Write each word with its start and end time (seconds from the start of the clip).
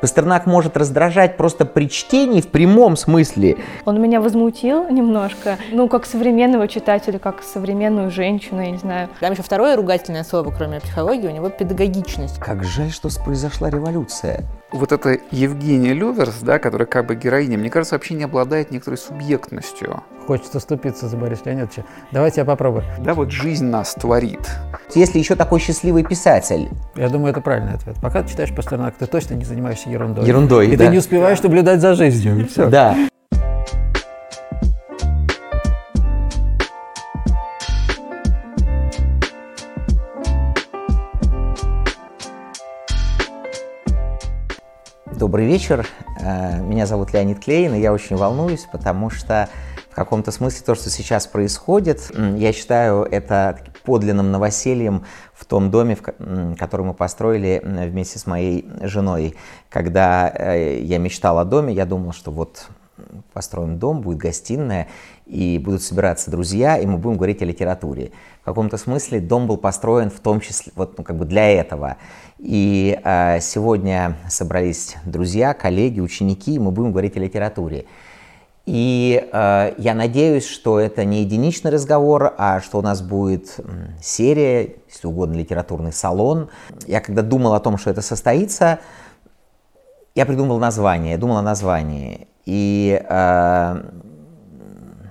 Пастернак 0.00 0.46
может 0.46 0.76
раздражать 0.76 1.36
просто 1.36 1.64
при 1.64 1.88
чтении 1.88 2.40
в 2.40 2.48
прямом 2.48 2.96
смысле. 2.96 3.56
Он 3.84 4.00
меня 4.00 4.20
возмутил 4.20 4.88
немножко, 4.88 5.58
ну, 5.72 5.88
как 5.88 6.06
современного 6.06 6.68
читателя, 6.68 7.18
как 7.18 7.42
современную 7.42 8.10
женщину, 8.10 8.62
я 8.62 8.70
не 8.70 8.78
знаю. 8.78 9.08
Там 9.20 9.32
еще 9.32 9.42
второе 9.42 9.76
ругательное 9.76 10.24
слово, 10.24 10.52
кроме 10.56 10.80
психологии, 10.80 11.26
у 11.26 11.32
него 11.32 11.48
педагогичность. 11.48 12.38
Как 12.38 12.64
жаль, 12.64 12.90
что 12.90 13.08
произошла 13.24 13.70
революция. 13.70 14.44
Вот 14.70 14.92
эта 14.92 15.18
Евгения 15.30 15.94
Люверс, 15.94 16.40
да, 16.42 16.58
которая 16.58 16.86
как 16.86 17.06
бы 17.06 17.14
героиня, 17.14 17.56
мне 17.56 17.70
кажется, 17.70 17.94
вообще 17.94 18.12
не 18.14 18.24
обладает 18.24 18.70
некоторой 18.70 18.98
субъектностью. 18.98 20.02
Хочется 20.26 20.60
ступиться 20.60 21.08
за 21.08 21.16
Бориса 21.16 21.42
Леонидовича. 21.46 21.84
Давайте 22.12 22.42
я 22.42 22.44
попробую. 22.44 22.84
Да, 22.98 23.14
вот 23.14 23.30
жизнь 23.30 23.64
нас 23.64 23.94
творит. 23.94 24.40
Если 24.94 25.18
еще 25.18 25.36
такой 25.36 25.58
счастливый 25.60 26.04
писатель. 26.04 26.68
Я 26.96 27.08
думаю, 27.08 27.30
это 27.30 27.40
правильный 27.40 27.74
ответ. 27.74 27.96
Пока 28.02 28.22
ты 28.22 28.28
читаешь 28.28 28.54
Пастернак, 28.54 28.94
ты 28.98 29.06
точно 29.06 29.34
не 29.34 29.46
занимаешься 29.46 29.88
ерундой. 29.88 30.26
Ерундой, 30.26 30.68
И 30.68 30.76
да. 30.76 30.84
ты 30.84 30.90
не 30.90 30.98
успеваешь 30.98 31.42
наблюдать 31.42 31.80
за 31.80 31.94
жизнью. 31.94 32.46
Все. 32.46 32.68
Да. 32.68 32.94
Добрый 45.18 45.46
вечер. 45.46 45.84
Э, 46.20 46.60
Меня 46.62 46.86
зовут 46.86 47.12
Леонид 47.12 47.40
Клейн, 47.42 47.74
и 47.74 47.80
я 47.80 47.92
очень 47.92 48.14
волнуюсь, 48.14 48.68
потому 48.70 49.10
что 49.10 49.48
в 49.90 49.94
каком-то 49.96 50.30
смысле 50.30 50.62
то, 50.64 50.76
что 50.76 50.90
сейчас 50.90 51.26
происходит, 51.26 52.12
я 52.36 52.52
считаю 52.52 53.02
это 53.02 53.58
подлинным 53.82 54.30
новосельем 54.30 55.04
в 55.34 55.44
том 55.44 55.72
доме, 55.72 55.96
который 56.56 56.86
мы 56.86 56.94
построили 56.94 57.60
вместе 57.64 58.20
с 58.20 58.26
моей 58.26 58.70
женой. 58.82 59.34
Когда 59.70 60.32
э, 60.32 60.78
я 60.82 60.98
мечтал 60.98 61.40
о 61.40 61.44
доме, 61.44 61.74
я 61.74 61.84
думал, 61.84 62.12
что 62.12 62.30
вот 62.30 62.68
построим 63.32 63.80
дом, 63.80 64.02
будет 64.02 64.18
гостиная, 64.18 64.86
и 65.28 65.58
будут 65.58 65.82
собираться 65.82 66.30
друзья, 66.30 66.78
и 66.78 66.86
мы 66.86 66.96
будем 66.96 67.16
говорить 67.16 67.42
о 67.42 67.44
литературе. 67.44 68.12
В 68.42 68.44
каком-то 68.46 68.78
смысле 68.78 69.20
дом 69.20 69.46
был 69.46 69.58
построен 69.58 70.10
в 70.10 70.20
том 70.20 70.40
числе 70.40 70.72
вот, 70.74 70.96
ну, 70.96 71.04
как 71.04 71.16
бы 71.16 71.26
для 71.26 71.48
этого. 71.48 71.96
И 72.38 72.98
э, 73.04 73.40
сегодня 73.40 74.16
собрались 74.28 74.96
друзья, 75.04 75.52
коллеги, 75.52 76.00
ученики, 76.00 76.54
и 76.54 76.58
мы 76.58 76.70
будем 76.70 76.92
говорить 76.92 77.16
о 77.16 77.20
литературе. 77.20 77.84
И 78.64 79.28
э, 79.32 79.74
я 79.76 79.94
надеюсь, 79.94 80.46
что 80.46 80.78
это 80.78 81.04
не 81.04 81.22
единичный 81.22 81.70
разговор, 81.70 82.34
а 82.38 82.60
что 82.60 82.78
у 82.78 82.82
нас 82.82 83.02
будет 83.02 83.56
серия, 84.02 84.76
если 84.88 85.06
угодно, 85.06 85.34
литературный 85.34 85.92
салон. 85.92 86.48
Я 86.86 87.00
когда 87.00 87.22
думал 87.22 87.54
о 87.54 87.60
том, 87.60 87.76
что 87.76 87.90
это 87.90 88.02
состоится, 88.02 88.78
я 90.14 90.26
придумал 90.26 90.58
название, 90.58 91.12
я 91.12 91.18
думал 91.18 91.36
о 91.36 91.42
названии. 91.42 92.28
И 92.44 93.02
э, 93.08 93.82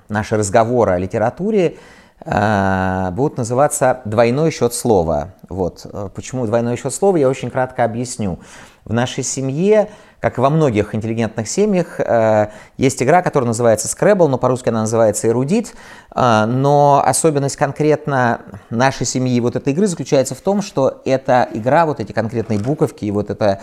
наши 0.10 0.38
разговоры 0.38 0.92
о 0.92 0.98
литературе 0.98 1.78
э, 2.26 3.10
будут 3.12 3.38
называться 3.38 4.02
«Двойной 4.06 4.52
счет 4.52 4.74
слова». 4.74 5.34
Вот. 5.50 5.86
Э, 5.86 6.10
Почему 6.14 6.46
«Двойной 6.46 6.78
счет 6.78 6.94
слова» 6.94 7.18
я 7.18 7.30
очень 7.30 7.50
кратко 7.50 7.84
объясню. 7.84 8.40
В 8.86 8.94
нашей 8.94 9.24
семье, 9.24 9.90
как 10.20 10.38
и 10.38 10.42
во 10.42 10.50
многих 10.50 10.96
интеллигентных 10.96 11.48
семьях, 11.50 12.00
э, 12.00 12.48
есть 12.78 13.04
игра, 13.04 13.22
которая 13.22 13.48
называется 13.48 13.88
Scrabble, 13.88 14.28
но 14.28 14.38
по-русски 14.38 14.70
она 14.70 14.82
называется 14.82 15.28
«Эрудит». 15.28 15.74
Но 16.16 17.04
особенность 17.06 17.58
конкретно 17.58 18.42
нашей 18.70 19.06
семьи 19.06 19.40
вот 19.40 19.56
этой 19.56 19.74
игры 19.74 19.88
заключается 19.88 20.36
в 20.36 20.42
том, 20.42 20.62
что 20.62 21.02
эта 21.06 21.48
игра, 21.54 21.86
вот 21.86 22.00
эти 22.00 22.12
конкретные 22.12 22.60
буковки 22.60 23.06
и 23.06 23.12
вот 23.12 23.30
это 23.30 23.62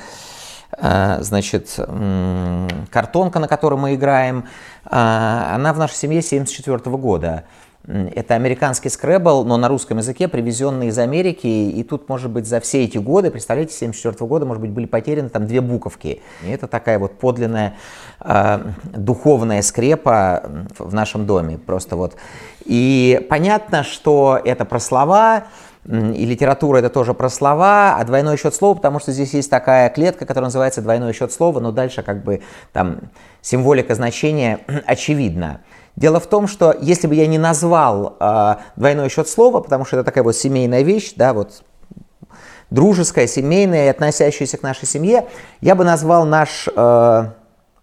значит, 0.79 1.75
м, 1.79 2.69
картонка, 2.91 3.39
на 3.39 3.49
которой 3.49 3.79
мы 3.79 3.95
играем, 3.95 4.45
а, 4.85 5.53
она 5.55 5.73
в 5.73 5.79
нашей 5.79 5.95
семье 5.95 6.23
74 6.23 6.97
года. 6.97 7.45
Это 7.87 8.35
американский 8.35 8.89
скребл, 8.89 9.45
но 9.45 9.59
на 9.59 9.69
русском 9.69 9.99
языке, 9.99 10.27
привезенный 10.27 10.87
из 10.87 10.99
Америки. 10.99 11.47
И 11.47 11.83
тут, 11.83 12.09
может 12.09 12.31
быть, 12.31 12.47
за 12.47 12.61
все 12.61 12.85
эти 12.85 12.97
годы, 12.97 13.31
представляете, 13.31 13.75
74 13.75 14.27
года, 14.27 14.47
может 14.47 14.63
быть, 14.63 14.71
были 14.71 14.87
потеряны 14.87 15.29
там 15.29 15.47
две 15.47 15.61
буковки. 15.61 16.23
И 16.43 16.51
это 16.51 16.67
такая 16.67 16.99
вот 16.99 17.19
подлинная 17.19 17.75
а, 18.21 18.63
духовная 18.85 19.61
скрепа 19.61 20.45
в 20.79 20.95
нашем 20.95 21.27
доме. 21.27 21.59
Просто 21.59 21.97
вот. 21.97 22.17
И 22.65 23.25
понятно, 23.29 23.83
что 23.85 24.41
это 24.43 24.65
про 24.65 24.81
слова, 24.81 25.45
И 25.87 26.25
литература 26.25 26.79
это 26.79 26.89
тоже 26.89 27.13
про 27.13 27.29
слова, 27.29 27.97
а 27.99 28.05
двойной 28.05 28.39
счет 28.39 28.55
слова, 28.55 28.75
потому 28.75 29.01
что 29.01 29.13
здесь 29.13 29.35
есть 29.35 29.51
такая 29.51 29.91
клетка, 29.91 30.25
которая 30.25 30.47
называется 30.47 30.81
двойной 30.81 31.13
счет 31.13 31.31
слова, 31.31 31.61
но 31.61 31.73
дальше 31.73 32.03
как 32.03 32.25
бы 32.25 32.41
там 32.73 33.11
символика 33.43 33.95
значения 33.95 34.61
очевидна. 34.87 35.61
Дело 35.95 36.21
в 36.21 36.27
том, 36.27 36.49
что 36.49 36.75
если 36.81 37.07
бы 37.07 37.15
я 37.15 37.27
не 37.27 37.39
назвал 37.39 38.17
э, 38.19 38.57
двойной 38.77 39.11
счет 39.11 39.29
слова, 39.29 39.61
потому 39.61 39.85
что 39.85 39.97
это 39.97 40.05
такая 40.05 40.25
вот 40.25 40.35
семейная 40.35 40.83
вещь, 40.83 41.13
да, 41.17 41.35
вот 41.35 41.63
дружеская, 42.71 43.27
семейная 43.27 43.91
относящаяся 43.91 44.57
к 44.57 44.63
нашей 44.63 44.89
семье, 44.89 45.27
я 45.61 45.75
бы 45.75 45.85
назвал 45.85 46.25
наш 46.25 46.67
э, 46.75 47.25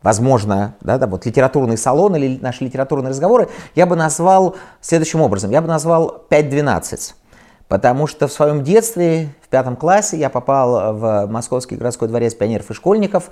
возможно, 0.01 0.75
да, 0.81 0.97
да, 0.97 1.07
вот 1.07 1.25
литературный 1.25 1.77
салон 1.77 2.15
или 2.15 2.39
наши 2.41 2.63
литературные 2.63 3.11
разговоры, 3.11 3.49
я 3.75 3.85
бы 3.85 3.95
назвал 3.95 4.55
следующим 4.81 5.21
образом. 5.21 5.51
Я 5.51 5.61
бы 5.61 5.67
назвал 5.67 6.25
5-12. 6.29 7.13
Потому 7.71 8.05
что 8.05 8.27
в 8.27 8.33
своем 8.33 8.65
детстве, 8.65 9.29
в 9.41 9.47
пятом 9.47 9.77
классе, 9.77 10.17
я 10.17 10.29
попал 10.29 10.93
в 10.93 11.27
Московский 11.27 11.77
городской 11.77 12.09
дворец 12.09 12.33
пионеров 12.35 12.69
и 12.69 12.73
школьников. 12.73 13.29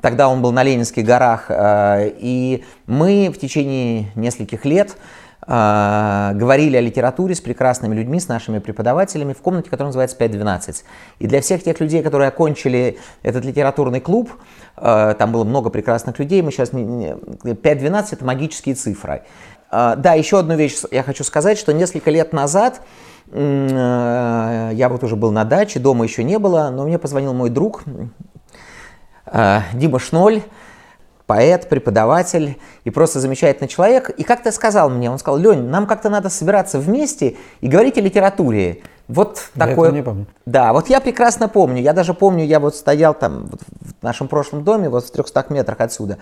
Тогда 0.00 0.28
он 0.28 0.42
был 0.42 0.52
на 0.52 0.62
Ленинских 0.62 1.04
горах. 1.04 1.46
э, 1.48 2.12
И 2.20 2.62
мы 2.86 3.32
в 3.34 3.38
течение 3.40 4.12
нескольких 4.14 4.64
лет 4.64 4.96
э, 5.44 6.30
говорили 6.34 6.76
о 6.76 6.80
литературе 6.80 7.34
с 7.34 7.40
прекрасными 7.40 7.96
людьми, 7.96 8.20
с 8.20 8.28
нашими 8.28 8.60
преподавателями 8.60 9.32
в 9.32 9.38
комнате, 9.38 9.70
которая 9.70 9.88
называется 9.88 10.16
5.12. 10.18 10.84
И 11.18 11.26
для 11.26 11.40
всех 11.40 11.64
тех 11.64 11.80
людей, 11.80 12.04
которые 12.04 12.28
окончили 12.28 12.96
этот 13.24 13.44
литературный 13.44 14.00
клуб, 14.00 14.30
э, 14.76 15.16
там 15.18 15.32
было 15.32 15.42
много 15.42 15.68
прекрасных 15.68 16.16
людей, 16.20 16.42
мы 16.42 16.52
сейчас... 16.52 16.72
не- 16.72 16.84
не- 16.84 17.16
5.12– 17.42 18.06
это 18.12 18.24
магические 18.24 18.76
цифры. 18.76 19.22
Да, 19.72 20.14
еще 20.14 20.40
одну 20.40 20.56
вещь 20.56 20.78
я 20.90 21.04
хочу 21.04 21.22
сказать, 21.22 21.56
что 21.56 21.72
несколько 21.72 22.10
лет 22.10 22.32
назад 22.32 22.80
я 23.32 24.88
вот 24.90 25.04
уже 25.04 25.16
был 25.16 25.30
на 25.30 25.44
даче, 25.44 25.78
дома 25.78 26.04
еще 26.04 26.24
не 26.24 26.38
было, 26.38 26.70
но 26.70 26.84
мне 26.84 26.98
позвонил 26.98 27.32
мой 27.32 27.50
друг 27.50 27.84
э, 29.26 29.60
Дима 29.74 29.98
Шноль, 29.98 30.42
поэт, 31.26 31.68
преподаватель 31.68 32.58
и 32.82 32.90
просто 32.90 33.20
замечательный 33.20 33.68
человек. 33.68 34.10
И 34.10 34.24
как-то 34.24 34.50
сказал 34.50 34.90
мне, 34.90 35.08
он 35.08 35.18
сказал, 35.20 35.38
Лень, 35.38 35.68
нам 35.68 35.86
как-то 35.86 36.10
надо 36.10 36.28
собираться 36.28 36.80
вместе 36.80 37.36
и 37.60 37.68
говорить 37.68 37.96
о 37.98 38.00
литературе. 38.00 38.82
Вот 39.06 39.50
Я 39.54 39.66
такое... 39.66 39.92
не 39.92 40.02
помню. 40.02 40.26
Да, 40.44 40.72
вот 40.72 40.88
я 40.88 41.00
прекрасно 41.00 41.48
помню. 41.48 41.82
Я 41.82 41.92
даже 41.92 42.14
помню, 42.14 42.44
я 42.44 42.58
вот 42.58 42.74
стоял 42.74 43.14
там 43.14 43.46
вот 43.46 43.60
в 44.00 44.02
нашем 44.02 44.26
прошлом 44.26 44.64
доме, 44.64 44.88
вот 44.88 45.04
в 45.04 45.10
300 45.12 45.46
метрах 45.50 45.80
отсюда. 45.80 46.18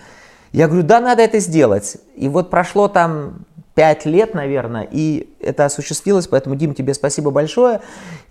Я 0.52 0.66
говорю, 0.66 0.82
да, 0.86 1.00
надо 1.00 1.22
это 1.22 1.38
сделать. 1.38 1.96
И 2.14 2.28
вот 2.28 2.50
прошло 2.50 2.88
там 2.88 3.46
пять 3.78 4.06
лет, 4.06 4.34
наверное, 4.34 4.88
и 4.90 5.32
это 5.38 5.66
осуществилось, 5.66 6.26
поэтому, 6.26 6.56
Дим, 6.56 6.74
тебе 6.74 6.94
спасибо 6.94 7.30
большое. 7.30 7.80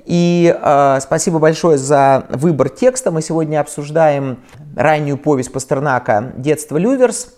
И 0.03 0.53
э, 0.53 0.99
спасибо 0.99 1.39
большое 1.39 1.77
за 1.77 2.25
выбор 2.31 2.67
текста. 2.67 3.11
Мы 3.11 3.21
сегодня 3.21 3.61
обсуждаем 3.61 4.43
раннюю 4.75 5.17
повесть 5.17 5.53
Пастернака 5.53 6.33
«Детство 6.35 6.75
Люверс». 6.75 7.33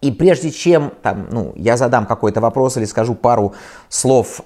И 0.00 0.10
прежде 0.10 0.50
чем 0.50 0.92
там, 1.00 1.28
ну, 1.30 1.52
я 1.54 1.76
задам 1.76 2.06
какой-то 2.06 2.40
вопрос 2.40 2.76
или 2.76 2.86
скажу 2.86 3.14
пару 3.14 3.54
слов 3.88 4.40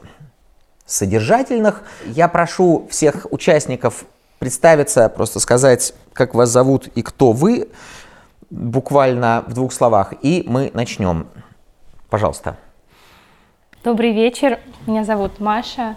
содержательных, 0.85 1.83
я 2.05 2.29
прошу 2.29 2.87
всех 2.91 3.27
участников 3.31 4.05
представиться, 4.39 5.09
просто 5.09 5.41
сказать, 5.41 5.95
как 6.13 6.35
вас 6.35 6.51
зовут 6.51 6.89
и 6.89 7.01
кто 7.01 7.33
вы, 7.33 7.71
буквально 8.51 9.45
в 9.47 9.55
двух 9.55 9.73
словах, 9.73 10.13
и 10.21 10.45
мы 10.47 10.71
начнем. 10.75 11.27
Пожалуйста. 12.11 12.59
Добрый 13.87 14.11
вечер, 14.11 14.59
меня 14.89 15.05
зовут 15.05 15.39
Маша. 15.39 15.95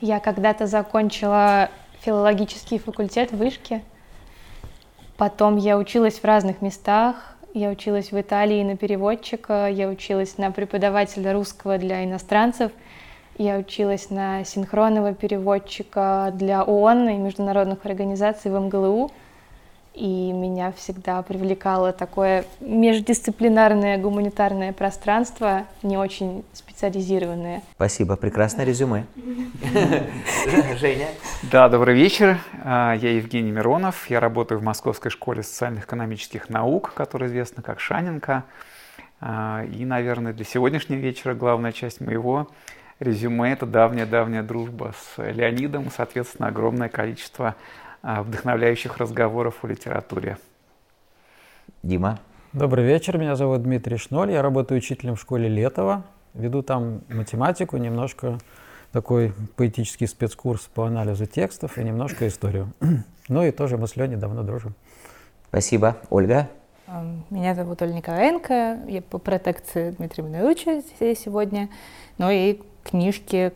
Я 0.00 0.18
когда-то 0.18 0.66
закончила 0.66 1.68
филологический 2.00 2.78
факультет 2.78 3.32
в 3.32 3.36
Вышке. 3.36 3.82
Потом 5.18 5.58
я 5.58 5.76
училась 5.76 6.20
в 6.20 6.24
разных 6.24 6.62
местах. 6.62 7.36
Я 7.52 7.68
училась 7.68 8.12
в 8.12 8.18
Италии 8.18 8.62
на 8.62 8.78
переводчика, 8.78 9.68
я 9.68 9.88
училась 9.90 10.38
на 10.38 10.50
преподавателя 10.50 11.34
русского 11.34 11.76
для 11.76 12.02
иностранцев, 12.02 12.72
я 13.36 13.58
училась 13.58 14.08
на 14.08 14.42
синхронного 14.44 15.12
переводчика 15.12 16.30
для 16.32 16.64
ООН 16.64 17.10
и 17.10 17.16
международных 17.18 17.84
организаций 17.84 18.50
в 18.50 18.58
МГЛУ. 18.58 19.10
И 19.98 20.32
меня 20.32 20.70
всегда 20.72 21.20
привлекало 21.22 21.92
такое 21.92 22.44
междисциплинарное 22.60 23.98
гуманитарное 23.98 24.72
пространство, 24.72 25.64
не 25.82 25.96
очень 25.96 26.44
специализированное. 26.52 27.62
Спасибо, 27.74 28.16
прекрасное 28.16 28.64
резюме. 28.64 29.06
Женя? 30.78 31.08
Да, 31.50 31.68
добрый 31.68 31.96
вечер. 31.96 32.38
А, 32.62 32.94
я 32.94 33.10
Евгений 33.10 33.50
Миронов. 33.50 34.08
Я 34.08 34.20
работаю 34.20 34.60
в 34.60 34.62
Московской 34.62 35.10
школе 35.10 35.42
социально-экономических 35.42 36.48
наук, 36.48 36.92
которая 36.94 37.28
известна 37.28 37.64
как 37.64 37.80
Шаненко. 37.80 38.44
А, 39.20 39.64
и, 39.64 39.84
наверное, 39.84 40.32
для 40.32 40.44
сегодняшнего 40.44 41.00
вечера 41.00 41.34
главная 41.34 41.72
часть 41.72 42.00
моего 42.00 42.48
резюме– 43.00 43.52
это 43.52 43.66
давняя-давняя 43.66 44.44
дружба 44.44 44.94
с 44.96 45.20
Леонидом, 45.20 45.90
соответственно, 45.90 46.48
огромное 46.48 46.88
количество 46.88 47.56
вдохновляющих 48.08 48.96
разговоров 48.96 49.56
о 49.62 49.66
литературе. 49.66 50.38
Дима. 51.82 52.18
Добрый 52.54 52.84
вечер, 52.84 53.18
меня 53.18 53.36
зовут 53.36 53.62
Дмитрий 53.62 53.98
Шноль, 53.98 54.32
я 54.32 54.40
работаю 54.40 54.78
учителем 54.78 55.16
в 55.16 55.20
школе 55.20 55.48
Летова, 55.48 56.04
веду 56.32 56.62
там 56.62 57.02
математику, 57.10 57.76
немножко 57.76 58.38
такой 58.92 59.34
поэтический 59.56 60.06
спецкурс 60.06 60.62
по 60.62 60.86
анализу 60.86 61.26
текстов 61.26 61.76
и 61.76 61.84
немножко 61.84 62.26
историю. 62.26 62.72
Ну 63.28 63.44
и 63.44 63.50
тоже 63.50 63.76
мы 63.76 63.86
с 63.86 63.94
Леней 63.96 64.16
давно 64.16 64.42
дружим. 64.42 64.74
Спасибо. 65.50 65.98
Ольга? 66.08 66.48
Меня 67.28 67.54
зовут 67.54 67.82
Оля 67.82 67.92
Николаенко, 67.92 68.78
я 68.88 69.02
по 69.02 69.18
протекции 69.18 69.90
Дмитрия 69.90 70.24
Миновича 70.24 70.80
здесь 70.80 71.18
сегодня, 71.18 71.68
ну 72.16 72.30
и 72.30 72.58
книжки 72.84 73.52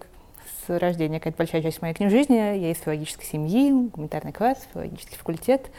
с 0.66 0.78
рождения, 0.78 1.18
какая-то 1.18 1.38
большая 1.38 1.62
часть 1.62 1.82
моей 1.82 1.94
книги 1.94 2.10
жизни. 2.10 2.34
Я 2.34 2.70
из 2.70 2.78
филологической 2.78 3.26
семьи, 3.26 3.70
гуманитарный 3.70 4.32
класс, 4.32 4.58
филологический 4.72 5.16
факультет, 5.16 5.70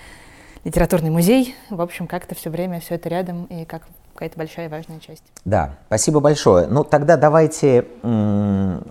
литературный 0.64 1.10
музей. 1.10 1.56
В 1.70 1.82
общем, 1.82 2.08
как-то 2.08 2.36
все 2.36 2.50
время 2.50 2.80
все 2.80 2.96
это 2.96 3.10
рядом 3.10 3.46
и 3.46 3.66
как 3.66 3.84
какая-то 4.14 4.38
большая 4.38 4.70
важная 4.70 5.00
часть. 5.00 5.24
Да, 5.44 5.76
спасибо 5.88 6.20
большое. 6.20 6.68
Ну, 6.68 6.84
тогда 6.84 7.18
давайте 7.18 7.86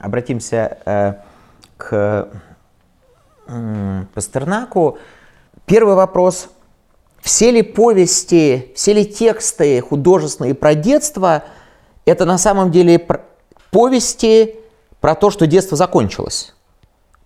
обратимся 0.00 0.78
э, 0.84 1.14
к 1.76 2.28
Пастернаку. 4.14 4.98
Первый 5.66 5.94
вопрос. 5.94 6.48
Все 7.20 7.52
ли 7.52 7.62
повести, 7.62 8.72
все 8.74 8.92
ли 8.92 9.06
тексты 9.06 9.80
художественные 9.80 10.54
про 10.54 10.74
детство– 10.74 11.44
это 12.04 12.24
на 12.24 12.36
самом 12.36 12.70
деле 12.72 13.06
повести 13.70 14.56
про 15.02 15.14
то, 15.14 15.30
что 15.30 15.46
детство 15.46 15.76
закончилось. 15.76 16.54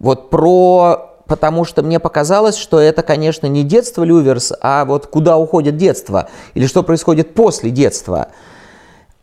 Вот 0.01 0.31
про... 0.31 1.13
Потому 1.27 1.65
что 1.65 1.83
мне 1.83 1.99
показалось, 1.99 2.57
что 2.57 2.79
это, 2.79 3.03
конечно, 3.03 3.47
не 3.49 3.65
детство 3.65 4.05
Люверс, 4.05 4.53
а 4.61 4.85
вот 4.85 5.09
куда 5.09 5.37
уходит 5.37 5.77
детство, 5.77 6.29
или 6.55 6.67
что 6.69 6.85
происходит 6.85 7.35
после 7.35 7.71
детства. 7.71 8.29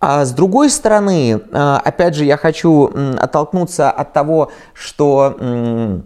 А 0.01 0.25
с 0.25 0.33
другой 0.33 0.69
стороны, 0.69 1.41
а, 1.53 1.81
опять 1.83 2.15
же, 2.15 2.25
я 2.25 2.35
хочу 2.35 2.91
оттолкнуться 3.17 3.89
от 3.89 4.11
того, 4.11 4.51
что 4.73 6.03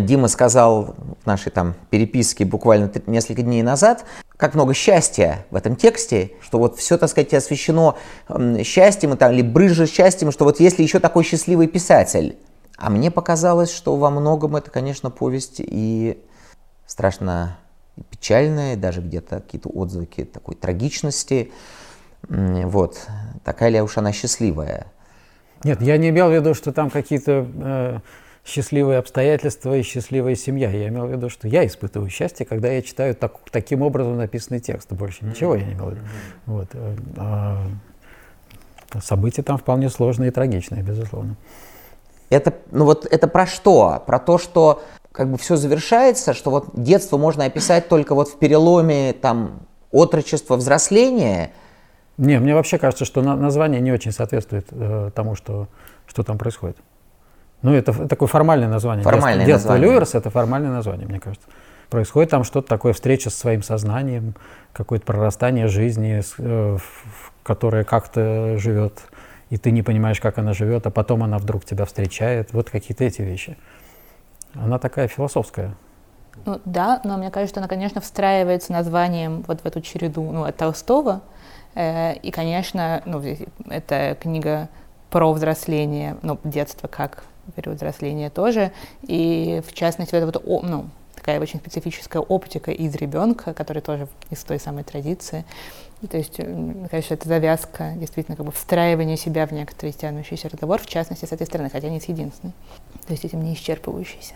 Дима 0.00 0.28
сказал 0.28 0.96
в 1.22 1.26
нашей 1.26 1.50
там 1.52 1.74
переписке 1.90 2.44
буквально 2.44 2.90
несколько 3.06 3.42
дней 3.42 3.62
назад, 3.62 4.04
как 4.36 4.54
много 4.54 4.74
счастья 4.74 5.46
в 5.50 5.56
этом 5.56 5.76
тексте, 5.76 6.32
что 6.40 6.58
вот 6.58 6.76
все, 6.76 6.98
так 6.98 7.08
сказать, 7.08 7.32
освещено 7.34 7.96
счастьем, 8.64 9.14
и 9.14 9.16
там, 9.16 9.32
или 9.32 9.42
брызжет 9.42 9.88
счастьем, 9.88 10.32
что 10.32 10.44
вот 10.44 10.58
если 10.60 10.82
еще 10.82 10.98
такой 10.98 11.24
счастливый 11.24 11.68
писатель. 11.68 12.36
А 12.76 12.90
мне 12.90 13.10
показалось, 13.10 13.72
что 13.72 13.96
во 13.96 14.10
многом 14.10 14.56
это, 14.56 14.70
конечно, 14.70 15.10
повесть 15.10 15.56
и 15.58 16.22
страшно 16.86 17.56
печальная, 18.10 18.76
даже 18.76 19.00
где-то 19.00 19.36
какие-то 19.36 19.68
отзвуки 19.68 20.24
такой 20.24 20.56
трагичности. 20.56 21.52
Вот. 22.28 23.06
Такая 23.44 23.70
ли 23.70 23.80
уж 23.80 23.96
она 23.96 24.12
счастливая? 24.12 24.86
Нет, 25.64 25.80
я 25.80 25.96
не 25.96 26.10
имел 26.10 26.28
в 26.28 26.34
виду, 26.34 26.54
что 26.54 26.72
там 26.72 26.90
какие-то 26.90 27.46
э, 27.54 27.98
счастливые 28.46 28.98
обстоятельства 28.98 29.76
и 29.76 29.82
счастливая 29.82 30.36
семья. 30.36 30.70
Я 30.70 30.88
имел 30.88 31.06
в 31.06 31.10
виду, 31.10 31.28
что 31.28 31.48
я 31.48 31.66
испытываю 31.66 32.08
счастье, 32.08 32.46
когда 32.46 32.68
я 32.68 32.80
читаю 32.80 33.14
так, 33.14 33.34
таким 33.50 33.82
образом 33.82 34.16
написанный 34.16 34.60
текст. 34.60 34.92
Больше 34.92 35.24
ничего 35.24 35.56
я 35.56 35.64
не 35.64 35.72
имел 35.72 35.86
в 35.86 35.90
виду. 35.90 36.00
Вот. 36.46 36.68
Э, 36.72 36.96
а, 37.16 37.66
события 39.02 39.42
там 39.42 39.58
вполне 39.58 39.90
сложные 39.90 40.28
и 40.28 40.30
трагичные, 40.30 40.82
безусловно. 40.82 41.36
Это, 42.30 42.54
ну 42.70 42.84
вот, 42.84 43.04
это 43.06 43.26
про 43.26 43.46
что? 43.46 44.02
Про 44.06 44.20
то, 44.20 44.38
что 44.38 44.82
как 45.10 45.30
бы 45.30 45.38
все 45.38 45.56
завершается, 45.56 46.32
что 46.32 46.50
вот 46.50 46.68
детство 46.74 47.18
можно 47.18 47.44
описать 47.44 47.88
только 47.88 48.14
вот 48.14 48.28
в 48.28 48.38
переломе 48.38 49.12
там 49.12 49.60
отрочества, 49.90 50.56
взросления? 50.56 51.50
Не, 52.16 52.38
мне 52.38 52.54
вообще 52.54 52.78
кажется, 52.78 53.04
что 53.04 53.22
на, 53.22 53.34
название 53.34 53.80
не 53.80 53.92
очень 53.92 54.12
соответствует 54.12 54.68
э, 54.70 55.10
тому, 55.14 55.34
что, 55.34 55.68
что 56.06 56.22
там 56.22 56.38
происходит. 56.38 56.76
Ну, 57.62 57.72
это 57.72 58.06
такое 58.06 58.28
формальное 58.28 58.68
название. 58.68 59.02
Формальное 59.02 59.46
детство, 59.46 59.70
название. 59.70 59.82
Детство 59.82 59.94
Люверс– 59.94 60.14
это 60.14 60.30
формальное 60.30 60.70
название, 60.70 61.06
мне 61.06 61.20
кажется. 61.20 61.48
Происходит 61.90 62.30
там 62.30 62.44
что-то 62.44 62.68
такое, 62.68 62.92
встреча 62.92 63.30
со 63.30 63.38
своим 63.38 63.62
сознанием, 63.62 64.34
какое-то 64.72 65.06
прорастание 65.06 65.68
жизни, 65.68 66.20
э, 66.38 66.78
которое 67.42 67.84
как-то 67.84 68.58
живет, 68.58 69.02
и 69.50 69.56
ты 69.56 69.70
не 69.70 69.82
понимаешь, 69.82 70.20
как 70.20 70.38
она 70.38 70.52
живет, 70.52 70.86
а 70.86 70.90
потом 70.90 71.22
она 71.22 71.38
вдруг 71.38 71.64
тебя 71.64 71.84
встречает. 71.84 72.52
Вот 72.52 72.70
какие-то 72.70 73.04
эти 73.04 73.22
вещи. 73.22 73.56
Она 74.54 74.78
такая 74.78 75.06
философская. 75.06 75.76
Ну, 76.44 76.60
да, 76.64 77.00
но 77.04 77.16
мне 77.16 77.30
кажется, 77.30 77.60
она, 77.60 77.68
конечно, 77.68 78.00
встраивается 78.00 78.72
названием 78.72 79.44
вот 79.46 79.60
в 79.60 79.66
эту 79.66 79.80
череду 79.80 80.30
ну, 80.30 80.44
от 80.44 80.56
Толстого. 80.56 81.22
Э, 81.74 82.14
и, 82.14 82.30
конечно, 82.30 83.02
ну, 83.06 83.22
это 83.70 84.16
книга 84.20 84.68
про 85.10 85.32
взросление, 85.32 86.16
ну, 86.22 86.38
детство 86.42 86.88
как 86.88 87.22
период 87.54 87.76
взросления 87.76 88.30
тоже. 88.30 88.72
И 89.02 89.62
в 89.66 89.72
частности, 89.72 90.14
это 90.14 90.26
вот, 90.26 90.62
ну, 90.62 90.88
такая 91.14 91.40
очень 91.40 91.58
специфическая 91.58 92.22
оптика 92.22 92.70
из 92.70 92.94
ребенка, 92.94 93.54
который 93.54 93.82
тоже 93.82 94.08
из 94.30 94.42
той 94.44 94.58
самой 94.60 94.84
традиции. 94.84 95.44
То 96.10 96.18
есть, 96.18 96.38
мне 96.38 96.88
кажется, 96.88 97.14
это 97.14 97.26
завязка, 97.26 97.94
действительно, 97.96 98.36
как 98.36 98.44
бы 98.46 98.52
встраивание 98.52 99.16
себя 99.16 99.46
в 99.46 99.52
некоторый 99.52 99.92
тянущийся 99.92 100.48
разговор, 100.48 100.80
в 100.80 100.86
частности, 100.86 101.24
с 101.24 101.32
этой 101.32 101.46
стороны, 101.46 101.70
хотя 101.70 101.88
не 101.88 102.00
с 102.00 102.04
единственной. 102.04 102.52
То 103.06 103.12
есть 103.12 103.24
этим 103.24 103.42
не 103.42 103.54
исчерпывающийся. 103.54 104.34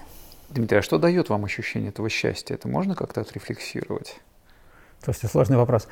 Дмитрий, 0.49 0.79
а 0.79 0.83
что 0.83 0.99
дает 0.99 1.29
вам 1.29 1.45
ощущение 1.45 1.91
этого 1.91 2.09
счастья? 2.09 2.55
Это 2.55 2.67
можно 2.67 2.95
как-то 2.95 3.21
отрефлексировать? 3.21 4.17
Слушайте, 5.03 5.29
сложный 5.29 5.59
вопрос. 5.59 5.87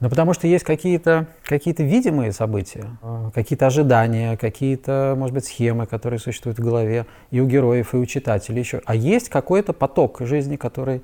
Ну, 0.00 0.10
потому 0.10 0.34
что 0.34 0.46
есть 0.46 0.64
какие-то 0.64 1.26
какие 1.42 1.74
видимые 1.78 2.32
события, 2.32 2.86
а, 3.02 3.30
какие-то 3.32 3.66
ожидания, 3.66 4.36
какие-то, 4.36 5.14
может 5.16 5.34
быть, 5.34 5.44
схемы, 5.46 5.86
которые 5.86 6.18
существуют 6.18 6.58
в 6.58 6.62
голове 6.62 7.06
и 7.30 7.40
у 7.40 7.46
героев, 7.46 7.94
и 7.94 7.96
у 7.96 8.06
читателей 8.06 8.60
еще. 8.60 8.82
А 8.84 8.94
есть 8.94 9.28
какой-то 9.28 9.72
поток 9.72 10.20
жизни, 10.20 10.56
который, 10.56 11.02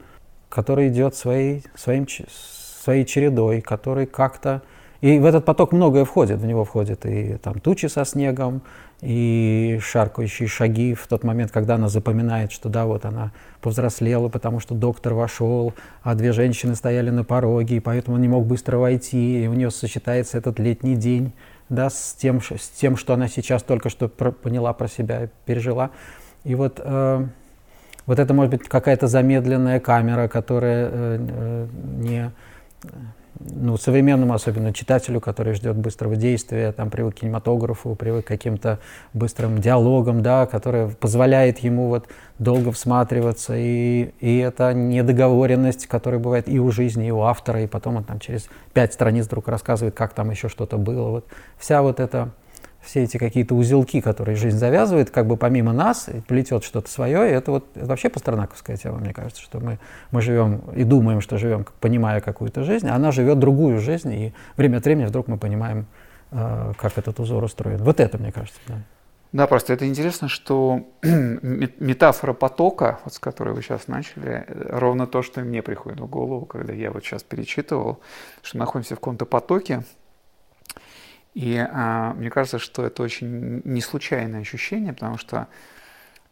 который 0.49 0.89
идет 0.89 1.15
своей, 1.15 1.65
своим, 1.75 2.07
своей 2.83 3.05
чередой, 3.05 3.61
который 3.61 4.07
как-то... 4.07 4.63
И 5.01 5.19
в 5.19 5.25
этот 5.25 5.47
поток 5.47 5.73
многое 5.73 6.05
входит. 6.05 6.41
В 6.41 6.47
него 6.47 6.65
входит 6.65 7.07
и 7.07 7.39
там 7.39 7.59
тучи 7.59 7.87
со 7.87 8.05
снегом, 8.05 8.61
и 9.03 9.79
шаркающие 9.83 10.49
шаги 10.49 10.95
в 10.95 11.07
тот 11.07 11.25
момент, 11.25 11.51
когда 11.51 11.77
она 11.77 11.89
запоминает, 11.89 12.53
что 12.53 12.69
да, 12.69 12.85
вот 12.87 13.05
она 13.05 13.33
повзрослела, 13.61 14.29
потому 14.29 14.61
что 14.61 14.75
доктор 14.75 15.15
вошел, 15.15 15.75
а 16.03 16.15
две 16.15 16.33
женщины 16.33 16.75
стояли 16.75 17.11
на 17.11 17.25
пороге, 17.25 17.77
и 17.77 17.81
поэтому 17.81 18.17
он 18.17 18.23
не 18.23 18.29
мог 18.29 18.47
быстро 18.47 18.77
войти, 18.79 19.45
и 19.45 19.47
у 19.47 19.55
нее 19.55 19.71
сочетается 19.71 20.39
этот 20.39 20.59
летний 20.59 20.97
день 20.97 21.33
да, 21.71 21.89
с, 21.89 22.15
тем, 22.19 22.43
с 22.43 22.69
тем, 22.69 22.97
что 22.97 23.15
она 23.15 23.29
сейчас 23.29 23.63
только 23.63 23.89
что 23.89 24.09
поняла 24.09 24.73
про 24.73 24.89
себя, 24.89 25.29
пережила. 25.47 25.91
И 26.45 26.55
вот, 26.55 26.81
э, 26.83 27.27
вот 28.07 28.19
это 28.19 28.35
может 28.35 28.51
быть 28.51 28.69
какая-то 28.69 29.07
замедленная 29.07 29.81
камера, 29.81 30.29
которая 30.29 30.89
э, 30.91 31.19
э, 31.21 31.67
не 31.99 32.33
ну, 33.41 33.77
современному, 33.77 34.35
особенно 34.35 34.73
читателю, 34.73 35.21
который 35.21 35.55
ждет 35.55 35.77
быстрого 35.77 36.17
действия, 36.17 36.73
там 36.73 36.91
привык 36.91 37.17
к 37.17 37.21
кинематографу, 37.21 37.95
привык 37.95 38.27
к 38.27 38.29
каким-то 38.29 38.79
быстрым 39.15 39.59
диалогам, 39.59 40.23
да, 40.23 40.47
который 40.47 40.89
позволяет 40.89 41.61
ему 41.61 41.89
вот 41.89 42.07
долго 42.39 42.71
всматриваться, 42.73 43.55
и, 43.57 44.11
и 44.21 44.39
это 44.39 44.75
недоговоренность, 44.75 45.87
которая 45.87 46.21
бывает 46.21 46.49
и 46.49 46.61
у 46.61 46.71
жизни, 46.71 47.09
и 47.09 47.11
у 47.11 47.23
автора, 47.23 47.63
и 47.63 47.67
потом 47.67 47.97
он 47.97 48.05
там 48.05 48.19
через 48.19 48.49
пять 48.75 48.93
страниц 48.93 49.27
вдруг 49.27 49.49
рассказывает, 49.49 49.95
как 49.95 50.13
там 50.13 50.31
еще 50.31 50.49
что-то 50.49 50.77
было. 50.77 51.11
Вот 51.11 51.27
вся 51.59 51.83
вот 51.83 51.99
эта 51.99 52.31
все 52.83 53.05
эти 53.05 53.19
какие-то 53.19 53.55
узелки, 53.55 54.01
которые 54.01 54.37
жизнь 54.37 54.57
завязывает, 54.57 55.11
как 55.11 55.27
бы 55.27 55.37
помимо 55.37 55.73
нас 55.73 56.09
плетет 56.27 56.65
что-то 56.65 56.91
свое, 56.91 57.31
и 57.31 57.33
это 57.33 57.51
вот 57.51 57.67
это 57.75 57.87
вообще 57.87 58.09
пастернаковская 58.09 58.77
тема, 58.77 58.99
мне 58.99 59.13
кажется, 59.13 59.43
что 59.43 59.61
мы, 59.61 59.79
мы 60.11 60.23
живем 60.23 60.63
и 60.75 60.85
думаем, 60.85 61.21
что 61.21 61.39
живем, 61.39 61.67
понимая 61.81 62.21
какую-то 62.21 62.65
жизнь, 62.65 62.89
а 62.89 62.95
она 62.95 63.13
живет 63.13 63.39
другую 63.39 63.81
жизнь, 63.81 64.13
и 64.13 64.35
время 64.57 64.79
от 64.79 64.85
времени 64.85 65.07
вдруг 65.07 65.29
мы 65.29 65.37
понимаем, 65.37 65.87
э, 66.31 66.73
как 66.79 66.97
этот 66.97 67.21
узор 67.21 67.45
устроен. 67.45 67.79
Вот 67.83 68.01
это, 68.01 68.19
мне 68.19 68.33
кажется, 68.33 68.61
да. 68.67 68.77
Да, 69.33 69.47
просто 69.47 69.73
это 69.73 69.87
интересно, 69.87 70.29
что 70.29 70.89
метафора 71.03 72.33
потока, 72.33 72.99
вот 73.05 73.15
с 73.15 73.21
которой 73.21 73.55
вы 73.55 73.63
сейчас 73.63 73.87
начали, 73.87 74.45
ровно 74.49 75.07
то, 75.07 75.23
что 75.23 75.43
мне 75.43 75.63
приходит 75.63 76.01
в 76.01 76.07
голову, 76.07 76.47
когда 76.47 76.73
я 76.73 76.91
вот 76.91 77.05
сейчас 77.05 77.23
перечитывал, 77.23 78.01
что 78.43 78.59
находимся 78.59 78.97
в 78.97 78.99
каком-то 78.99 79.27
потоке, 79.27 79.85
и 81.35 81.57
а, 81.57 82.15
мне 82.15 82.31
кажется, 82.31 82.59
что 82.59 82.85
это 82.85 83.03
очень 83.03 83.63
не 83.65 83.81
случайное 83.81 84.41
ощущение, 84.41 84.93
потому 84.93 85.17
что 85.17 85.47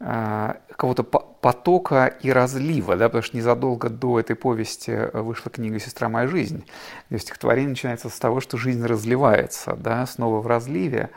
а, 0.01 0.57
какого-то 0.71 1.03
потока 1.03 2.07
и 2.07 2.31
разлива, 2.31 2.97
да, 2.97 3.09
потому 3.09 3.23
что 3.23 3.37
незадолго 3.37 3.89
до 3.91 4.21
этой 4.21 4.37
повести 4.37 5.11
вышла 5.13 5.51
книга 5.51 5.79
«Сестра 5.79 6.09
моя 6.09 6.27
жизнь», 6.27 6.65
где 7.11 7.19
стихотворение 7.19 7.71
начинается 7.71 8.09
с 8.09 8.19
того, 8.19 8.41
что 8.41 8.57
жизнь 8.57 8.85
разливается, 8.85 9.77
да, 9.77 10.07
снова 10.07 10.41
в 10.41 10.47
разливе, 10.47 11.11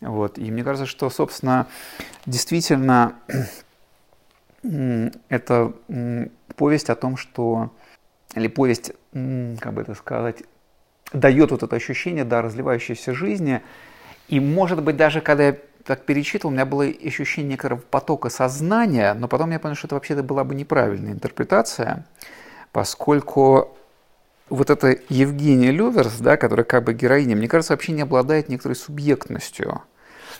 вот. 0.00 0.38
И 0.38 0.50
мне 0.50 0.64
кажется, 0.64 0.86
что, 0.86 1.08
собственно, 1.10 1.66
действительно 2.26 3.14
это 5.28 5.72
повесть 6.56 6.90
о 6.90 6.96
том, 6.96 7.16
что, 7.16 7.70
или 8.34 8.48
повесть, 8.48 8.92
как 9.12 9.72
бы 9.72 9.82
это 9.82 9.94
сказать, 9.94 10.42
дает 11.12 11.50
вот 11.50 11.62
это 11.62 11.76
ощущение, 11.76 12.24
да, 12.24 12.42
разливающейся 12.42 13.14
жизни. 13.14 13.62
И, 14.28 14.40
может 14.40 14.82
быть, 14.82 14.96
даже 14.96 15.20
когда 15.20 15.48
я 15.48 15.56
так 15.84 16.04
перечитывал, 16.04 16.50
у 16.50 16.54
меня 16.54 16.66
было 16.66 16.84
ощущение 16.84 17.52
некоторого 17.52 17.80
потока 17.80 18.28
сознания, 18.28 19.14
но 19.14 19.28
потом 19.28 19.50
я 19.52 19.60
понял, 19.60 19.76
что 19.76 19.86
это 19.86 19.94
вообще-то 19.94 20.22
была 20.22 20.42
бы 20.42 20.54
неправильная 20.54 21.12
интерпретация, 21.12 22.04
поскольку 22.72 23.76
вот 24.48 24.70
эта 24.70 24.96
Евгения 25.08 25.70
Люверс, 25.70 26.18
да, 26.18 26.36
которая 26.36 26.64
как 26.64 26.84
бы 26.84 26.94
героиня, 26.94 27.36
мне 27.36 27.48
кажется, 27.48 27.72
вообще 27.72 27.92
не 27.92 28.02
обладает 28.02 28.48
некоторой 28.48 28.76
субъектностью. 28.76 29.82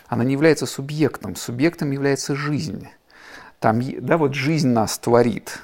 Она 0.07 0.23
не 0.23 0.33
является 0.33 0.65
субъектом. 0.65 1.35
Субъектом 1.35 1.91
является 1.91 2.35
жизнь. 2.35 2.87
Там, 3.59 3.81
да, 3.99 4.17
вот 4.17 4.33
жизнь 4.33 4.69
нас 4.69 4.97
творит. 4.97 5.59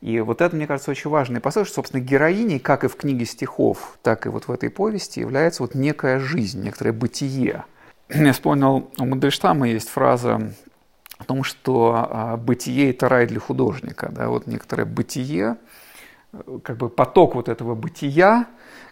И 0.00 0.20
вот 0.20 0.40
это, 0.40 0.54
мне 0.54 0.66
кажется, 0.66 0.90
очень 0.90 1.10
важно. 1.10 1.38
И 1.38 1.40
посыл, 1.40 1.64
что, 1.64 1.74
собственно, 1.74 2.00
героиней, 2.00 2.60
как 2.60 2.84
и 2.84 2.88
в 2.88 2.96
книге 2.96 3.24
стихов, 3.24 3.98
так 4.02 4.26
и 4.26 4.28
вот 4.28 4.46
в 4.46 4.52
этой 4.52 4.70
повести, 4.70 5.20
является 5.20 5.62
вот 5.62 5.74
некая 5.74 6.20
жизнь, 6.20 6.62
некоторое 6.62 6.92
бытие. 6.92 7.64
Я 8.08 8.32
вспомнил, 8.32 8.90
у 8.98 9.04
Мандельштама 9.04 9.68
есть 9.68 9.88
фраза 9.88 10.52
о 11.18 11.24
том, 11.24 11.42
что 11.42 12.08
а, 12.10 12.36
бытие– 12.36 12.90
это 12.92 13.08
рай 13.08 13.26
для 13.26 13.40
художника. 13.40 14.08
Да? 14.12 14.28
Вот 14.28 14.46
некоторое 14.46 14.84
бытие, 14.84 15.56
как 16.62 16.76
бы 16.76 16.88
поток 16.88 17.34
вот 17.34 17.48
этого 17.48 17.74
бытия, 17.74 18.46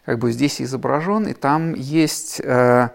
как 0.05 0.19
бы 0.19 0.33
здесь 0.33 0.61
изображен, 0.61 1.27
и 1.29 1.35
там 1.35 1.75
есть 1.75 2.41
э, 2.41 2.91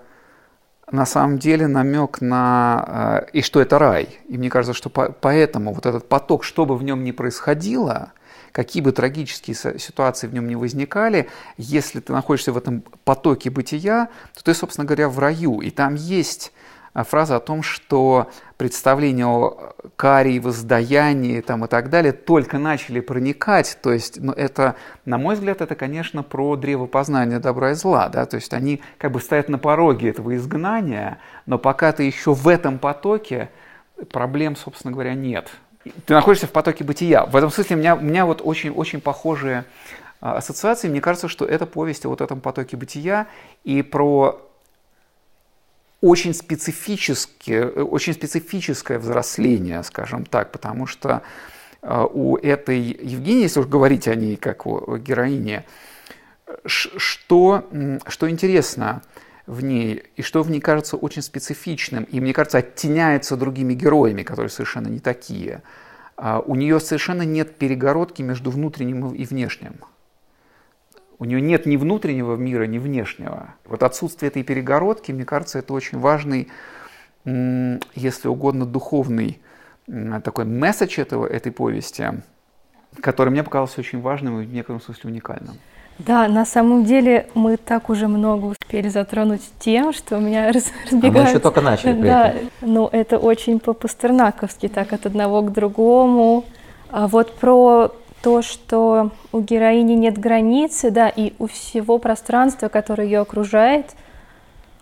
на 0.91 1.05
самом 1.05 1.39
деле 1.39 1.67
намек 1.67 2.21
на... 2.21 3.23
Э, 3.23 3.29
и 3.33 3.41
что 3.41 3.61
это 3.61 3.79
рай. 3.79 4.19
И 4.27 4.37
мне 4.37 4.49
кажется, 4.49 4.73
что 4.73 4.89
по, 4.89 5.11
поэтому 5.11 5.73
вот 5.73 5.85
этот 5.85 6.07
поток, 6.07 6.43
что 6.43 6.65
бы 6.65 6.77
в 6.77 6.83
нем 6.83 7.03
ни 7.03 7.11
происходило, 7.11 8.11
какие 8.51 8.83
бы 8.83 8.91
трагические 8.91 9.55
ситуации 9.79 10.27
в 10.27 10.33
нем 10.33 10.47
не 10.47 10.55
возникали, 10.55 11.29
если 11.57 11.99
ты 11.99 12.13
находишься 12.13 12.51
в 12.51 12.57
этом 12.57 12.83
потоке 13.03 13.49
бытия, 13.49 14.09
то 14.35 14.43
ты, 14.43 14.53
собственно 14.53 14.85
говоря, 14.85 15.09
в 15.09 15.19
раю. 15.19 15.61
И 15.61 15.69
там 15.69 15.95
есть 15.95 16.51
фраза 16.93 17.37
о 17.37 17.39
том, 17.39 17.63
что 17.63 18.29
представления 18.57 19.25
о 19.25 19.73
каре, 19.95 20.39
воздаянии 20.39 21.41
там, 21.41 21.65
и 21.65 21.67
так 21.67 21.89
далее 21.89 22.11
только 22.11 22.57
начали 22.57 22.99
проникать. 22.99 23.77
То 23.81 23.93
есть, 23.93 24.19
ну, 24.19 24.33
это, 24.33 24.75
на 25.05 25.17
мой 25.17 25.35
взгляд, 25.35 25.61
это, 25.61 25.75
конечно, 25.75 26.21
про 26.21 26.55
древо 26.55 26.87
познания 26.87 27.39
добра 27.39 27.71
и 27.71 27.73
зла. 27.73 28.09
Да? 28.09 28.25
То 28.25 28.35
есть 28.35 28.53
они 28.53 28.81
как 28.97 29.11
бы 29.11 29.21
стоят 29.21 29.49
на 29.49 29.57
пороге 29.57 30.09
этого 30.09 30.35
изгнания, 30.35 31.19
но 31.45 31.57
пока 31.57 31.91
ты 31.91 32.03
еще 32.03 32.33
в 32.33 32.47
этом 32.47 32.77
потоке, 32.77 33.49
проблем, 34.11 34.55
собственно 34.55 34.91
говоря, 34.91 35.13
нет. 35.13 35.49
Ты 36.05 36.13
находишься 36.13 36.47
в 36.47 36.51
потоке 36.51 36.83
бытия. 36.83 37.25
В 37.25 37.35
этом 37.35 37.49
смысле 37.49 37.75
у 37.77 37.79
меня, 37.79 37.95
у 37.95 38.01
меня 38.01 38.25
вот 38.25 38.41
очень, 38.43 38.69
очень 38.69 39.01
похожие 39.01 39.65
а, 40.19 40.37
ассоциации. 40.37 40.89
Мне 40.89 41.01
кажется, 41.01 41.27
что 41.27 41.45
это 41.45 41.65
повесть 41.65 42.05
о 42.05 42.09
вот 42.09 42.21
этом 42.21 42.41
потоке 42.41 42.77
бытия 42.77 43.27
и 43.63 43.81
про 43.81 44.39
очень, 46.01 46.33
специфические, 46.33 47.69
очень 47.69 48.13
специфическое 48.13 48.99
взросление, 48.99 49.83
скажем 49.83 50.25
так, 50.25 50.51
потому 50.51 50.87
что 50.87 51.21
э, 51.81 52.05
у 52.11 52.37
этой 52.37 52.79
Евгении, 52.79 53.43
если 53.43 53.59
уж 53.59 53.67
говорить 53.67 54.07
о 54.07 54.15
ней 54.15 54.35
как 54.35 54.65
о 54.65 54.97
героине, 54.97 55.65
что, 56.65 57.69
что 58.07 58.29
интересно 58.29 59.01
в 59.45 59.63
ней, 59.63 60.03
и 60.15 60.21
что 60.21 60.43
в 60.43 60.49
ней 60.49 60.59
кажется 60.59 60.97
очень 60.97 61.21
специфичным, 61.21 62.03
и, 62.03 62.19
мне 62.19 62.33
кажется, 62.33 62.59
оттеняется 62.59 63.37
другими 63.37 63.73
героями, 63.73 64.23
которые 64.23 64.49
совершенно 64.49 64.87
не 64.87 64.99
такие. 64.99 65.61
А 66.17 66.39
у 66.39 66.55
нее 66.55 66.79
совершенно 66.79 67.23
нет 67.23 67.57
перегородки 67.57 68.21
между 68.21 68.51
внутренним 68.51 69.13
и 69.13 69.25
внешним. 69.25 69.75
У 71.21 71.25
нее 71.25 71.39
нет 71.39 71.67
ни 71.67 71.77
внутреннего 71.77 72.35
мира, 72.35 72.63
ни 72.63 72.79
внешнего. 72.79 73.53
Вот 73.65 73.83
отсутствие 73.83 74.29
этой 74.29 74.41
перегородки, 74.41 75.11
мне 75.11 75.23
кажется, 75.23 75.59
это 75.59 75.71
очень 75.71 75.99
важный, 75.99 76.47
если 77.23 78.27
угодно, 78.27 78.65
духовный 78.65 79.39
такой 80.23 80.45
месседж 80.45 80.99
этого, 80.99 81.27
этой 81.27 81.51
повести, 81.51 82.23
который 83.01 83.29
мне 83.29 83.43
показался 83.43 83.81
очень 83.81 84.01
важным 84.01 84.41
и 84.41 84.45
в 84.47 84.51
некотором 84.51 84.81
смысле 84.81 85.11
уникальным. 85.11 85.57
Да, 85.99 86.27
на 86.27 86.43
самом 86.43 86.85
деле 86.85 87.27
мы 87.35 87.57
так 87.57 87.91
уже 87.91 88.07
много 88.07 88.45
успели 88.45 88.89
затронуть 88.89 89.43
тем, 89.59 89.93
что 89.93 90.17
у 90.17 90.21
меня 90.21 90.47
раз, 90.51 90.71
разбегаются. 90.85 91.19
А 91.19 91.23
мы 91.23 91.29
еще 91.29 91.39
только 91.39 91.61
начали. 91.61 92.01
Да, 92.01 92.33
ну 92.61 92.89
это 92.91 93.19
очень 93.19 93.59
по-пастернаковски, 93.59 94.69
так 94.69 94.91
от 94.91 95.05
одного 95.05 95.43
к 95.43 95.53
другому. 95.53 96.45
А 96.89 97.07
вот 97.07 97.35
про 97.35 97.93
то, 98.21 98.41
что 98.41 99.11
у 99.31 99.39
героини 99.39 99.93
нет 99.93 100.17
границы, 100.17 100.91
да, 100.91 101.09
и 101.09 101.33
у 101.39 101.47
всего 101.47 101.97
пространства, 101.97 102.67
которое 102.67 103.05
ее 103.05 103.19
окружает, 103.19 103.95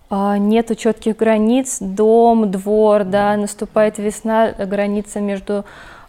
а, 0.10 0.38
нету 0.38 0.76
четких 0.76 1.18
границ, 1.18 1.78
дом, 1.80 2.50
двор, 2.52 3.04
да, 3.04 3.38
наступает 3.38 3.98
весна, 3.98 4.52
граница 4.52 5.22
между 5.22 5.66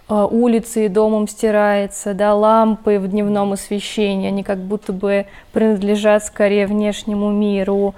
а, 0.09 0.27
улицей 0.27 0.87
и 0.87 0.89
домом 0.89 1.29
стирается, 1.29 2.15
да, 2.15 2.35
лампы 2.35 2.99
в 2.99 3.09
дневном 3.09 3.53
освещении, 3.53 4.29
они 4.29 4.43
как 4.43 4.59
будто 4.59 4.93
бы 4.93 5.27
принадлежат 5.53 6.25
скорее 6.25 6.67
внешнему 6.67 7.31
миру, 7.31 7.95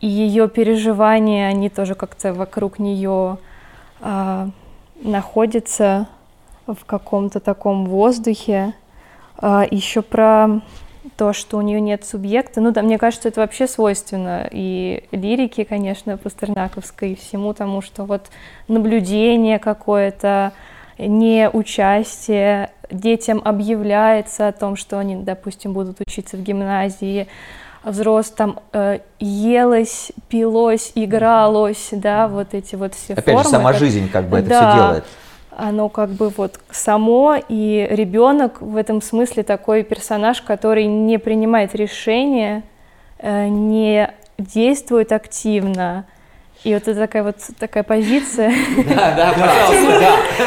и 0.00 0.06
ее 0.06 0.48
переживания, 0.48 1.48
они 1.48 1.70
тоже 1.70 1.94
как-то 1.94 2.32
вокруг 2.32 2.78
нее 2.78 3.38
а, 4.00 4.48
находятся 5.02 6.06
в 6.66 6.84
каком-то 6.84 7.40
таком 7.40 7.86
воздухе. 7.86 8.74
А, 9.36 9.64
еще 9.70 10.02
про 10.02 10.60
то, 11.16 11.32
что 11.32 11.58
у 11.58 11.60
нее 11.60 11.80
нет 11.80 12.04
субъекта. 12.04 12.60
Ну 12.60 12.72
да, 12.72 12.82
мне 12.82 12.98
кажется, 12.98 13.28
это 13.28 13.40
вообще 13.40 13.66
свойственно 13.66 14.48
и 14.50 15.04
лирике, 15.12 15.64
конечно, 15.64 16.16
пастернаковской, 16.16 17.12
и 17.12 17.14
всему 17.14 17.54
тому, 17.54 17.80
что 17.80 18.04
вот 18.04 18.26
наблюдение 18.68 19.58
какое-то, 19.58 20.52
не 20.98 21.48
участие, 21.50 22.70
детям 22.90 23.40
объявляется 23.44 24.48
о 24.48 24.52
том, 24.52 24.76
что 24.76 24.98
они, 24.98 25.16
допустим, 25.16 25.72
будут 25.72 26.00
учиться 26.00 26.36
в 26.36 26.42
гимназии, 26.42 27.28
взрослым 27.82 28.36
там 28.36 28.60
э, 28.72 28.98
елось, 29.18 30.12
пилось, 30.28 30.92
игралось, 30.94 31.88
да, 31.92 32.28
вот 32.28 32.52
эти 32.52 32.74
вот 32.74 32.94
все 32.94 33.14
Опять 33.14 33.24
формы. 33.24 33.44
же, 33.44 33.48
сама 33.48 33.72
жизнь 33.72 34.10
как 34.10 34.28
бы 34.28 34.38
это 34.38 34.48
да, 34.50 34.70
все 34.70 34.78
делает 34.78 35.04
оно 35.56 35.88
как 35.88 36.10
бы 36.10 36.28
вот 36.30 36.60
само, 36.70 37.36
и 37.48 37.86
ребенок 37.90 38.60
в 38.60 38.76
этом 38.76 39.02
смысле 39.02 39.42
такой 39.42 39.82
персонаж, 39.82 40.42
который 40.42 40.86
не 40.86 41.18
принимает 41.18 41.74
решения, 41.74 42.62
э, 43.18 43.48
не 43.48 44.12
действует 44.38 45.12
активно. 45.12 46.06
И 46.62 46.74
вот 46.74 46.82
это 46.82 46.94
такая 46.94 47.22
вот 47.22 47.36
такая 47.58 47.82
позиция. 47.82 48.52
Да, 48.88 49.14
да, 49.14 49.32
пожалуйста, 49.32 50.00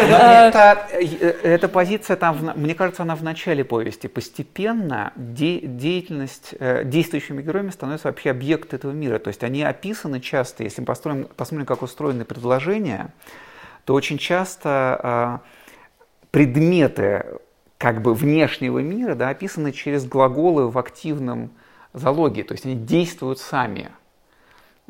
да. 0.10 0.48
Это, 0.48 0.88
э, 1.00 1.28
эта 1.44 1.68
позиция 1.68 2.16
там, 2.18 2.52
мне 2.56 2.76
кажется, 2.76 3.02
она 3.02 3.16
в 3.16 3.24
начале 3.24 3.64
повести. 3.64 4.08
Постепенно 4.08 5.12
деятельность 5.16 6.54
э, 6.60 6.84
действующими 6.84 7.42
героями 7.42 7.72
становится 7.72 8.10
вообще 8.10 8.30
объект 8.30 8.74
этого 8.74 8.92
мира. 8.92 9.18
То 9.18 9.30
есть 9.30 9.44
они 9.44 9.64
описаны 9.64 10.20
часто, 10.20 10.64
если 10.64 10.82
мы 10.82 11.26
посмотрим 11.26 11.66
как 11.66 11.82
устроены 11.82 12.26
предложения, 12.26 13.10
то 13.86 13.94
очень 13.94 14.18
часто 14.18 14.70
а, 15.02 15.42
предметы 16.32 17.26
как 17.78 18.02
бы 18.02 18.14
внешнего 18.14 18.80
мира 18.80 19.16
да, 19.16 19.30
описаны 19.30 19.72
через 19.72 20.06
глаголы 20.06 20.70
в 20.70 20.78
активном 20.78 21.52
залоге, 21.94 22.44
то 22.44 22.54
есть 22.54 22.66
они 22.66 22.76
действуют 22.76 23.40
сами. 23.40 23.92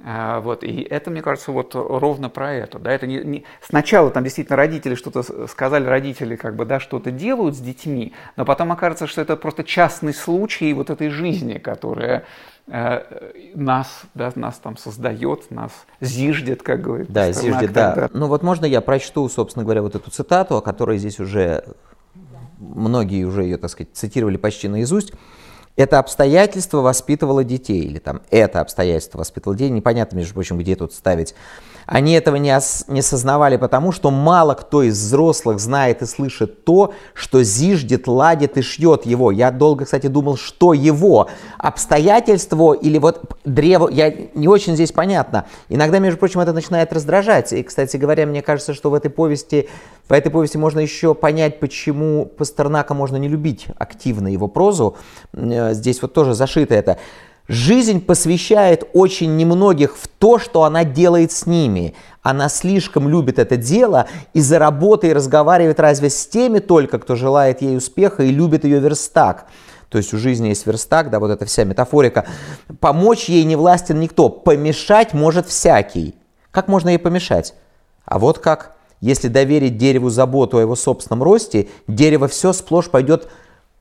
А, 0.04 0.40
вот, 0.40 0.64
и 0.64 0.82
это, 0.82 1.12
мне 1.12 1.22
кажется, 1.22 1.52
вот 1.52 1.76
ровно 1.76 2.30
про 2.30 2.54
это. 2.54 2.80
Да, 2.80 2.92
это 2.92 3.06
не, 3.06 3.18
не... 3.18 3.44
Сначала 3.62 4.10
там 4.10 4.24
действительно 4.24 4.58
родители 4.58 4.96
что-то 4.96 5.48
сказали, 5.48 5.86
родители 5.86 6.36
как 6.36 6.56
бы, 6.56 6.66
да, 6.66 6.80
что-то 6.80 7.12
делают 7.12 7.56
с 7.56 7.60
детьми, 7.60 8.14
но 8.36 8.44
потом 8.44 8.72
окажется, 8.72 9.06
что 9.06 9.22
это 9.22 9.36
просто 9.38 9.64
частный 9.64 10.14
случай 10.14 10.74
вот 10.74 10.90
этой 10.90 11.10
жизни, 11.10 11.60
которая 11.60 12.26
нас, 12.68 14.02
да, 14.14 14.32
нас 14.36 14.58
там 14.58 14.78
создает, 14.78 15.52
нас 15.52 15.72
зиждет, 16.00 16.64
как 16.64 16.82
говорит 16.82 17.12
Да, 17.12 17.32
зиждет, 17.32 17.74
да. 17.74 18.10
Ну 18.14 18.28
вот 18.28 18.42
можно 18.42 18.66
я 18.66 18.80
прочту, 18.82 19.28
собственно 19.28 19.64
говоря, 19.64 19.82
вот 19.82 19.96
эту 19.96 20.10
цитату, 20.10 20.58
о 20.58 20.62
которой 20.62 20.98
здесь 20.98 21.20
уже 21.20 21.66
многие 22.58 23.26
уже 23.26 23.44
ее, 23.44 23.58
так 23.58 23.70
сказать, 23.70 23.94
цитировали 23.94 24.38
почти 24.38 24.68
наизусть. 24.68 25.12
Это 25.76 26.00
обстоятельство 26.00 26.80
воспитывало 26.80 27.44
детей, 27.44 27.82
или 27.82 27.98
там 27.98 28.22
это 28.30 28.62
обстоятельство 28.62 29.18
воспитывало 29.18 29.58
детей, 29.58 29.72
непонятно, 29.72 30.18
между 30.18 30.34
прочим, 30.36 30.58
где 30.58 30.76
тут 30.76 30.94
ставить 30.94 31.34
они 31.86 32.14
этого 32.14 32.36
не, 32.38 32.56
ос- 32.56 32.86
не 32.88 33.02
сознавали, 33.02 33.58
потому 33.58 33.92
что 33.92 34.12
мало 34.12 34.54
кто 34.54 34.84
из 34.84 34.98
взрослых 34.98 35.60
знает 35.60 36.02
и 36.02 36.06
слышит 36.06 36.64
то, 36.66 36.94
что 37.14 37.44
зиждет, 37.44 38.08
ладит 38.08 38.58
и 38.58 38.62
шьет 38.62 39.06
его. 39.06 39.32
Я 39.32 39.52
долго, 39.52 39.86
кстати, 39.86 40.08
думал, 40.08 40.38
что 40.38 40.74
его. 40.74 41.30
Обстоятельство 41.58 42.74
или 42.74 42.98
вот 42.98 43.36
древо, 43.46 43.90
я 43.90 44.14
не 44.34 44.48
очень 44.48 44.76
здесь 44.76 44.92
понятно. 44.92 45.46
Иногда, 45.70 46.00
между 46.00 46.20
прочим, 46.20 46.40
это 46.40 46.54
начинает 46.54 46.94
раздражать. 46.94 47.54
И, 47.54 47.64
кстати 47.64 47.98
говоря, 47.98 48.26
мне 48.26 48.42
кажется, 48.42 48.74
что 48.74 48.90
в 48.90 48.94
этой 48.94 49.12
повести, 49.12 49.70
по 50.08 50.14
этой 50.14 50.32
повести 50.32 50.58
можно 50.58 50.80
еще 50.80 51.14
понять, 51.14 51.60
почему 51.60 52.26
Пастернака 52.26 52.94
можно 52.94 53.18
не 53.18 53.28
любить 53.28 53.68
активно 53.78 54.28
его 54.28 54.48
прозу. 54.48 54.98
Э, 55.34 55.74
здесь 55.74 56.02
вот 56.02 56.14
тоже 56.14 56.34
зашито 56.34 56.74
это. 56.76 56.98
Жизнь 57.50 58.00
посвящает 58.00 58.88
очень 58.94 59.36
немногих 59.36 59.98
в 59.98 60.08
то, 60.08 60.40
что 60.40 60.64
она 60.64 60.86
делает 60.86 61.34
с 61.34 61.46
ними. 61.46 61.94
Она 62.22 62.48
слишком 62.48 63.10
любит 63.10 63.38
это 63.38 63.58
дело 63.58 64.08
и 64.34 64.40
за 64.40 64.60
работой 64.60 65.12
разговаривает 65.12 65.80
разве 65.82 66.10
с 66.10 66.26
теми 66.26 66.60
только, 66.60 67.00
кто 67.00 67.16
желает 67.16 67.62
ей 67.62 67.76
успеха 67.76 68.24
и 68.24 68.32
любит 68.32 68.64
ее 68.64 68.80
верстак. 68.80 69.48
То 69.90 69.98
есть 69.98 70.14
у 70.14 70.18
жизни 70.18 70.48
есть 70.48 70.66
верстак, 70.66 71.10
да, 71.10 71.20
вот 71.20 71.32
эта 71.32 71.46
вся 71.46 71.66
метафорика. 71.66 72.26
Помочь 72.80 73.26
ей 73.26 73.44
не 73.44 73.58
властен 73.58 74.00
никто, 74.00 74.30
помешать 74.30 75.14
может 75.14 75.48
всякий. 75.48 76.16
Как 76.50 76.70
можно 76.70 76.90
ей 76.90 76.98
помешать? 76.98 77.56
А 78.06 78.20
вот 78.20 78.40
как. 78.40 78.78
Если 79.02 79.28
доверить 79.28 79.78
дереву 79.78 80.10
заботу 80.10 80.58
о 80.58 80.62
его 80.62 80.78
собственном 80.78 81.22
росте, 81.24 81.68
дерево 81.88 82.30
все 82.30 82.54
сплошь 82.54 82.90
пойдет 82.90 83.28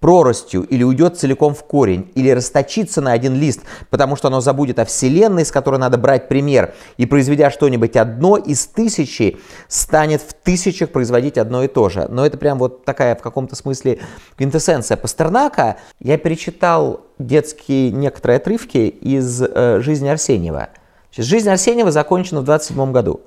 проростью 0.03 0.65
или 0.65 0.83
уйдет 0.83 1.17
целиком 1.17 1.55
в 1.55 1.63
корень, 1.63 2.11
или 2.17 2.29
расточится 2.29 3.01
на 3.01 3.13
один 3.13 3.37
лист, 3.37 3.61
потому 3.89 4.17
что 4.17 4.29
оно 4.29 4.41
забудет 4.41 4.81
о 4.81 4.85
Вселенной, 4.85 5.47
с 5.47 5.53
которой 5.53 5.79
надо 5.79 5.97
брать 5.97 6.29
пример, 6.29 6.75
и 6.97 7.07
произведя 7.07 7.51
что-нибудь 7.51 7.97
одно 7.97 8.37
из 8.37 8.67
тысячи, 8.67 9.39
станет 9.69 10.21
в 10.21 10.35
тысячах 10.35 10.91
производить 10.91 11.39
одно 11.39 11.63
и 11.63 11.69
то 11.69 11.89
же. 11.89 12.09
Но 12.11 12.27
это 12.27 12.37
прям 12.37 12.59
вот 12.59 12.85
такая 12.85 13.15
в 13.15 13.23
каком-то 13.23 13.55
смысле 13.55 14.01
квинтэссенция 14.37 14.97
Пастернака. 14.97 15.77
Я 16.01 16.19
перечитал 16.19 17.07
детские 17.21 17.93
некоторые 17.93 18.39
отрывки 18.39 18.89
из 18.89 19.41
э, 19.41 19.81
«Жизни 19.81 20.09
Арсеньева». 20.09 20.71
«Жизнь 21.17 21.49
Арсеньева» 21.49 21.93
закончена 21.93 22.41
в 22.41 22.45
27 22.45 22.91
году. 22.91 23.21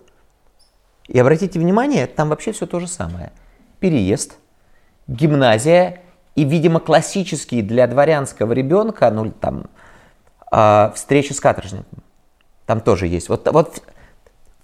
И 1.08 1.18
обратите 1.18 1.58
внимание, 1.58 2.06
там 2.06 2.30
вообще 2.30 2.52
все 2.52 2.66
то 2.66 2.82
же 2.82 2.88
самое. 2.88 3.32
Переезд, 3.80 4.34
гимназия, 5.08 6.02
и, 6.36 6.44
видимо, 6.44 6.80
классические 6.80 7.64
для 7.64 7.88
дворянского 7.88 8.52
ребенка, 8.52 9.10
ну, 9.10 9.32
там, 9.32 9.66
э, 10.52 10.92
встречи 10.94 11.34
с 11.34 11.40
каторжником. 11.40 12.04
Там 12.66 12.82
тоже 12.82 13.08
есть. 13.08 13.30
Вот, 13.30 13.48
вот 13.52 13.82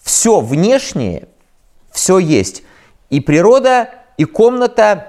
все 0.01 0.41
внешнее, 0.41 1.27
все 1.91 2.19
есть. 2.19 2.63
И 3.09 3.19
природа, 3.21 3.89
и 4.17 4.25
комната, 4.25 5.07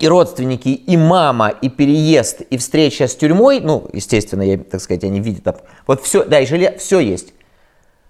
и 0.00 0.08
родственники, 0.08 0.68
и 0.68 0.96
мама, 0.96 1.48
и 1.48 1.68
переезд, 1.68 2.40
и 2.42 2.56
встреча 2.56 3.06
с 3.06 3.14
тюрьмой, 3.14 3.60
ну, 3.60 3.88
естественно, 3.92 4.42
я, 4.42 4.58
так 4.58 4.80
сказать, 4.80 5.04
они 5.04 5.20
видят 5.20 5.62
вот 5.86 6.02
все, 6.02 6.24
да, 6.24 6.40
и 6.40 6.46
жилье, 6.46 6.76
все 6.78 6.98
есть. 6.98 7.32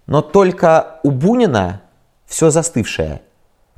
Но 0.07 0.23
только 0.23 1.01
у 1.03 1.11
Бунина 1.11 1.83
все 2.27 2.51
застывшее– 2.51 3.21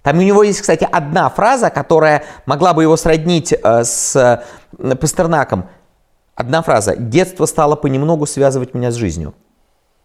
там 0.03 0.19
у 0.19 0.23
него 0.23 0.43
есть, 0.43 0.61
кстати, 0.61 0.89
одна 0.91 1.29
фраза, 1.29 1.71
которая 1.71 2.25
могла 2.47 2.73
бы 2.73 2.83
его 2.83 2.97
сроднить 2.97 3.53
э, 3.53 3.85
с 3.85 4.43
Пастернаком. 5.01 5.69
Одна 6.35 6.63
фраза. 6.63 6.95
«Детство 6.97 7.47
стало 7.47 7.75
понемногу 7.75 8.25
связывать 8.27 8.75
меня 8.75 8.91
с 8.91 8.95
жизнью». 8.95 9.35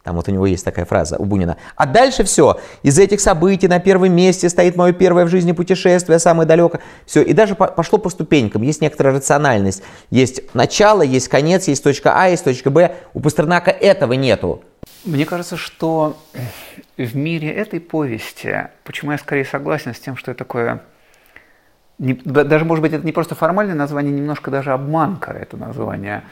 Там 0.03 0.17
вот 0.17 0.27
у 0.27 0.31
него 0.31 0.45
есть 0.45 0.65
такая 0.65 0.83
фраза 0.83 1.15
у 1.17 1.23
Бунина. 1.23 1.55
А 1.77 1.85
дальше 1.85 2.25
все. 2.25 2.59
Из 2.81 2.99
этих 2.99 3.21
событий 3.21 3.69
на 3.69 3.79
первом 3.79 4.13
месте 4.13 4.49
стоит 4.49 4.75
мое 4.75 4.91
первое 4.91 5.23
в 5.23 5.29
жизни 5.29 5.53
путешествие, 5.53 6.19
самое 6.19 6.45
далеко. 6.45 6.79
Все. 7.05 7.21
И 7.21 7.31
даже 7.31 7.55
пошло 7.55 7.97
по 7.97 8.09
ступенькам. 8.09 8.63
Есть 8.63 8.81
некоторая 8.81 9.15
рациональность. 9.15 9.81
Есть 10.09 10.53
начало, 10.53 11.03
есть 11.03 11.29
конец, 11.29 11.69
есть 11.69 11.83
точка 11.83 12.13
А, 12.15 12.27
есть 12.27 12.43
точка 12.43 12.69
Б. 12.69 12.95
У 13.13 13.21
Пастернака 13.21 13.71
этого 13.71 14.13
нету. 14.13 14.61
Мне 15.05 15.25
кажется, 15.25 15.57
что 15.57 16.17
в 16.97 17.15
мире 17.15 17.51
этой 17.51 17.81
повести, 17.81 18.69
почему 18.83 19.11
я 19.11 19.17
скорее 19.17 19.43
согласен 19.43 19.93
с 19.93 19.99
тем, 19.99 20.15
что 20.15 20.31
это 20.31 20.39
такое, 20.39 20.81
не, 21.99 22.13
даже, 22.13 22.63
может 22.63 22.81
быть, 22.81 22.93
это 22.93 23.05
не 23.05 23.11
просто 23.11 23.35
формальное 23.35 23.75
название, 23.75 24.13
немножко 24.13 24.49
даже 24.49 24.71
обманка 24.71 25.31
это 25.31 25.57
название, 25.57 26.23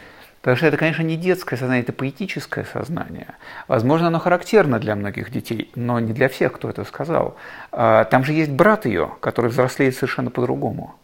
Потому 0.41 0.57
что 0.57 0.65
это, 0.65 0.77
конечно, 0.77 1.03
не 1.03 1.17
детское 1.17 1.55
сознание, 1.55 1.83
это 1.83 1.93
поэтическое 1.93 2.65
сознание. 2.65 3.27
Возможно, 3.67 4.07
оно 4.07 4.19
характерно 4.19 4.79
для 4.79 4.95
многих 4.95 5.29
детей, 5.29 5.71
но 5.75 5.99
не 5.99 6.13
для 6.13 6.29
всех, 6.29 6.53
кто 6.53 6.67
это 6.67 6.83
сказал. 6.83 7.35
А, 7.71 8.05
там 8.05 8.23
же 8.23 8.33
есть 8.33 8.49
брат 8.49 8.87
ее, 8.87 9.11
который 9.19 9.51
взрослеет 9.51 9.93
совершенно 9.93 10.31
по-другому. 10.31 10.95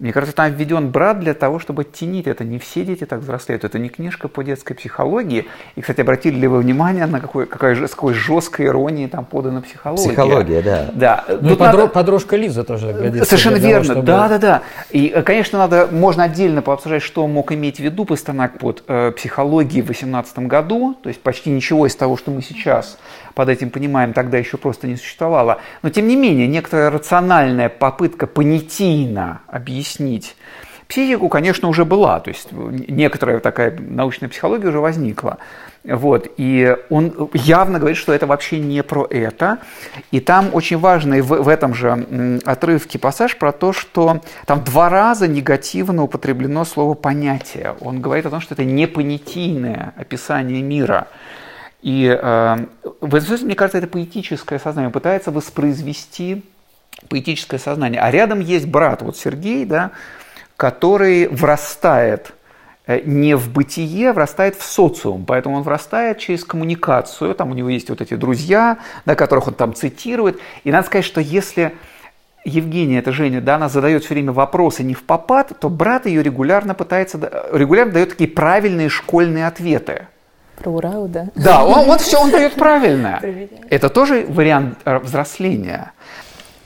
Мне 0.00 0.12
кажется, 0.12 0.34
там 0.34 0.52
введен 0.52 0.90
брат 0.90 1.20
для 1.20 1.34
того, 1.34 1.60
чтобы 1.60 1.82
оттенить 1.82 2.26
это. 2.26 2.42
Не 2.42 2.58
все 2.58 2.84
дети 2.84 3.06
так 3.06 3.20
взрослеют. 3.20 3.62
Это 3.62 3.78
не 3.78 3.88
книжка 3.88 4.26
по 4.26 4.42
детской 4.42 4.74
психологии. 4.74 5.46
И, 5.76 5.82
кстати, 5.82 6.00
обратили 6.00 6.34
ли 6.34 6.48
вы 6.48 6.58
внимание 6.58 7.06
на 7.06 7.20
какой, 7.20 7.46
какая, 7.46 7.76
с 7.76 7.90
какой 7.92 8.12
жесткой 8.12 8.66
иронией 8.66 9.08
там 9.08 9.24
подана 9.24 9.60
психология? 9.60 10.08
Психология, 10.08 10.62
да. 10.62 10.90
да. 10.92 11.24
Ну 11.40 11.52
и 11.52 11.56
подро, 11.56 11.82
надо... 11.82 11.88
подружка 11.92 12.34
Лиза 12.34 12.64
тоже 12.64 12.92
годится. 12.92 13.24
Совершенно 13.24 13.54
верно, 13.54 13.70
того, 13.70 13.84
чтобы... 13.84 14.06
да, 14.06 14.28
да, 14.28 14.38
да. 14.38 14.62
И, 14.90 15.12
э, 15.14 15.22
конечно, 15.22 15.60
надо, 15.60 15.88
можно 15.92 16.24
отдельно 16.24 16.60
пообсуждать, 16.60 17.02
что 17.02 17.24
мог 17.28 17.52
иметь 17.52 17.76
в 17.76 17.80
виду 17.80 18.04
Пастернак 18.04 18.58
под 18.58 18.82
э, 18.88 19.12
психологией 19.12 19.82
в 19.82 19.86
18 19.86 20.40
году. 20.40 20.96
То 21.04 21.08
есть 21.08 21.22
почти 21.22 21.50
ничего 21.50 21.86
из 21.86 21.94
того, 21.94 22.16
что 22.16 22.32
мы 22.32 22.42
сейчас 22.42 22.98
под 23.34 23.48
этим 23.48 23.70
понимаем, 23.70 24.12
тогда 24.12 24.38
еще 24.38 24.56
просто 24.56 24.86
не 24.86 24.96
существовало. 24.96 25.60
Но 25.82 25.90
тем 25.90 26.08
не 26.08 26.16
менее, 26.16 26.46
некоторая 26.46 26.90
рациональная 26.90 27.68
попытка 27.68 28.26
понятийно 28.26 29.40
объяснить 29.48 30.36
психику, 30.88 31.28
конечно, 31.28 31.68
уже 31.68 31.84
была. 31.84 32.20
То 32.20 32.28
есть 32.28 32.48
некоторая 32.52 33.40
такая 33.40 33.76
научная 33.78 34.28
психология 34.28 34.68
уже 34.68 34.80
возникла. 34.80 35.38
Вот. 35.84 36.28
И 36.36 36.76
он 36.88 37.30
явно 37.34 37.78
говорит, 37.78 37.98
что 37.98 38.12
это 38.12 38.26
вообще 38.26 38.58
не 38.58 38.82
про 38.82 39.06
это. 39.08 39.58
И 40.10 40.20
там 40.20 40.50
очень 40.52 40.78
важный 40.78 41.20
в, 41.20 41.42
в 41.42 41.48
этом 41.48 41.74
же 41.74 42.40
отрывке 42.44 42.98
пассаж 42.98 43.36
про 43.36 43.52
то, 43.52 43.72
что 43.72 44.22
там 44.46 44.64
два 44.64 44.88
раза 44.88 45.28
негативно 45.28 46.04
употреблено 46.04 46.64
слово 46.64 46.94
«понятие». 46.94 47.74
Он 47.80 48.00
говорит 48.00 48.26
о 48.26 48.30
том, 48.30 48.40
что 48.40 48.54
это 48.54 48.64
непонятийное 48.64 49.92
описание 49.96 50.62
мира. 50.62 51.08
И 51.84 52.06
э, 52.06 52.56
мне 53.02 53.54
кажется, 53.54 53.76
это 53.76 53.86
поэтическое 53.86 54.58
сознание. 54.58 54.90
Пытается 54.90 55.30
воспроизвести 55.30 56.42
поэтическое 57.10 57.60
сознание. 57.60 58.00
А 58.00 58.10
рядом 58.10 58.40
есть 58.40 58.66
брат, 58.66 59.02
вот 59.02 59.18
Сергей, 59.18 59.66
да, 59.66 59.90
который 60.56 61.28
врастает 61.28 62.32
э, 62.86 63.02
не 63.04 63.36
в 63.36 63.52
бытие, 63.52 64.14
врастает 64.14 64.56
в 64.56 64.62
социум. 64.62 65.26
Поэтому 65.26 65.56
он 65.56 65.62
врастает 65.62 66.20
через 66.20 66.42
коммуникацию. 66.42 67.34
Там 67.34 67.50
у 67.50 67.54
него 67.54 67.68
есть 67.68 67.90
вот 67.90 68.00
эти 68.00 68.14
друзья, 68.14 68.78
да, 69.04 69.14
которых 69.14 69.48
он 69.48 69.54
там 69.54 69.74
цитирует. 69.74 70.38
И 70.64 70.72
надо 70.72 70.86
сказать, 70.86 71.04
что 71.04 71.20
если 71.20 71.74
Евгения, 72.46 73.00
это 73.00 73.12
Женя, 73.12 73.42
да, 73.42 73.56
она 73.56 73.68
задает 73.68 74.04
все 74.04 74.14
время 74.14 74.32
вопросы 74.32 74.84
не 74.84 74.94
в 74.94 75.02
попад, 75.02 75.52
то 75.60 75.68
брат 75.68 76.06
ее 76.06 76.22
регулярно 76.22 76.74
пытается, 76.74 77.18
регулярно 77.52 77.92
дает 77.92 78.08
такие 78.08 78.30
правильные 78.30 78.88
школьные 78.88 79.46
ответы. 79.46 80.06
Про 80.56 80.70
Урал, 80.70 81.08
да? 81.08 81.26
Да, 81.34 81.64
он, 81.66 81.86
вот 81.86 82.00
все 82.00 82.18
он 82.18 82.30
дает 82.30 82.54
правильно. 82.54 83.20
Это 83.70 83.88
тоже 83.88 84.26
вариант 84.28 84.78
э, 84.84 84.98
взросления. 84.98 85.92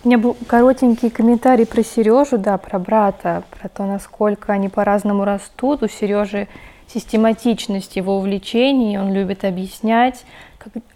У 0.04 0.08
меня 0.08 0.18
был 0.18 0.36
коротенький 0.46 1.10
комментарий 1.10 1.66
про 1.66 1.82
Сережу, 1.82 2.38
да, 2.38 2.56
про 2.56 2.78
брата, 2.78 3.42
про 3.58 3.68
то, 3.68 3.84
насколько 3.84 4.52
они 4.52 4.68
по-разному 4.68 5.24
растут. 5.24 5.82
У 5.82 5.88
Сережи 5.88 6.48
систематичность 6.86 7.96
его 7.96 8.16
увлечений, 8.16 8.98
он 8.98 9.12
любит 9.12 9.44
объяснять. 9.44 10.24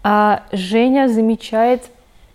А 0.03 0.43
Женя 0.51 1.07
замечает 1.07 1.83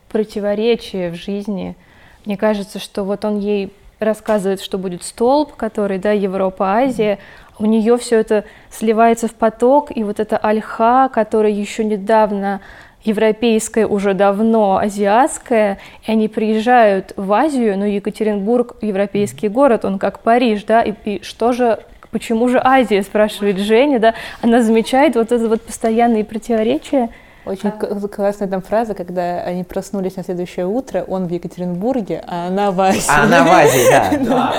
противоречия 0.08 1.10
в 1.10 1.14
жизни. 1.14 1.76
Мне 2.24 2.36
кажется, 2.36 2.78
что 2.78 3.04
вот 3.04 3.24
он 3.24 3.38
ей 3.38 3.72
рассказывает, 3.98 4.60
что 4.60 4.78
будет 4.78 5.02
столб, 5.02 5.54
который, 5.56 5.98
да, 5.98 6.12
Европа, 6.12 6.74
Азия, 6.74 7.18
у 7.58 7.66
нее 7.66 7.96
все 7.98 8.18
это 8.18 8.44
сливается 8.70 9.28
в 9.28 9.34
поток, 9.34 9.96
и 9.96 10.04
вот 10.04 10.20
эта 10.20 10.36
альха, 10.36 11.08
которая 11.08 11.52
еще 11.52 11.84
недавно 11.84 12.60
европейская, 13.04 13.86
уже 13.86 14.14
давно 14.14 14.78
азиатская, 14.78 15.78
и 16.06 16.12
они 16.12 16.28
приезжают 16.28 17.12
в 17.16 17.32
Азию, 17.32 17.78
но 17.78 17.86
Екатеринбург, 17.86 18.76
европейский 18.80 19.48
город, 19.48 19.84
он 19.84 19.98
как 19.98 20.20
Париж, 20.20 20.64
да, 20.64 20.82
и, 20.82 20.92
и 21.04 21.22
что 21.22 21.52
же 21.52 21.80
почему 22.10 22.48
же 22.48 22.60
Азия, 22.62 23.02
спрашивает 23.02 23.58
Женя, 23.58 23.98
да, 23.98 24.14
она 24.42 24.62
замечает 24.62 25.14
вот 25.14 25.32
это 25.32 25.48
вот 25.48 25.62
постоянные 25.62 26.24
противоречия, 26.24 27.10
очень 27.48 27.70
а... 27.70 28.08
классная 28.08 28.48
там 28.48 28.62
фраза, 28.62 28.94
когда 28.94 29.40
они 29.40 29.64
проснулись 29.64 30.16
на 30.16 30.24
следующее 30.24 30.66
утро, 30.66 31.02
он 31.06 31.26
в 31.26 31.32
Екатеринбурге, 31.32 32.22
а 32.26 32.48
она 32.48 32.70
в 32.70 32.80
Азии. 32.80 33.08
А 33.08 33.24
она 33.24 33.44
в 33.44 33.48
Азии, 33.48 33.88
да. 33.90 34.54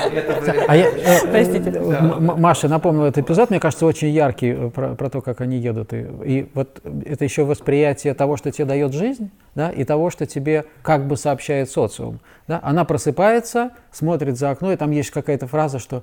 Э, 0.70 1.26
Простите. 1.30 1.70
Э, 1.70 2.00
Маша 2.20 2.68
напомнила 2.68 3.06
этот 3.06 3.24
эпизод, 3.24 3.50
мне 3.50 3.60
кажется, 3.60 3.86
очень 3.86 4.08
яркий 4.08 4.52
э, 4.52 4.70
про 4.70 5.10
то, 5.10 5.20
как 5.20 5.40
они 5.40 5.58
едут. 5.58 5.92
И 5.92 6.48
вот 6.54 6.80
это 7.04 7.24
еще 7.24 7.44
восприятие 7.44 8.14
того, 8.14 8.36
что 8.36 8.50
тебе 8.50 8.64
дает 8.64 8.92
жизнь, 8.92 9.30
да, 9.54 9.70
и 9.70 9.84
того, 9.84 10.10
что 10.10 10.26
тебе 10.26 10.64
как 10.82 11.06
бы 11.06 11.16
сообщает 11.16 11.70
социум. 11.70 12.20
Да? 12.48 12.60
Она 12.62 12.84
просыпается, 12.84 13.70
смотрит 13.90 14.38
за 14.38 14.50
окно, 14.50 14.72
и 14.72 14.76
там 14.76 14.90
есть 14.90 15.10
какая-то 15.10 15.46
фраза, 15.46 15.78
что 15.78 16.02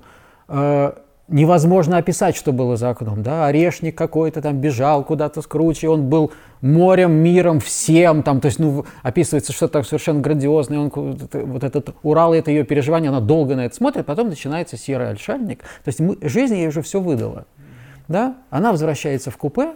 невозможно 1.28 1.98
описать, 1.98 2.36
что 2.36 2.52
было 2.52 2.76
за 2.76 2.90
окном. 2.90 3.22
Да? 3.22 3.46
Орешник 3.46 3.96
какой-то 3.96 4.42
там 4.42 4.58
бежал 4.58 5.04
куда-то 5.04 5.42
с 5.42 5.46
круче, 5.46 5.88
он 5.88 6.08
был 6.08 6.32
морем, 6.60 7.12
миром, 7.12 7.60
всем. 7.60 8.22
Там, 8.22 8.40
то 8.40 8.46
есть, 8.46 8.58
ну, 8.58 8.84
описывается 9.02 9.52
что-то 9.52 9.82
совершенно 9.82 10.20
грандиозное. 10.20 10.78
Он, 10.78 10.90
вот 10.90 11.64
этот 11.64 11.94
Урал, 12.02 12.34
это 12.34 12.50
ее 12.50 12.64
переживание, 12.64 13.10
она 13.10 13.20
долго 13.20 13.54
на 13.54 13.66
это 13.66 13.74
смотрит, 13.74 14.06
потом 14.06 14.28
начинается 14.28 14.76
серый 14.76 15.10
альшальник. 15.10 15.60
То 15.60 15.88
есть 15.88 16.00
мы, 16.00 16.18
жизнь 16.22 16.56
ей 16.56 16.68
уже 16.68 16.82
все 16.82 17.00
выдала. 17.00 17.46
Да? 18.08 18.36
Она 18.50 18.72
возвращается 18.72 19.30
в 19.30 19.36
купе, 19.36 19.74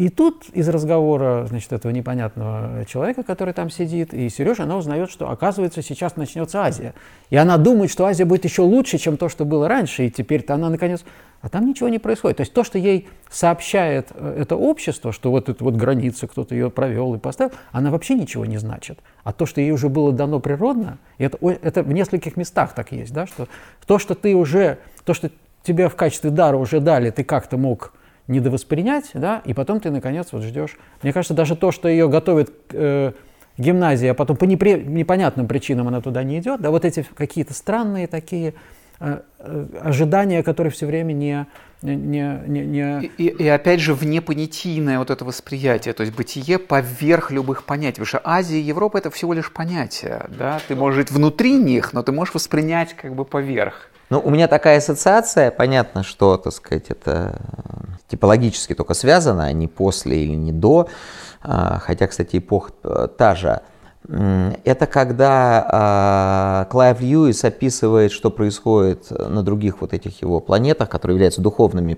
и 0.00 0.08
тут 0.08 0.48
из 0.54 0.66
разговора, 0.66 1.44
значит, 1.46 1.74
этого 1.74 1.92
непонятного 1.92 2.86
человека, 2.86 3.22
который 3.22 3.52
там 3.52 3.68
сидит, 3.68 4.14
и 4.14 4.30
Сережа, 4.30 4.62
она 4.62 4.78
узнает, 4.78 5.10
что, 5.10 5.28
оказывается, 5.28 5.82
сейчас 5.82 6.16
начнется 6.16 6.62
Азия. 6.62 6.94
И 7.28 7.36
она 7.36 7.58
думает, 7.58 7.90
что 7.90 8.06
Азия 8.06 8.24
будет 8.24 8.46
еще 8.46 8.62
лучше, 8.62 8.96
чем 8.96 9.18
то, 9.18 9.28
что 9.28 9.44
было 9.44 9.68
раньше, 9.68 10.06
и 10.06 10.10
теперь-то 10.10 10.54
она, 10.54 10.70
наконец... 10.70 11.04
А 11.42 11.50
там 11.50 11.66
ничего 11.66 11.90
не 11.90 11.98
происходит. 11.98 12.38
То 12.38 12.40
есть 12.42 12.54
то, 12.54 12.64
что 12.64 12.78
ей 12.78 13.08
сообщает 13.30 14.08
э, 14.14 14.36
это 14.40 14.56
общество, 14.56 15.12
что 15.12 15.30
вот 15.30 15.50
эта 15.50 15.62
вот 15.62 15.74
граница, 15.74 16.26
кто-то 16.26 16.54
ее 16.54 16.70
провел 16.70 17.14
и 17.14 17.18
поставил, 17.18 17.52
она 17.70 17.90
вообще 17.90 18.14
ничего 18.14 18.46
не 18.46 18.56
значит. 18.56 19.00
А 19.22 19.34
то, 19.34 19.44
что 19.44 19.60
ей 19.60 19.70
уже 19.70 19.90
было 19.90 20.12
дано 20.12 20.40
природно, 20.40 20.96
это, 21.18 21.38
это 21.62 21.82
в 21.82 21.92
нескольких 21.92 22.38
местах 22.38 22.74
так 22.74 22.92
есть, 22.92 23.12
да, 23.12 23.26
что 23.26 23.48
то, 23.86 23.98
что 23.98 24.14
ты 24.14 24.34
уже, 24.34 24.78
то, 25.04 25.12
что 25.12 25.30
тебе 25.62 25.90
в 25.90 25.94
качестве 25.94 26.30
дара 26.30 26.56
уже 26.56 26.80
дали, 26.80 27.10
ты 27.10 27.22
как-то 27.22 27.58
мог 27.58 27.92
недовоспринять, 28.30 29.10
да, 29.12 29.42
и 29.44 29.52
потом 29.52 29.80
ты, 29.80 29.90
наконец, 29.90 30.28
вот 30.32 30.42
ждешь. 30.42 30.78
Мне 31.02 31.12
кажется, 31.12 31.34
даже 31.34 31.56
то, 31.56 31.72
что 31.72 31.88
ее 31.88 32.08
готовит 32.08 32.50
э, 32.72 33.12
гимназии, 33.58 34.08
а 34.08 34.14
потом 34.14 34.36
по 34.36 34.44
непри... 34.44 34.74
непонятным 34.74 35.46
причинам 35.46 35.88
она 35.88 36.00
туда 36.00 36.22
не 36.22 36.38
идет, 36.38 36.60
да, 36.60 36.70
вот 36.70 36.84
эти 36.84 37.04
какие-то 37.14 37.52
странные 37.52 38.06
такие 38.06 38.54
э, 39.00 39.20
э, 39.38 39.66
ожидания, 39.82 40.42
которые 40.42 40.70
все 40.70 40.86
время 40.86 41.12
не, 41.12 41.46
не, 41.82 42.40
не, 42.46 42.60
не... 42.66 43.04
И, 43.18 43.26
и 43.26 43.48
опять 43.48 43.80
же 43.80 43.94
внепонятийное 43.94 44.98
вот 44.98 45.10
это 45.10 45.24
восприятие, 45.24 45.92
то 45.92 46.02
есть 46.02 46.14
бытие 46.14 46.58
поверх 46.58 47.30
любых 47.30 47.64
понятий, 47.64 48.00
потому 48.00 48.06
что 48.06 48.20
Азия 48.24 48.58
и 48.58 48.62
Европа 48.62 48.98
это 48.98 49.10
всего 49.10 49.32
лишь 49.32 49.52
понятия, 49.52 50.26
да, 50.28 50.60
ты 50.68 50.76
можешь 50.76 50.96
жить 50.96 51.10
внутри 51.10 51.54
них, 51.54 51.92
но 51.92 52.02
ты 52.02 52.12
можешь 52.12 52.34
воспринять 52.34 52.94
как 52.94 53.14
бы 53.14 53.24
поверх. 53.24 53.90
Ну, 54.10 54.20
у 54.20 54.30
меня 54.30 54.48
такая 54.48 54.78
ассоциация, 54.78 55.52
понятно, 55.52 56.02
что, 56.02 56.36
так 56.36 56.52
сказать, 56.52 56.90
это 56.90 57.40
типологически 58.08 58.74
только 58.74 58.94
связано, 58.94 59.44
а 59.44 59.52
не 59.52 59.68
после 59.68 60.24
или 60.24 60.34
не 60.34 60.50
до, 60.50 60.88
а, 61.42 61.78
хотя, 61.78 62.08
кстати, 62.08 62.38
эпоха 62.38 62.72
э, 62.82 63.08
та 63.16 63.36
же. 63.36 63.60
Это 64.64 64.86
когда 64.86 66.64
э, 66.66 66.70
Клайв 66.72 67.00
Льюис 67.00 67.44
описывает, 67.44 68.10
что 68.10 68.30
происходит 68.30 69.08
на 69.10 69.44
других 69.44 69.80
вот 69.80 69.92
этих 69.92 70.20
его 70.20 70.40
планетах, 70.40 70.88
которые 70.88 71.14
являются 71.14 71.40
духовными 71.40 71.96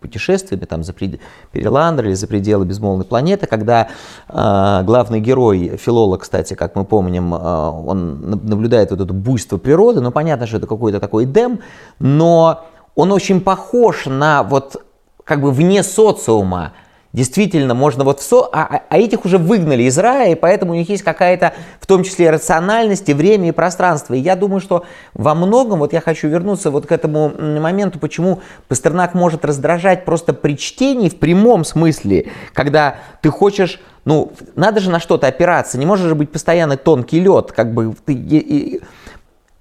путешествиями, 0.00 0.64
там, 0.64 0.82
за 0.82 0.92
пред... 0.92 1.20
Переландр 1.52 2.06
или 2.06 2.14
за 2.14 2.26
пределы 2.26 2.64
безмолвной 2.64 3.04
планеты, 3.04 3.46
когда 3.46 3.86
э, 4.28 4.82
главный 4.84 5.20
герой, 5.20 5.76
филолог, 5.76 6.22
кстати, 6.22 6.54
как 6.54 6.74
мы 6.74 6.84
помним, 6.84 7.32
э, 7.32 7.38
он 7.38 8.20
наблюдает 8.20 8.90
вот 8.90 9.00
это 9.00 9.12
буйство 9.12 9.56
природы, 9.56 10.00
ну, 10.00 10.10
понятно, 10.10 10.48
что 10.48 10.56
это 10.56 10.66
какой-то 10.66 10.98
такой 10.98 11.24
дем, 11.24 11.60
но 12.00 12.64
он 12.96 13.12
очень 13.12 13.40
похож 13.40 14.06
на 14.06 14.42
вот 14.42 14.82
как 15.22 15.40
бы 15.40 15.52
вне 15.52 15.84
социума, 15.84 16.72
Действительно, 17.14 17.74
можно 17.74 18.02
вот 18.02 18.18
все, 18.18 18.48
а, 18.52 18.62
а, 18.62 18.82
а 18.88 18.98
этих 18.98 19.24
уже 19.24 19.38
выгнали 19.38 19.84
из 19.84 19.96
рая, 19.98 20.32
и 20.32 20.34
поэтому 20.34 20.72
у 20.72 20.74
них 20.74 20.88
есть 20.88 21.04
какая-то, 21.04 21.52
в 21.78 21.86
том 21.86 22.02
числе, 22.02 22.28
рациональность, 22.28 23.08
и 23.08 23.14
время, 23.14 23.50
и 23.50 23.52
пространство. 23.52 24.14
И 24.14 24.18
я 24.18 24.34
думаю, 24.34 24.60
что 24.60 24.84
во 25.14 25.36
многом, 25.36 25.78
вот 25.78 25.92
я 25.92 26.00
хочу 26.00 26.26
вернуться 26.26 26.72
вот 26.72 26.86
к 26.86 26.92
этому 26.92 27.28
моменту, 27.38 28.00
почему 28.00 28.40
Пастернак 28.66 29.14
может 29.14 29.44
раздражать 29.44 30.04
просто 30.04 30.32
при 30.32 30.58
чтении 30.58 31.08
в 31.08 31.20
прямом 31.20 31.64
смысле, 31.64 32.32
когда 32.52 32.96
ты 33.22 33.30
хочешь 33.30 33.80
ну, 34.04 34.32
надо 34.56 34.80
же 34.80 34.90
на 34.90 35.00
что-то 35.00 35.28
опираться, 35.28 35.78
не 35.78 35.86
может 35.86 36.08
же 36.08 36.14
быть 36.14 36.30
постоянно 36.30 36.76
тонкий 36.76 37.20
лед, 37.20 37.52
как 37.52 37.72
бы 37.72 37.94
ты, 38.04 38.12
и, 38.12 38.38
и, 38.38 38.80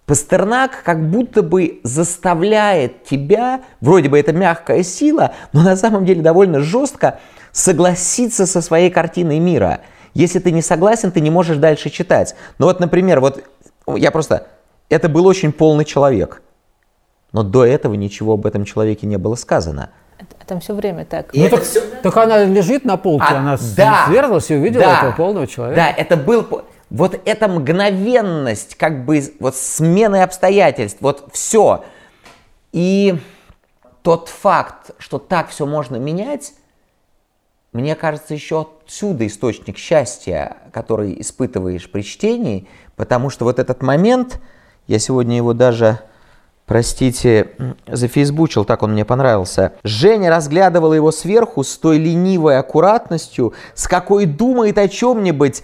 Пастернак 0.06 0.84
как 0.84 1.10
будто 1.10 1.44
бы 1.44 1.80
заставляет 1.84 3.06
тебя, 3.06 3.62
вроде 3.80 4.10
бы 4.10 4.20
это 4.20 4.34
мягкая 4.34 4.84
сила, 4.84 5.34
но 5.54 5.62
на 5.62 5.78
самом 5.78 6.06
деле 6.06 6.22
довольно 6.22 6.60
жестко 6.60 7.20
согласиться 7.52 8.46
со 8.46 8.62
своей 8.62 8.90
картиной 8.90 9.40
мира. 9.40 9.80
Если 10.14 10.40
ты 10.40 10.52
не 10.52 10.62
согласен, 10.62 11.12
ты 11.12 11.22
не 11.22 11.30
можешь 11.30 11.58
дальше 11.58 11.90
читать. 11.90 12.36
Ну 12.58 12.66
вот, 12.66 12.80
например, 12.80 13.20
вот 13.22 13.44
я 13.88 14.12
просто... 14.12 14.48
Это 14.90 15.08
был 15.08 15.26
очень 15.26 15.54
полный 15.54 15.86
человек. 15.86 16.42
Но 17.32 17.44
до 17.44 17.66
этого 17.66 17.94
ничего 17.94 18.34
об 18.34 18.46
этом 18.46 18.66
человеке 18.66 19.08
не 19.08 19.18
было 19.18 19.36
сказано. 19.36 19.90
А 20.20 20.46
там 20.46 20.60
все 20.60 20.74
время 20.74 21.06
так. 21.06 21.34
И 21.34 21.42
ну, 21.42 21.50
так, 21.50 21.64
все... 21.64 21.82
так 22.02 22.16
она 22.18 22.44
лежит 22.44 22.86
на 22.86 22.98
полке, 22.98 23.26
а, 23.30 23.40
она 23.40 23.58
да, 23.76 24.06
сверзлась 24.08 24.52
и 24.52 24.56
увидела 24.56 24.84
да, 24.84 24.98
этого 24.98 25.12
полного 25.14 25.48
человека. 25.48 25.82
Да, 25.82 25.90
это 25.90 26.18
был... 26.18 26.64
Вот 26.94 27.20
эта 27.26 27.48
мгновенность, 27.48 28.76
как 28.76 29.04
бы 29.04 29.22
вот 29.40 29.56
смены 29.56 30.22
обстоятельств, 30.22 31.00
вот 31.02 31.28
все. 31.34 31.84
И 32.72 33.16
тот 34.04 34.30
факт, 34.30 34.92
что 35.00 35.18
так 35.18 35.50
все 35.50 35.66
можно 35.66 35.96
менять, 35.96 36.54
мне 37.72 37.96
кажется, 37.96 38.36
еще 38.36 38.68
отсюда 38.86 39.26
источник 39.26 39.80
счастья, 39.80 40.58
который 40.72 41.20
испытываешь 41.20 41.90
при 41.90 42.04
чтении, 42.04 42.68
потому 42.96 43.32
что 43.32 43.46
вот 43.46 43.58
этот 43.58 43.82
момент, 43.82 44.40
я 44.86 45.00
сегодня 45.00 45.38
его 45.38 45.54
даже, 45.54 45.98
простите, 46.68 47.56
зафейсбучил, 47.88 48.66
так 48.66 48.84
он 48.84 48.92
мне 48.92 49.04
понравился. 49.04 49.74
Женя 49.84 50.30
разглядывала 50.30 50.94
его 50.94 51.12
сверху 51.12 51.64
с 51.64 51.76
той 51.76 51.98
ленивой 51.98 52.60
аккуратностью, 52.60 53.56
с 53.74 53.88
какой 53.88 54.28
думает 54.28 54.78
о 54.78 54.88
чем-нибудь 54.88 55.64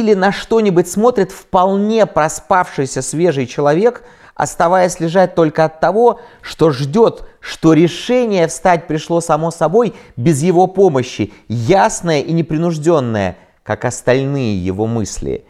или 0.00 0.14
на 0.14 0.32
что-нибудь 0.32 0.88
смотрит 0.88 1.32
вполне 1.32 2.06
проспавшийся 2.06 3.02
свежий 3.02 3.46
человек– 3.46 4.02
оставаясь 4.36 5.00
лежать 5.00 5.34
только 5.34 5.64
от 5.64 5.80
того, 5.80 6.20
что 6.42 6.70
ждет, 6.70 7.24
что 7.40 7.72
решение 7.72 8.46
встать 8.46 8.86
пришло 8.86 9.20
само 9.20 9.50
собой 9.50 9.94
без 10.16 10.42
его 10.42 10.66
помощи, 10.66 11.32
ясное 11.48 12.20
и 12.20 12.32
непринужденное, 12.32 13.38
как 13.64 13.84
остальные 13.84 14.64
его 14.64 14.86
мысли. 14.86 15.46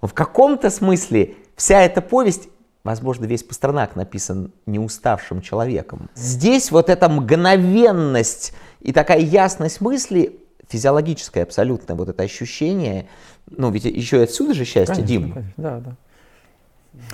в 0.00 0.14
каком-то 0.14 0.70
смысле 0.70 1.36
вся 1.54 1.82
эта 1.82 2.00
повесть 2.00 2.48
Возможно, 2.82 3.26
весь 3.26 3.42
Пастернак 3.42 3.94
написан 3.94 4.54
неуставшим 4.64 5.42
человеком. 5.42 6.08
Здесь 6.14 6.70
вот 6.70 6.88
эта 6.88 7.10
мгновенность 7.10 8.54
и 8.80 8.94
такая 8.94 9.18
ясность 9.18 9.82
мысли, 9.82 10.40
физиологическое 10.66 11.42
абсолютно 11.42 11.94
вот 11.94 12.08
это 12.08 12.22
ощущение, 12.22 13.06
ну 13.50 13.70
ведь 13.70 13.84
еще 13.84 14.18
и 14.18 14.22
отсюда 14.22 14.54
же 14.54 14.64
счастье, 14.64 14.94
конечно, 14.94 15.06
Дим. 15.06 15.32
Конечно, 15.32 15.52
да, 15.56 15.80
да. 15.80 15.96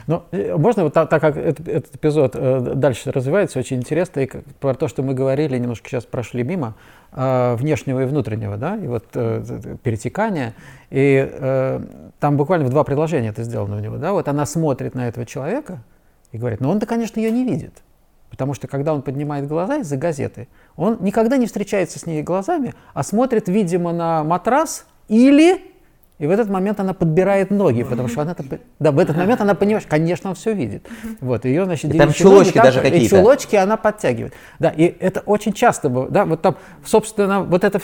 Ну, 0.07 0.23
э, 0.31 0.57
можно 0.57 0.85
вот 0.85 0.95
так, 0.95 1.09
так 1.09 1.21
как 1.21 1.37
этот, 1.37 1.69
этот 1.69 1.95
эпизод 1.97 2.33
э, 2.35 2.73
дальше 2.75 3.13
развивается, 3.13 3.59
очень 3.59 3.79
интересно, 3.79 4.21
и 4.21 4.27
как, 4.27 4.45
про 4.61 4.75
то, 4.75 4.89
что 4.89 5.03
мы 5.03 5.15
говорили, 5.15 5.59
немножко 5.59 5.89
сейчас 5.89 6.05
прошли 6.05 6.43
мимо, 6.43 6.75
э, 7.13 7.55
внешнего 7.57 8.03
и 8.03 8.07
внутреннего, 8.07 8.57
да, 8.57 8.77
и 8.77 8.87
вот 8.87 9.05
э, 9.15 9.77
перетекания, 9.83 10.55
и 10.91 11.29
э, 11.31 11.81
там 12.21 12.37
буквально 12.37 12.67
в 12.67 12.71
два 12.71 12.85
предложения 12.85 13.29
это 13.29 13.43
сделано 13.43 13.77
у 13.77 13.81
него, 13.81 13.97
да, 13.97 14.13
вот 14.13 14.29
она 14.29 14.47
смотрит 14.47 14.95
на 14.95 15.09
этого 15.09 15.27
человека 15.27 15.83
и 16.33 16.39
говорит, 16.39 16.61
ну 16.61 16.71
он-то, 16.71 16.87
конечно, 16.87 17.21
ее 17.21 17.31
не 17.31 17.45
видит, 17.45 17.83
потому 18.31 18.55
что 18.55 18.69
когда 18.69 18.95
он 18.95 19.03
поднимает 19.03 19.47
глаза 19.47 19.79
из-за 19.79 19.97
газеты, 19.97 20.49
он 20.77 20.99
никогда 21.01 21.37
не 21.37 21.47
встречается 21.47 21.99
с 21.99 22.07
ней 22.07 22.23
глазами, 22.23 22.75
а 22.95 23.03
смотрит, 23.03 23.49
видимо, 23.49 23.93
на 23.93 24.25
матрас 24.25 24.87
или 25.09 25.76
и 26.19 26.27
в 26.27 26.31
этот 26.31 26.49
момент 26.49 26.81
она 26.81 26.95
подбирает 26.95 27.51
ноги, 27.51 27.83
потому 27.83 28.09
что 28.09 28.23
она 28.23 28.35
да, 28.79 28.91
в 28.91 28.99
этот 28.99 29.17
момент 29.17 29.41
она 29.41 29.55
понимает, 29.55 29.85
конечно, 29.87 30.31
он 30.31 30.37
все 30.37 30.55
видит. 30.55 30.89
Вот 31.21 31.45
ее, 31.45 31.67
значит, 31.67 31.95
и 31.95 31.99
там 31.99 32.13
чулочки 32.13 32.57
ноги, 32.57 32.67
даже 32.67 32.81
какие-то. 32.81 33.17
И 33.17 33.19
чулочки 33.19 33.57
она 33.57 33.77
подтягивает. 33.77 34.33
Да, 34.59 34.71
и 34.71 34.85
это 34.99 35.21
очень 35.21 35.53
часто, 35.53 35.89
да, 35.89 36.25
вот 36.25 36.41
там, 36.41 36.57
собственно, 36.85 37.43
вот 37.43 37.65
это 37.65 37.81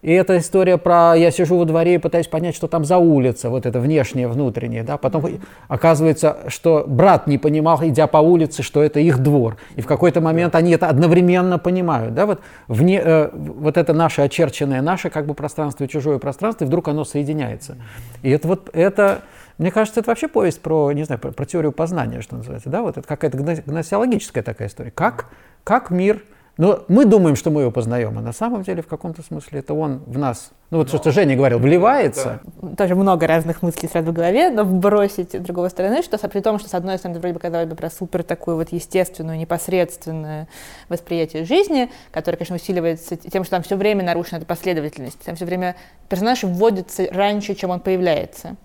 и 0.00 0.12
эта 0.12 0.38
история 0.38 0.78
про 0.78 1.14
я 1.16 1.30
сижу 1.30 1.58
во 1.58 1.64
дворе 1.64 1.96
и 1.96 1.98
пытаюсь 1.98 2.28
понять, 2.28 2.54
что 2.54 2.68
там 2.68 2.84
за 2.84 2.98
улица, 2.98 3.50
вот 3.50 3.66
это 3.66 3.80
внешнее, 3.80 4.28
внутреннее, 4.28 4.84
да, 4.84 4.96
потом 4.96 5.24
оказывается, 5.66 6.38
что 6.46 6.84
брат 6.86 7.26
не 7.26 7.36
понимал, 7.36 7.80
идя 7.82 8.06
по 8.06 8.18
улице, 8.18 8.62
что 8.62 8.82
это 8.82 9.00
их 9.00 9.18
двор, 9.18 9.56
и 9.74 9.80
в 9.80 9.86
какой-то 9.86 10.20
момент 10.20 10.54
они 10.54 10.72
это 10.72 10.86
одновременно 10.86 11.58
понимают, 11.58 12.14
да, 12.14 12.26
вот, 12.26 12.40
вне, 12.68 13.00
э, 13.04 13.30
вот 13.32 13.76
это 13.76 13.92
наше 13.92 14.22
очерченное, 14.22 14.82
наше 14.82 15.10
как 15.10 15.26
бы 15.26 15.34
пространство 15.34 15.84
и 15.84 15.88
чужое 15.88 16.18
пространство, 16.18 16.64
и 16.64 16.68
вдруг 16.68 16.86
оно 16.88 17.04
соединяется. 17.04 17.76
И 18.22 18.30
это 18.30 18.46
вот, 18.46 18.70
это, 18.72 19.22
мне 19.58 19.72
кажется, 19.72 19.98
это 19.98 20.10
вообще 20.10 20.28
повесть 20.28 20.62
про, 20.62 20.92
не 20.92 21.02
знаю, 21.02 21.20
про, 21.20 21.32
про 21.32 21.44
теорию 21.44 21.72
познания, 21.72 22.20
что 22.20 22.36
называется, 22.36 22.70
да, 22.70 22.82
вот 22.82 22.98
это 22.98 23.06
какая-то 23.06 23.36
гносеологическая 23.36 24.44
такая 24.44 24.68
история, 24.68 24.92
как, 24.92 25.26
как 25.64 25.90
мир 25.90 26.22
но 26.58 26.84
мы 26.88 27.04
думаем, 27.04 27.36
что 27.36 27.50
мы 27.50 27.62
его 27.62 27.70
познаем, 27.70 28.18
а 28.18 28.20
на 28.20 28.32
самом 28.32 28.64
деле 28.64 28.82
в 28.82 28.88
каком-то 28.88 29.22
смысле 29.22 29.60
это 29.60 29.74
он 29.74 30.02
в 30.06 30.18
нас, 30.18 30.50
ну 30.70 30.78
вот 30.78 30.88
что 30.88 31.12
Женя 31.12 31.36
говорил, 31.36 31.60
вливается. 31.60 32.40
Да. 32.60 32.74
Тоже 32.74 32.96
много 32.96 33.28
разных 33.28 33.62
мыслей 33.62 33.88
сразу 33.88 34.10
в 34.10 34.12
голове, 34.12 34.50
но 34.50 34.64
бросить 34.64 35.34
с 35.34 35.38
другой 35.38 35.70
стороны, 35.70 36.02
что 36.02 36.18
при 36.28 36.40
том, 36.40 36.58
что 36.58 36.68
с 36.68 36.74
одной 36.74 36.98
стороны 36.98 37.20
вроде 37.20 37.34
бы 37.34 37.40
казалось 37.40 37.68
бы 37.68 37.76
про 37.76 37.88
супер 37.88 38.24
такую 38.24 38.56
вот 38.56 38.72
естественную, 38.72 39.38
непосредственное 39.38 40.48
восприятие 40.88 41.44
жизни, 41.44 41.90
которое, 42.10 42.36
конечно, 42.36 42.56
усиливается 42.56 43.16
тем, 43.16 43.44
что 43.44 43.52
там 43.52 43.62
все 43.62 43.76
время 43.76 44.04
нарушена 44.04 44.38
эта 44.38 44.46
последовательность, 44.46 45.20
там 45.20 45.36
все 45.36 45.44
время 45.44 45.76
персонаж 46.08 46.42
вводится 46.42 47.06
раньше, 47.12 47.54
чем 47.54 47.70
он 47.70 47.78
появляется. 47.78 48.56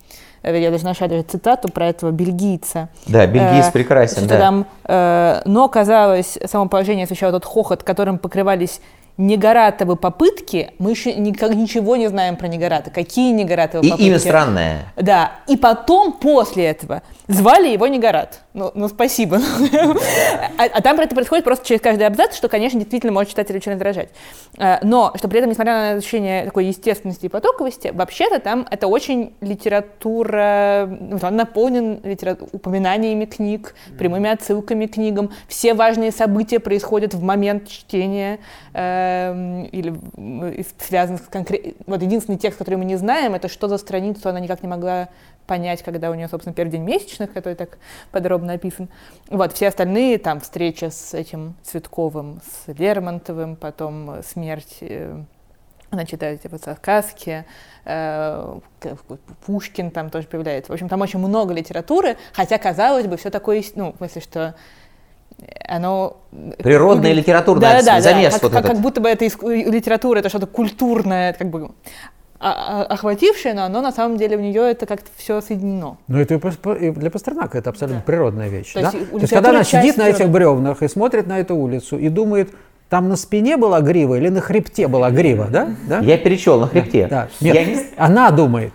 Э, 0.44 0.60
я 0.60 0.70
даже 0.70 0.84
нашла 0.84 1.08
даже 1.08 1.24
цитату 1.24 1.70
про 1.70 1.88
этого 1.88 2.12
бельгийца. 2.12 2.90
Да, 3.08 3.26
бельгиец 3.26 3.70
э, 3.70 3.72
прекрасен, 3.72 4.28
да. 4.28 4.38
Там, 4.38 4.66
э, 4.84 5.42
но, 5.46 5.68
казалось, 5.70 6.38
само 6.46 6.68
положение 6.68 7.06
освещало 7.06 7.32
тот 7.32 7.46
хохот, 7.46 7.84
которым 7.84 8.18
покрывались 8.20 8.82
Негоратовы 9.18 9.96
попытки, 9.96 10.72
мы 10.80 10.90
еще 10.90 11.14
никак, 11.14 11.54
ничего 11.54 11.96
не 11.96 12.08
знаем 12.08 12.36
про 12.36 12.48
Негората. 12.48 12.90
Какие 12.90 13.32
Негоратовы 13.32 13.86
и 13.86 13.90
попытки? 13.92 14.10
Имя 14.10 14.20
странное. 14.20 14.94
Да. 14.96 15.34
И 15.48 15.56
потом, 15.56 16.14
после 16.14 16.66
этого, 16.66 17.04
звали 17.28 17.70
его 17.70 17.86
Негорат. 17.86 18.42
Ну, 18.56 18.72
ну 18.74 18.88
спасибо. 18.88 19.38
а, 20.58 20.64
а 20.64 20.82
там 20.82 21.00
это 21.00 21.14
происходит 21.14 21.46
просто 21.46 21.68
через 21.68 21.82
каждый 21.82 22.08
абзац, 22.08 22.36
что, 22.36 22.50
конечно, 22.50 22.80
действительно 22.80 23.14
может 23.14 23.30
читателя 23.30 23.58
очень 23.58 23.74
раздражать. 23.74 24.10
А, 24.58 24.80
но, 24.82 25.14
что 25.16 25.28
при 25.28 25.40
этом, 25.40 25.52
несмотря 25.52 25.74
на 25.74 25.92
ощущение 25.92 26.46
такой 26.46 26.66
естественности 26.66 27.28
и 27.28 27.30
потоковости, 27.30 27.92
вообще-то 27.94 28.40
там 28.40 28.66
это 28.72 28.88
очень 28.88 29.34
литература, 29.42 30.90
он 31.22 31.36
наполнен 31.36 32.00
литератур, 32.04 32.50
упоминаниями 32.52 33.26
книг, 33.26 33.76
прямыми 33.98 34.32
отсылками 34.32 34.88
к 34.88 34.94
книгам. 34.94 35.32
Все 35.48 35.76
важные 35.76 36.12
события 36.12 36.60
происходят 36.60 37.14
в 37.14 37.22
момент 37.22 37.68
чтения. 37.68 38.40
Э, 38.74 39.03
Эм, 39.04 39.64
или 39.66 39.94
связан 40.80 41.18
с 41.18 41.22
конкретным... 41.22 41.76
Вот 41.88 42.02
единственный 42.02 42.38
текст, 42.38 42.58
который 42.60 42.76
мы 42.76 42.86
не 42.86 42.96
знаем, 42.96 43.34
это 43.34 43.48
что 43.48 43.68
за 43.68 43.78
страницу 43.78 44.30
она 44.30 44.40
никак 44.40 44.64
не 44.64 44.70
могла 44.70 45.10
понять, 45.48 45.84
когда 45.84 46.10
у 46.10 46.14
нее, 46.14 46.28
собственно, 46.28 46.54
первый 46.54 46.72
день 46.72 46.84
месячных, 46.84 47.34
который 47.34 47.56
так 47.56 47.78
подробно 48.12 48.54
описан. 48.54 48.90
Вот, 49.30 49.54
все 49.54 49.68
остальные, 49.68 50.18
там, 50.18 50.40
встреча 50.40 50.90
с 50.90 51.14
этим 51.14 51.56
Цветковым, 51.64 52.42
с 52.46 52.72
Лермонтовым, 52.72 53.56
потом 53.56 54.24
смерть 54.24 54.78
э, 54.82 55.22
она 55.90 56.06
читает 56.06 56.42
типа 56.42 56.58
сказки, 56.58 57.46
э, 57.86 58.60
Пушкин 59.46 59.92
там 59.92 60.10
тоже 60.10 60.28
появляется. 60.28 60.72
В 60.72 60.74
общем, 60.74 60.90
там 60.90 61.02
очень 61.02 61.20
много 61.20 61.54
литературы, 61.54 62.18
хотя, 62.34 62.58
казалось 62.58 63.08
бы, 63.08 63.18
все 63.18 63.30
такое, 63.30 63.64
ну, 63.76 63.94
в 63.94 63.98
смысле, 63.98 64.22
что 64.22 64.56
оно... 65.68 66.18
Природная 66.58 67.12
и 67.12 67.14
литературная 67.16 67.82
да, 67.82 67.96
да, 67.96 68.02
замес 68.02 68.34
да, 68.34 68.40
вот 68.42 68.52
как, 68.52 68.62
этот. 68.62 68.72
как 68.72 68.82
будто 68.82 69.02
бы 69.02 69.10
это 69.10 69.26
литература, 69.26 70.20
это 70.20 70.30
что-то 70.30 70.48
культурное, 70.48 71.34
как 71.34 71.50
бы 71.50 71.72
а, 72.40 72.84
а, 72.90 72.94
охватившее, 72.94 73.54
но 73.54 73.64
оно 73.64 73.82
на 73.82 73.92
самом 73.94 74.18
деле 74.18 74.36
у 74.36 74.42
нее 74.42 74.70
это 74.72 74.86
как-то 74.86 75.10
все 75.16 75.40
соединено. 75.40 75.98
Ну 76.08 76.20
это 76.20 76.36
и 76.36 76.92
для 76.92 77.10
Пастернака 77.10 77.58
это 77.58 77.70
абсолютно 77.70 78.00
да. 78.00 78.06
природная 78.06 78.50
вещь. 78.50 78.74
То, 78.74 78.82
да? 78.82 78.92
есть, 78.92 79.12
То 79.12 79.18
есть 79.18 79.34
когда 79.34 79.50
она 79.52 79.64
сидит 79.64 79.96
на 79.98 80.10
этих 80.10 80.30
бревнах 80.30 80.84
и 80.84 80.90
смотрит 80.90 81.26
на 81.28 81.40
эту 81.40 81.56
улицу 81.56 81.98
и 81.98 82.10
думает, 82.10 82.50
там 82.90 83.08
на 83.08 83.16
спине 83.16 83.56
была 83.56 83.80
грива 83.80 84.16
или 84.16 84.30
на 84.30 84.42
хребте 84.42 84.88
была 84.88 85.10
грива, 85.10 85.48
да? 85.50 85.70
да? 85.88 86.00
Я 86.00 86.18
перечел 86.18 86.60
на 86.60 86.68
хребте. 86.68 87.08
Да. 87.10 87.30
Нет, 87.40 87.56
Я. 87.56 87.84
Она 87.98 88.30
думает, 88.30 88.74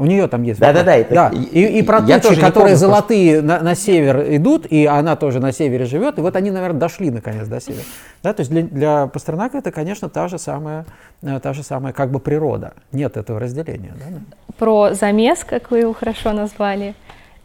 у 0.00 0.06
нее 0.06 0.26
там 0.28 0.42
есть. 0.42 0.58
Да, 0.58 0.72
да, 0.72 0.82
да. 0.82 1.28
И, 1.28 1.78
и 1.78 1.82
про 1.82 2.00
тучи, 2.00 2.40
которые 2.40 2.76
золотые 2.76 3.42
на, 3.42 3.60
на 3.60 3.74
север 3.74 4.24
идут, 4.36 4.66
и 4.66 4.86
она 4.86 5.14
тоже 5.14 5.40
на 5.40 5.52
севере 5.52 5.84
живет, 5.84 6.18
и 6.18 6.22
вот 6.22 6.36
они, 6.36 6.50
наверное, 6.50 6.80
дошли 6.80 7.10
наконец 7.10 7.46
до 7.46 7.60
севера. 7.60 7.84
Да, 8.22 8.32
то 8.32 8.40
есть 8.40 8.50
для, 8.50 8.62
для 8.62 9.06
Пастернака 9.06 9.58
это, 9.58 9.70
конечно, 9.70 10.08
та 10.08 10.28
же 10.28 10.38
самая, 10.38 10.86
э, 11.22 11.38
та 11.40 11.52
же 11.52 11.62
самая 11.62 11.92
как 11.92 12.10
бы 12.10 12.18
природа. 12.18 12.72
Нет 12.92 13.16
этого 13.16 13.38
разделения. 13.38 13.92
Да? 13.96 14.20
Про 14.58 14.94
замес, 14.94 15.44
как 15.44 15.70
вы 15.70 15.80
его 15.80 15.92
хорошо 15.92 16.32
назвали, 16.32 16.94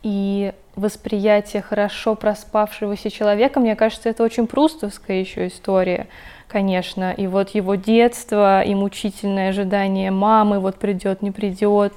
и 0.01 0.53
восприятие 0.75 1.61
хорошо 1.61 2.15
проспавшегося 2.15 3.09
человека, 3.09 3.59
мне 3.59 3.75
кажется, 3.75 4.09
это 4.09 4.23
очень 4.23 4.47
прустовская 4.47 5.19
еще 5.19 5.47
история 5.47 6.07
конечно. 6.47 7.11
И 7.11 7.27
вот 7.27 7.49
его 7.49 7.75
детство, 7.75 8.61
и 8.61 8.73
мучительное 8.75 9.49
ожидание 9.49 10.09
мамы, 10.09 10.59
вот 10.59 10.75
придет, 10.75 11.21
не 11.21 11.31
придет, 11.31 11.91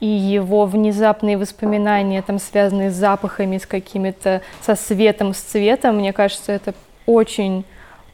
и 0.00 0.06
его 0.06 0.64
внезапные 0.64 1.36
воспоминания, 1.36 2.22
там, 2.22 2.38
связанные 2.38 2.90
с 2.90 2.94
запахами, 2.94 3.58
с 3.58 3.66
какими-то, 3.66 4.40
со 4.62 4.74
светом, 4.74 5.34
с 5.34 5.38
цветом, 5.38 5.96
мне 5.96 6.12
кажется, 6.12 6.52
это 6.52 6.74
очень 7.06 7.64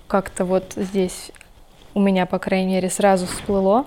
как-то 0.09 0.45
вот 0.45 0.73
здесь 0.77 1.31
у 1.95 2.01
меня, 2.01 2.27
по 2.27 2.39
крайней 2.39 2.75
мере, 2.75 2.91
сразу 2.91 3.27
всплыло. 3.27 3.87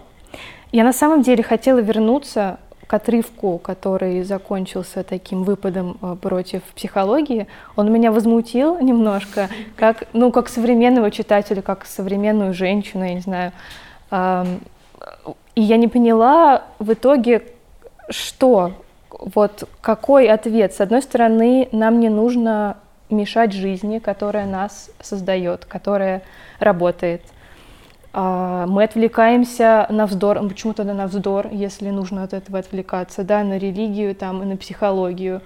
Я 0.71 0.83
на 0.83 0.93
самом 0.93 1.21
деле 1.21 1.43
хотела 1.43 1.79
вернуться 1.79 2.59
к 2.87 2.93
отрывку, 2.93 3.59
который 3.59 4.23
закончился 4.23 5.03
таким 5.03 5.43
выпадом 5.43 5.97
э, 6.01 6.15
против 6.19 6.63
психологии, 6.75 7.47
он 7.75 7.93
меня 7.93 8.11
возмутил 8.11 8.79
немножко, 8.79 9.47
как, 9.75 10.05
ну, 10.13 10.31
как 10.31 10.49
современного 10.49 11.11
читателя, 11.11 11.61
как 11.61 11.85
современную 11.85 12.55
женщину, 12.55 13.03
я 13.03 13.13
не 13.13 13.19
знаю. 13.19 13.51
И 15.53 15.61
я 15.61 15.77
не 15.77 15.87
поняла 15.87 16.63
в 16.79 16.93
итоге, 16.93 17.43
что, 18.09 18.73
вот 19.09 19.67
какой 19.81 20.27
ответ. 20.27 20.73
С 20.73 20.81
одной 20.81 21.01
стороны, 21.01 21.69
нам 21.71 21.99
не 21.99 22.09
нужно 22.09 22.77
мешать 23.09 23.53
жизни, 23.53 23.99
которая 23.99 24.45
нас 24.45 24.91
создает, 25.01 25.65
которая 25.65 26.21
работает. 26.59 27.21
А, 28.13 28.65
мы 28.67 28.83
отвлекаемся 28.83 29.87
на 29.89 30.05
вздор, 30.05 30.39
почему 30.47 30.73
тогда 30.73 30.93
на 30.93 31.07
вздор, 31.07 31.47
если 31.51 31.89
нужно 31.89 32.23
от 32.23 32.33
этого 32.33 32.59
отвлекаться, 32.59 33.23
да, 33.23 33.43
на 33.43 33.57
религию 33.57 34.15
там 34.15 34.43
и 34.43 34.45
на 34.45 34.57
психологию. 34.57 35.41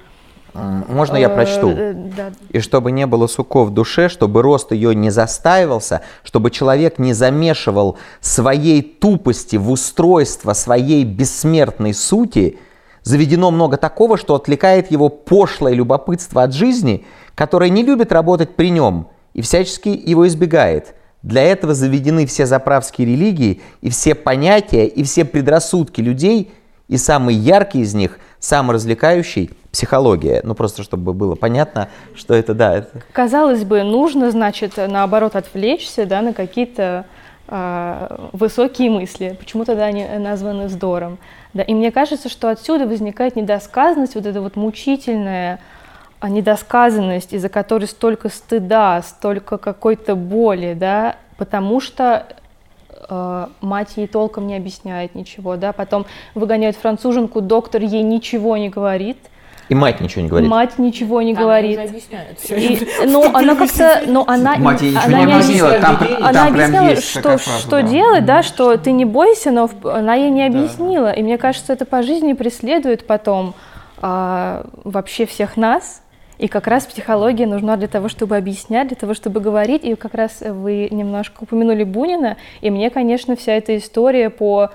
Можно 0.53 1.17
я 1.17 1.29
прочту? 1.29 1.71
Э, 1.71 1.93
да. 1.93 2.31
И 2.49 2.59
чтобы 2.59 2.91
не 2.91 3.07
было 3.07 3.25
суков 3.27 3.69
в 3.69 3.73
душе, 3.73 4.07
чтобы 4.07 4.41
рост 4.43 4.71
ее 4.71 4.93
не 4.93 5.09
застаивался, 5.09 6.01
чтобы 6.23 6.51
человек 6.51 6.99
не 6.99 7.13
замешивал 7.13 7.97
своей 8.21 8.81
тупости 8.83 9.55
в 9.55 9.71
устройство 9.71 10.53
своей 10.53 11.05
бессмертной 11.05 11.93
сути, 11.93 12.59
заведено 13.01 13.49
много 13.49 13.77
такого, 13.77 14.17
что 14.17 14.35
отвлекает 14.35 14.91
его 14.91 15.09
пошлое 15.09 15.73
любопытство 15.73 16.43
от 16.43 16.53
жизни, 16.53 17.05
которое 17.33 17.71
не 17.71 17.83
любит 17.83 18.11
работать 18.11 18.55
при 18.55 18.69
нем 18.69 19.07
и 19.33 19.41
всячески 19.41 19.89
его 19.89 20.27
избегает. 20.27 20.93
Для 21.23 21.41
этого 21.41 21.73
заведены 21.73 22.27
все 22.27 22.45
заправские 22.45 23.07
религии 23.07 23.61
и 23.81 23.89
все 23.89 24.13
понятия 24.13 24.85
и 24.85 25.03
все 25.03 25.25
предрассудки 25.25 26.01
людей, 26.01 26.51
и 26.89 26.97
самый 26.97 27.33
яркий 27.33 27.79
из 27.79 27.95
них, 27.95 28.19
самый 28.39 28.73
развлекающий– 28.73 29.49
психология. 29.73 30.41
Ну, 30.43 30.53
просто 30.53 30.83
чтобы 30.83 31.13
было 31.13 31.36
понятно, 31.36 31.89
что 32.15 32.36
это, 32.36 32.53
да. 32.53 32.77
Это... 32.77 33.01
Казалось 33.12 33.65
бы, 33.65 33.83
нужно, 33.83 34.29
значит, 34.29 34.73
наоборот, 34.77 35.36
отвлечься, 35.36 36.05
да, 36.05 36.21
на 36.21 36.31
какие-то 36.31 37.05
э, 37.47 38.17
высокие 38.33 38.91
мысли. 38.91 39.36
Почему 39.38 39.65
тогда 39.65 39.86
они 39.86 40.05
названы 40.19 40.69
здором? 40.69 41.17
Да, 41.55 41.63
и 41.63 41.73
мне 41.73 41.91
кажется, 41.91 42.29
что 42.29 42.49
отсюда 42.49 42.88
возникает 42.88 43.36
недосказанность, 43.36 44.13
вот 44.13 44.27
эта 44.27 44.41
вот 44.41 44.55
мучительная 44.55 45.59
а, 46.19 46.29
недосказанность, 46.29 47.33
из-за 47.33 47.49
которой 47.49 47.86
столько 47.86 48.29
стыда, 48.29 49.01
столько 49.01 49.57
какой-то 49.57 50.15
боли, 50.15 50.75
да, 50.79 51.15
потому 51.38 51.81
что 51.81 52.27
э, 53.09 53.47
мать 53.62 53.93
ей 53.95 54.05
толком 54.07 54.45
не 54.45 54.55
объясняет 54.55 55.15
ничего, 55.15 55.57
да, 55.57 55.73
потом 55.73 56.05
выгоняют 56.36 56.75
француженку, 56.75 57.41
доктор 57.41 57.81
ей 57.81 58.03
ничего 58.03 58.55
не 58.55 58.69
говорит, 58.69 59.17
и 59.73 59.75
мать 59.75 60.01
ничего 60.01 60.21
не 60.21 60.27
говорит. 60.29 60.49
Мать 60.49 60.77
ничего 60.77 61.21
не 61.23 61.33
там 61.33 61.43
говорит. 61.43 61.79
И, 62.49 62.88
ну, 63.07 63.25
она 63.36 63.55
как-то, 63.55 64.03
ну, 64.05 64.23
она, 64.27 64.55
мать 64.57 64.81
ей 64.83 64.91
ничего 64.91 65.05
она 65.05 65.25
не 65.25 65.33
объяснила. 65.33 65.79
Там, 65.79 65.99
она 66.19 66.33
там 66.33 66.47
объяснила, 66.49 66.95
что, 66.97 67.21
фраза, 67.39 67.59
что 67.59 67.69
да. 67.69 67.81
делать, 67.81 68.25
да, 68.25 68.43
что 68.43 68.77
ты 68.77 68.91
не 68.91 69.03
бойся, 69.03 69.49
но 69.49 69.67
она 69.83 70.13
ей 70.13 70.29
не 70.29 70.45
объяснила. 70.45 71.07
Да. 71.07 71.13
И 71.13 71.23
мне 71.23 71.39
кажется, 71.39 71.73
это 71.73 71.86
по 71.86 72.03
жизни 72.03 72.33
преследует 72.33 73.07
потом 73.07 73.55
а, 73.99 74.67
вообще 74.83 75.25
всех 75.25 75.57
нас. 75.57 76.03
И 76.38 76.47
как 76.47 76.67
раз 76.67 76.86
психология 76.86 77.47
нужна 77.47 77.75
для 77.75 77.88
того, 77.88 78.09
чтобы 78.09 78.38
объяснять, 78.38 78.89
для 78.89 78.97
того, 78.97 79.15
чтобы 79.15 79.39
говорить. 79.39 79.83
И 79.83 79.95
как 79.95 80.13
раз 80.13 80.41
вы 80.41 80.88
немножко 80.91 81.43
упомянули 81.43 81.83
Бунина, 81.83 82.38
и 82.62 82.69
мне, 82.69 82.91
конечно, 82.91 83.36
вся 83.36 83.53
эта 83.53 83.75
история 83.75 84.29
по 84.29 84.69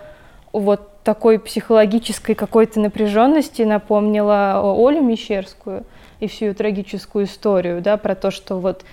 вот 0.52 0.90
такой 1.08 1.38
психологической 1.38 2.34
какой-то 2.34 2.80
напряженности 2.80 3.62
напомнила 3.62 4.60
Олю 4.76 5.00
Мещерскую 5.00 5.84
и 6.20 6.28
всю 6.28 6.44
ее 6.44 6.52
трагическую 6.52 7.24
историю, 7.24 7.80
да, 7.80 7.96
про 7.96 8.14
то, 8.14 8.30
что 8.30 8.58
вот 8.58 8.84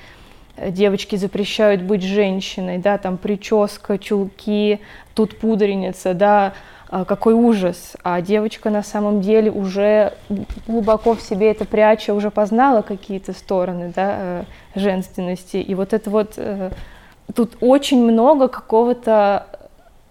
девочки 0.58 1.18
запрещают 1.18 1.82
быть 1.82 2.04
женщиной, 2.04 2.78
да, 2.78 2.98
там 2.98 3.18
прическа, 3.18 3.98
чулки, 3.98 4.80
тут 5.14 5.38
пудреница, 5.38 6.14
да, 6.14 6.54
а, 6.88 7.04
какой 7.04 7.34
ужас. 7.34 7.98
А 8.02 8.22
девочка 8.22 8.70
на 8.70 8.82
самом 8.82 9.20
деле 9.20 9.52
уже 9.52 10.14
глубоко 10.68 11.16
в 11.16 11.22
себе 11.22 11.52
это 11.52 11.66
пряча, 11.66 12.14
уже 12.14 12.32
познала 12.32 12.82
какие-то 12.82 13.34
стороны, 13.34 13.92
да, 13.94 14.16
э, 14.18 14.44
женственности. 14.76 15.58
И 15.58 15.76
вот 15.76 15.92
это 15.92 16.10
вот, 16.10 16.36
э, 16.38 16.72
тут 17.36 17.58
очень 17.60 18.02
много 18.02 18.48
какого-то 18.48 19.48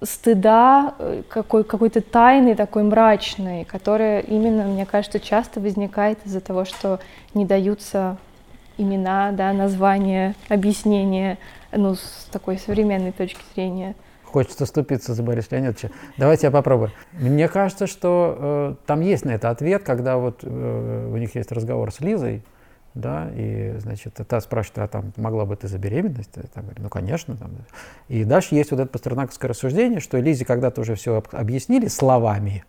стыда, 0.05 0.95
э, 0.99 1.23
какой, 1.29 1.65
какой-то 1.65 2.01
тайны 2.01 2.55
такой 2.55 2.83
мрачной, 2.83 3.65
которая 3.65 4.21
именно, 4.21 4.65
мне 4.65 4.87
кажется, 4.87 5.21
часто 5.21 5.61
возникает 5.61 6.19
из-за 6.25 6.41
того, 6.41 6.65
что 6.65 7.01
не 7.35 7.45
даются 7.45 8.17
имена, 8.77 9.33
да, 9.33 9.53
названия, 9.53 10.35
объяснения, 10.49 11.39
ну, 11.73 11.95
с 11.95 12.29
такой 12.31 12.59
современной 12.59 13.13
точки 13.13 13.41
зрения. 13.55 13.95
Хочется 14.25 14.67
ступиться 14.67 15.15
за 15.15 15.23
Бориса 15.23 15.49
Леонидовича. 15.53 15.91
Давайте 16.17 16.49
я 16.49 16.51
попробую. 16.51 16.91
Мне 17.13 17.49
кажется, 17.49 17.87
что 17.87 18.37
э, 18.37 18.75
там 18.87 19.01
есть 19.01 19.25
на 19.25 19.31
это 19.31 19.51
ответ, 19.51 19.85
когда 19.85 20.17
вот 20.17 20.41
э, 20.43 21.11
у 21.13 21.17
них 21.17 21.37
есть 21.37 21.53
разговор 21.53 21.93
с 21.93 22.01
Лизой, 22.01 22.43
да, 22.95 23.29
и, 23.35 23.75
значит, 23.79 24.15
та 24.15 24.41
спрашивает, 24.41 24.79
а 24.79 24.89
там, 24.89 25.13
могла 25.17 25.45
бы 25.45 25.57
ты 25.57 25.67
за 25.67 25.79
беременность? 25.79 26.31
Я 26.37 26.45
там 26.45 26.65
говорю, 26.65 26.83
ну, 26.83 26.89
конечно. 26.89 27.37
Там. 27.37 27.51
И 28.09 28.25
дальше 28.25 28.55
есть 28.55 28.71
вот 28.71 28.81
это 28.81 28.89
пастернаковское 28.89 29.49
рассуждение, 29.49 29.99
что 29.99 30.19
Лизе 30.19 30.45
когда-то 30.45 30.81
уже 30.81 30.95
все 30.95 31.23
объяснили 31.33 31.89
словами, 31.89 32.65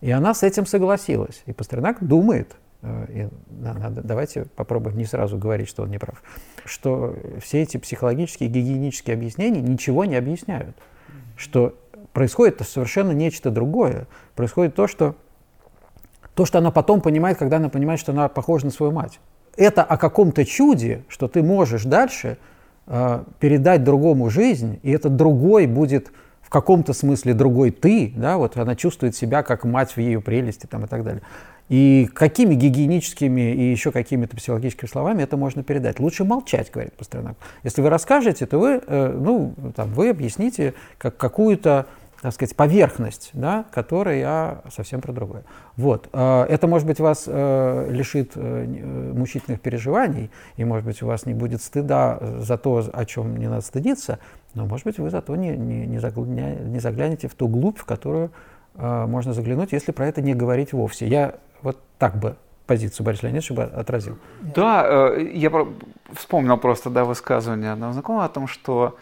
и 0.00 0.10
она 0.10 0.32
с 0.32 0.42
этим 0.42 0.64
согласилась. 0.64 1.42
И 1.44 1.52
Пастернак 1.52 1.98
думает, 2.02 2.56
э, 2.80 3.06
и 3.10 3.28
надо, 3.62 4.00
давайте 4.00 4.46
попробуем 4.56 4.96
не 4.96 5.04
сразу 5.04 5.36
говорить, 5.36 5.68
что 5.68 5.82
он 5.82 5.90
не 5.90 5.98
прав, 5.98 6.22
что 6.64 7.14
все 7.42 7.60
эти 7.60 7.76
психологические, 7.76 8.48
гигиенические 8.48 9.14
объяснения 9.14 9.60
ничего 9.60 10.06
не 10.06 10.16
объясняют. 10.16 10.74
Что 11.36 11.78
происходит 12.14 12.62
совершенно 12.62 13.12
нечто 13.12 13.50
другое. 13.50 14.06
Происходит 14.34 14.74
то, 14.74 14.86
что 14.86 15.16
то, 16.34 16.46
что 16.46 16.58
она 16.58 16.70
потом 16.70 17.02
понимает, 17.02 17.36
когда 17.36 17.58
она 17.58 17.68
понимает, 17.68 18.00
что 18.00 18.12
она 18.12 18.28
похожа 18.28 18.66
на 18.66 18.72
свою 18.72 18.92
мать 18.92 19.20
это 19.56 19.82
о 19.82 19.96
каком-то 19.96 20.44
чуде, 20.44 21.02
что 21.08 21.28
ты 21.28 21.42
можешь 21.42 21.84
дальше 21.84 22.38
э, 22.86 23.24
передать 23.40 23.84
другому 23.84 24.30
жизнь, 24.30 24.78
и 24.82 24.90
этот 24.90 25.16
другой 25.16 25.66
будет 25.66 26.12
в 26.42 26.48
каком-то 26.48 26.92
смысле 26.92 27.34
другой 27.34 27.72
ты, 27.72 28.12
да, 28.16 28.38
вот 28.38 28.56
она 28.56 28.76
чувствует 28.76 29.16
себя 29.16 29.42
как 29.42 29.64
мать 29.64 29.92
в 29.92 29.98
ее 29.98 30.20
прелести 30.20 30.66
там, 30.66 30.84
и 30.84 30.86
так 30.86 31.02
далее. 31.02 31.22
И 31.68 32.08
какими 32.14 32.54
гигиеническими 32.54 33.52
и 33.52 33.70
еще 33.72 33.90
какими-то 33.90 34.36
психологическими 34.36 34.88
словами 34.88 35.24
это 35.24 35.36
можно 35.36 35.64
передать? 35.64 35.98
Лучше 35.98 36.24
молчать, 36.24 36.70
говорит 36.70 36.92
Пастернак. 36.92 37.36
Если 37.64 37.82
вы 37.82 37.90
расскажете, 37.90 38.46
то 38.46 38.58
вы, 38.58 38.80
э, 38.86 39.18
ну, 39.20 39.52
там, 39.74 39.92
вы 39.92 40.10
объясните 40.10 40.74
как 40.98 41.16
какую-то 41.16 41.86
так 42.26 42.34
сказать, 42.34 42.56
поверхность, 42.56 43.30
да, 43.34 43.66
которая 43.70 44.60
совсем 44.74 45.00
про 45.00 45.12
другое. 45.12 45.44
Вот. 45.76 46.08
А, 46.12 46.44
это, 46.46 46.66
может 46.66 46.84
быть, 46.84 46.98
вас 46.98 47.26
э, 47.28 47.86
лишит 47.88 48.32
э, 48.34 49.12
мучительных 49.14 49.60
переживаний, 49.60 50.32
и, 50.56 50.64
может 50.64 50.84
быть, 50.84 51.00
у 51.02 51.06
вас 51.06 51.24
не 51.24 51.34
будет 51.34 51.62
стыда 51.62 52.18
за 52.40 52.58
то, 52.58 52.84
о 52.92 53.04
чем 53.04 53.36
не 53.36 53.46
надо 53.46 53.60
стыдиться, 53.60 54.18
но, 54.54 54.66
может 54.66 54.84
быть, 54.86 54.98
вы 54.98 55.08
зато 55.08 55.36
не, 55.36 55.50
не, 55.50 55.86
не, 55.86 56.00
загля... 56.00 56.24
не 56.24 56.80
заглянете 56.80 57.28
в 57.28 57.34
ту 57.34 57.46
глубь, 57.46 57.78
в 57.78 57.84
которую 57.84 58.32
э, 58.74 59.06
можно 59.06 59.32
заглянуть, 59.32 59.70
если 59.70 59.92
про 59.92 60.08
это 60.08 60.20
не 60.20 60.34
говорить 60.34 60.72
вовсе. 60.72 61.06
Я 61.06 61.36
вот 61.62 61.78
так 61.96 62.16
бы 62.16 62.34
позицию 62.66 63.06
Бориса 63.06 63.26
Леонидовича 63.26 63.54
бы 63.54 63.62
отразил. 63.62 64.18
Да, 64.40 65.14
я 65.14 65.52
вспомнил 66.12 66.56
просто 66.56 66.90
да, 66.90 67.04
высказывание 67.04 67.70
одного 67.70 67.92
знакомого 67.92 68.24
о 68.24 68.28
том, 68.28 68.48
что 68.48 68.96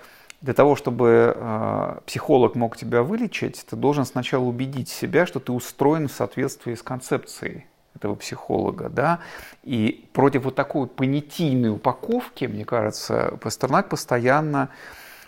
для 0.44 0.52
того, 0.52 0.76
чтобы 0.76 1.34
э, 1.34 2.00
психолог 2.04 2.54
мог 2.54 2.76
тебя 2.76 3.02
вылечить, 3.02 3.64
ты 3.64 3.76
должен 3.76 4.04
сначала 4.04 4.44
убедить 4.44 4.90
себя, 4.90 5.24
что 5.24 5.40
ты 5.40 5.52
устроен 5.52 6.06
в 6.06 6.12
соответствии 6.12 6.74
с 6.74 6.82
концепцией 6.82 7.64
этого 7.94 8.14
психолога, 8.14 8.90
да, 8.90 9.20
и 9.62 10.06
против 10.12 10.44
вот 10.44 10.54
такой 10.54 10.86
понятийной 10.86 11.70
упаковки, 11.70 12.44
мне 12.44 12.66
кажется, 12.66 13.38
Пастернак 13.40 13.88
постоянно 13.88 14.68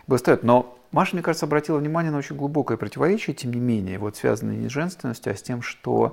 восстает. 0.07 0.43
Но 0.43 0.77
Маша, 0.93 1.17
мне 1.17 1.23
кажется, 1.23 1.47
обратила 1.47 1.79
внимание 1.79 2.13
на 2.13 2.19
очень 2.19 2.37
глубокое 2.37 2.77
противоречие, 2.77 3.35
тем 3.35 3.55
не 3.55 3.61
менее, 3.61 3.99
вот 3.99 4.17
связанное 4.19 4.57
не 4.57 4.69
с 4.69 4.73
женственностью, 4.73 5.33
а 5.33 5.37
с 5.37 5.41
тем, 5.41 5.63
что 5.63 6.13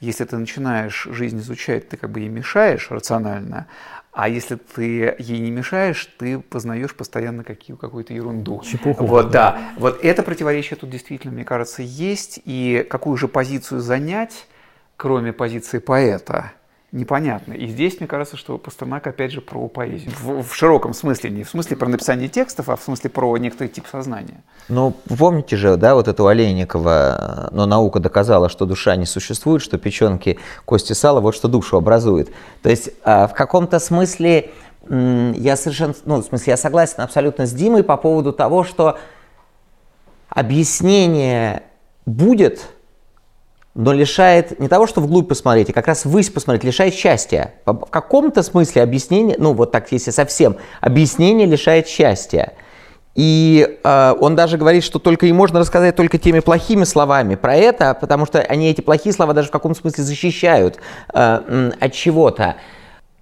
если 0.00 0.24
ты 0.24 0.36
начинаешь 0.36 1.08
жизнь 1.10 1.38
изучать, 1.38 1.88
ты 1.88 1.96
как 1.96 2.10
бы 2.10 2.20
ей 2.20 2.28
мешаешь 2.28 2.90
рационально, 2.90 3.66
а 4.12 4.28
если 4.28 4.56
ты 4.56 5.16
ей 5.18 5.38
не 5.38 5.50
мешаешь, 5.50 6.06
ты 6.18 6.38
познаешь 6.38 6.94
постоянно 6.94 7.44
какие, 7.44 7.74
какую-то 7.74 8.12
ерунду. 8.12 8.62
Чепуху. 8.62 9.06
Вот, 9.06 9.30
да. 9.30 9.72
Вот 9.78 10.04
это 10.04 10.22
противоречие 10.22 10.76
тут 10.76 10.90
действительно, 10.90 11.32
мне 11.32 11.44
кажется, 11.44 11.82
есть. 11.82 12.38
И 12.44 12.86
какую 12.90 13.16
же 13.16 13.26
позицию 13.26 13.80
занять, 13.80 14.46
кроме 14.98 15.32
позиции 15.32 15.78
поэта, 15.78 16.52
непонятно. 16.92 17.54
И 17.54 17.66
здесь, 17.66 17.98
мне 17.98 18.06
кажется, 18.06 18.36
что 18.36 18.58
Пастернак 18.58 19.06
опять 19.06 19.32
же 19.32 19.40
про 19.40 19.66
поэзию. 19.68 20.12
В, 20.20 20.42
в 20.42 20.54
широком 20.54 20.92
смысле, 20.92 21.30
не 21.30 21.42
в 21.42 21.48
смысле 21.48 21.76
про 21.76 21.88
написание 21.88 22.28
текстов, 22.28 22.68
а 22.68 22.76
в 22.76 22.82
смысле 22.82 23.08
про 23.10 23.36
некоторый 23.38 23.68
тип 23.68 23.86
сознания. 23.90 24.42
Ну, 24.68 24.94
помните 25.18 25.56
же, 25.56 25.76
да, 25.76 25.94
вот 25.94 26.06
это 26.06 26.22
у 26.22 26.26
Олейникова, 26.26 27.48
но 27.50 27.64
наука 27.66 27.98
доказала, 27.98 28.50
что 28.50 28.66
душа 28.66 28.94
не 28.96 29.06
существует, 29.06 29.62
что 29.62 29.78
печенки, 29.78 30.38
кости, 30.66 30.92
сала, 30.92 31.20
вот 31.20 31.34
что 31.34 31.48
душу 31.48 31.78
образует. 31.78 32.30
То 32.62 32.68
есть 32.68 32.90
а, 33.04 33.26
в 33.26 33.34
каком-то 33.34 33.78
смысле 33.78 34.50
я 34.88 35.56
совершенно, 35.56 35.94
ну, 36.04 36.16
в 36.20 36.24
смысле, 36.24 36.52
я 36.52 36.56
согласен 36.56 37.00
абсолютно 37.00 37.46
с 37.46 37.52
Димой 37.52 37.84
по 37.84 37.96
поводу 37.96 38.32
того, 38.32 38.64
что 38.64 38.98
объяснение 40.28 41.62
будет, 42.04 42.68
но 43.74 43.92
лишает 43.92 44.60
не 44.60 44.68
того, 44.68 44.86
что 44.86 45.00
вглубь 45.00 45.28
посмотреть, 45.28 45.70
а 45.70 45.72
как 45.72 45.86
раз 45.86 46.04
ввысь 46.04 46.30
посмотреть, 46.30 46.64
лишает 46.64 46.94
счастья. 46.94 47.54
В 47.64 47.86
каком-то 47.86 48.42
смысле 48.42 48.82
объяснение, 48.82 49.36
ну 49.38 49.54
вот 49.54 49.72
так, 49.72 49.90
если 49.92 50.10
совсем, 50.10 50.56
объяснение 50.80 51.46
лишает 51.46 51.88
счастья. 51.88 52.52
И 53.14 53.78
э, 53.82 54.14
он 54.20 54.36
даже 54.36 54.56
говорит, 54.56 54.84
что 54.84 54.98
только 54.98 55.26
и 55.26 55.32
можно 55.32 55.60
рассказать 55.60 55.96
только 55.96 56.18
теми 56.18 56.40
плохими 56.40 56.84
словами 56.84 57.34
про 57.34 57.54
это, 57.54 57.94
потому 57.94 58.24
что 58.24 58.40
они 58.40 58.70
эти 58.70 58.80
плохие 58.80 59.12
слова 59.12 59.34
даже 59.34 59.48
в 59.48 59.50
каком-то 59.50 59.80
смысле 59.80 60.04
защищают 60.04 60.78
э, 61.12 61.70
от 61.78 61.92
чего-то. 61.92 62.56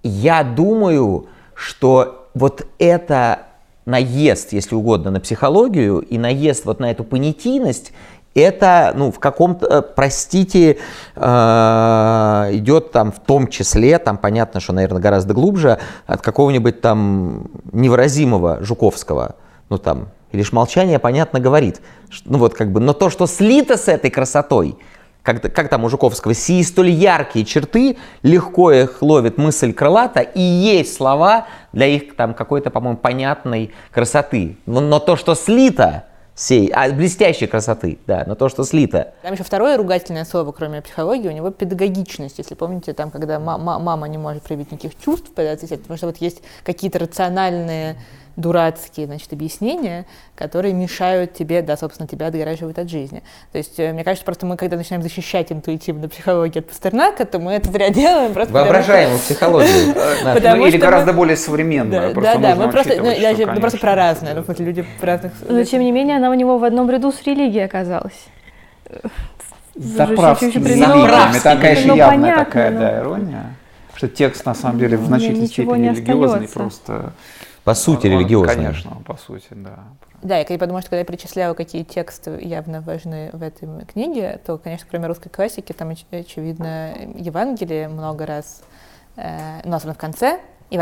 Я 0.03 0.43
думаю, 0.43 1.27
что 1.53 2.29
вот 2.33 2.65
это 2.79 3.47
наезд, 3.85 4.53
если 4.53 4.75
угодно, 4.75 5.11
на 5.11 5.19
психологию 5.19 5.99
и 5.99 6.17
наезд 6.17 6.65
вот 6.65 6.79
на 6.79 6.91
эту 6.91 7.03
понятийность, 7.03 7.91
это, 8.33 8.93
ну, 8.95 9.11
в 9.11 9.19
каком-то, 9.19 9.67
э, 9.67 9.81
простите, 9.81 10.77
э, 11.15 12.49
идет 12.53 12.91
там 12.91 13.11
в 13.11 13.19
том 13.19 13.47
числе, 13.47 13.97
там 13.99 14.17
понятно, 14.17 14.59
что, 14.59 14.73
наверное, 14.73 15.01
гораздо 15.01 15.33
глубже, 15.33 15.79
от 16.05 16.21
какого-нибудь 16.21 16.81
там 16.81 17.47
невыразимого 17.71 18.63
Жуковского, 18.63 19.35
ну 19.69 19.77
там, 19.77 20.09
лишь 20.31 20.51
молчание, 20.51 20.99
понятно, 20.99 21.39
говорит. 21.39 21.81
Ну 22.25 22.37
вот 22.37 22.53
как 22.53 22.71
бы, 22.71 22.79
но 22.79 22.93
то, 22.93 23.09
что 23.09 23.27
слито 23.27 23.77
с 23.77 23.87
этой 23.87 24.09
красотой, 24.09 24.77
как, 25.23 25.41
как 25.53 25.69
там 25.69 25.83
у 25.83 25.89
Жуковского, 25.89 26.33
сии 26.33 26.61
столь 26.63 26.89
яркие 26.89 27.45
черты, 27.45 27.97
легко 28.23 28.71
их 28.71 29.01
ловит 29.01 29.37
мысль 29.37 29.73
крылата, 29.73 30.21
и 30.21 30.41
есть 30.41 30.95
слова 30.95 31.47
для 31.73 31.87
их 31.87 32.15
там 32.15 32.33
какой-то, 32.33 32.69
по-моему, 32.71 32.97
понятной 32.97 33.71
красоты. 33.91 34.57
Но, 34.65 34.79
но 34.79 34.99
то, 34.99 35.15
что 35.15 35.35
слито, 35.35 36.05
сей, 36.33 36.71
а 36.73 36.89
блестящей 36.91 37.47
красоты, 37.47 37.99
да, 38.07 38.23
но 38.25 38.35
то, 38.35 38.49
что 38.49 38.63
слито. 38.63 39.13
Там 39.21 39.33
еще 39.33 39.43
второе 39.43 39.77
ругательное 39.77 40.25
слово, 40.25 40.51
кроме 40.51 40.81
психологии, 40.81 41.27
у 41.27 41.31
него 41.31 41.51
педагогичность. 41.51 42.37
Если 42.39 42.55
помните, 42.55 42.93
там, 42.93 43.11
когда 43.11 43.39
мама 43.39 44.07
не 44.07 44.17
может 44.17 44.43
проявить 44.43 44.71
никаких 44.71 44.97
чувств, 44.97 45.29
потому 45.35 45.97
что 45.97 46.07
вот 46.07 46.17
есть 46.17 46.41
какие-то 46.63 46.99
рациональные 46.99 47.97
дурацкие, 48.35 49.05
значит, 49.05 49.31
объяснения, 49.33 50.05
которые 50.35 50.73
мешают 50.73 51.33
тебе, 51.33 51.61
да, 51.61 51.77
собственно, 51.77 52.07
тебя 52.07 52.27
отгораживают 52.27 52.79
от 52.79 52.89
жизни. 52.89 53.23
То 53.51 53.57
есть, 53.57 53.79
э, 53.79 53.93
мне 53.93 54.03
кажется, 54.03 54.25
просто 54.25 54.45
мы, 54.45 54.57
когда 54.57 54.77
начинаем 54.77 55.03
защищать 55.03 55.51
интуитивно 55.51 56.09
психологию 56.09 56.61
от 56.61 56.69
Пастернака, 56.69 57.25
то 57.25 57.39
мы 57.39 57.53
это 57.53 57.71
зря 57.71 57.89
делаем. 57.89 58.33
Просто 58.33 58.53
Воображаемую 58.53 59.19
психологию. 59.19 59.95
Ну, 60.51 60.67
или 60.67 60.77
гораздо 60.77 61.13
более 61.13 61.37
современную. 61.37 62.13
Да, 62.15 62.37
да, 62.37 62.55
мы 62.55 62.69
просто, 62.69 62.95
ну, 62.95 63.59
просто 63.59 63.79
про 63.79 63.95
разное, 63.95 64.33
ну, 64.33 64.55
люди 64.59 64.85
разных... 65.01 65.33
Но, 65.47 65.63
тем 65.63 65.81
не 65.81 65.91
менее, 65.91 66.17
она 66.17 66.29
у 66.29 66.33
него 66.33 66.57
в 66.57 66.63
одном 66.63 66.89
ряду 66.89 67.11
с 67.11 67.21
религией 67.23 67.63
оказалась. 67.63 68.27
Заправскими. 69.75 70.75
Заправскими. 70.75 71.37
Это, 71.37 71.61
конечно, 71.61 71.93
явная 71.93 72.37
такая, 72.37 72.71
да, 72.71 72.99
ирония 72.99 73.55
что 74.01 74.07
текст 74.07 74.47
на 74.47 74.55
самом 74.55 74.79
деле 74.79 74.97
в 74.97 75.05
значительной 75.05 75.45
степени 75.45 75.89
религиозный, 75.89 76.47
просто 76.47 77.13
по 77.63 77.73
сути, 77.75 78.07
религиозный. 78.07 78.55
Конечно, 78.55 79.01
по 79.05 79.15
сути, 79.17 79.47
да. 79.51 79.79
Да, 80.23 80.37
я 80.37 80.45
потому 80.45 80.79
что 80.81 80.89
когда 80.89 80.99
я 80.99 81.05
перечисляю, 81.05 81.55
какие 81.55 81.83
тексты 81.83 82.39
явно 82.41 82.81
важны 82.81 83.29
в 83.33 83.41
этой 83.41 83.67
книге, 83.85 84.39
то, 84.45 84.57
конечно, 84.57 84.87
кроме 84.89 85.07
русской 85.07 85.29
классики, 85.29 85.73
там, 85.73 85.89
очевидно, 85.89 86.93
Евангелие 87.15 87.87
много 87.87 88.25
раз, 88.25 88.61
э, 89.15 89.61
но 89.63 89.77
особенно 89.77 89.95
в 89.95 89.97
конце. 89.97 90.39
И, 90.69 90.79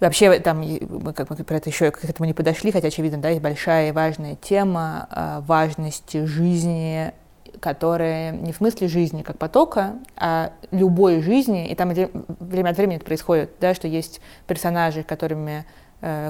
вообще, 0.00 0.38
там, 0.40 0.60
мы 0.60 1.12
как 1.12 1.30
мы 1.30 1.36
про 1.36 1.56
это 1.56 1.70
еще 1.70 1.90
к 1.90 2.04
этому 2.04 2.26
не 2.26 2.34
подошли, 2.34 2.72
хотя, 2.72 2.88
очевидно, 2.88 3.18
да, 3.18 3.28
есть 3.30 3.42
большая 3.42 3.88
и 3.88 3.92
важная 3.92 4.36
тема 4.36 5.08
э, 5.10 5.40
важности 5.46 6.24
жизни 6.24 7.12
которая 7.60 8.32
не 8.32 8.52
в 8.52 8.56
смысле 8.56 8.88
жизни 8.88 9.22
как 9.22 9.38
потока, 9.38 9.94
а 10.16 10.52
любой 10.70 11.20
жизни, 11.20 11.68
и 11.68 11.74
там 11.74 11.92
время 12.40 12.70
от 12.70 12.76
времени 12.76 12.96
это 12.96 13.04
происходит, 13.04 13.52
да, 13.60 13.74
что 13.74 13.88
есть 13.88 14.20
персонажи, 14.46 15.02
которыми 15.02 15.64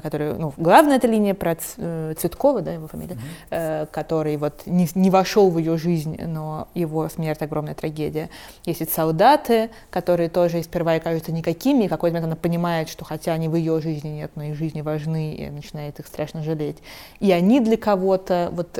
который, 0.03 0.35
ну, 0.35 0.53
главная 0.57 0.97
эта 0.97 1.09
линия 1.09 1.35
про 1.35 1.57
э, 1.77 2.15
Цветкова, 2.17 2.63
да, 2.63 2.73
его 2.73 2.87
фамилия, 2.87 3.17
mm-hmm. 3.51 3.89
который 3.91 4.37
вот 4.37 4.63
не, 4.67 4.89
не 4.95 5.11
вошел 5.11 5.51
в 5.51 5.59
ее 5.59 5.77
жизнь, 5.77 6.17
но 6.23 6.69
его 6.75 7.09
смерть 7.09 7.43
огромная 7.43 7.75
трагедия. 7.75 8.31
Есть 8.65 8.83
и 8.83 8.85
солдаты, 8.85 9.71
которые 9.91 10.29
тоже 10.29 10.63
сперва 10.63 10.97
и 10.97 11.01
кажутся 11.01 11.33
никакими, 11.33 11.85
и 11.85 11.87
в 11.87 11.91
какой-то 11.91 12.15
момент 12.15 12.33
она 12.33 12.37
понимает, 12.37 12.89
что 12.89 13.05
хотя 13.05 13.33
они 13.33 13.49
в 13.49 13.57
ее 13.57 13.81
жизни 13.81 14.09
нет, 14.09 14.31
но 14.37 14.45
их 14.45 14.55
жизни 14.55 14.81
важны, 14.81 15.35
и 15.35 15.51
начинает 15.51 15.99
их 15.99 16.07
страшно 16.07 16.43
жалеть. 16.43 16.79
И 17.21 17.33
они 17.33 17.61
для 17.61 17.77
кого-то, 17.77 18.51
вот, 18.53 18.79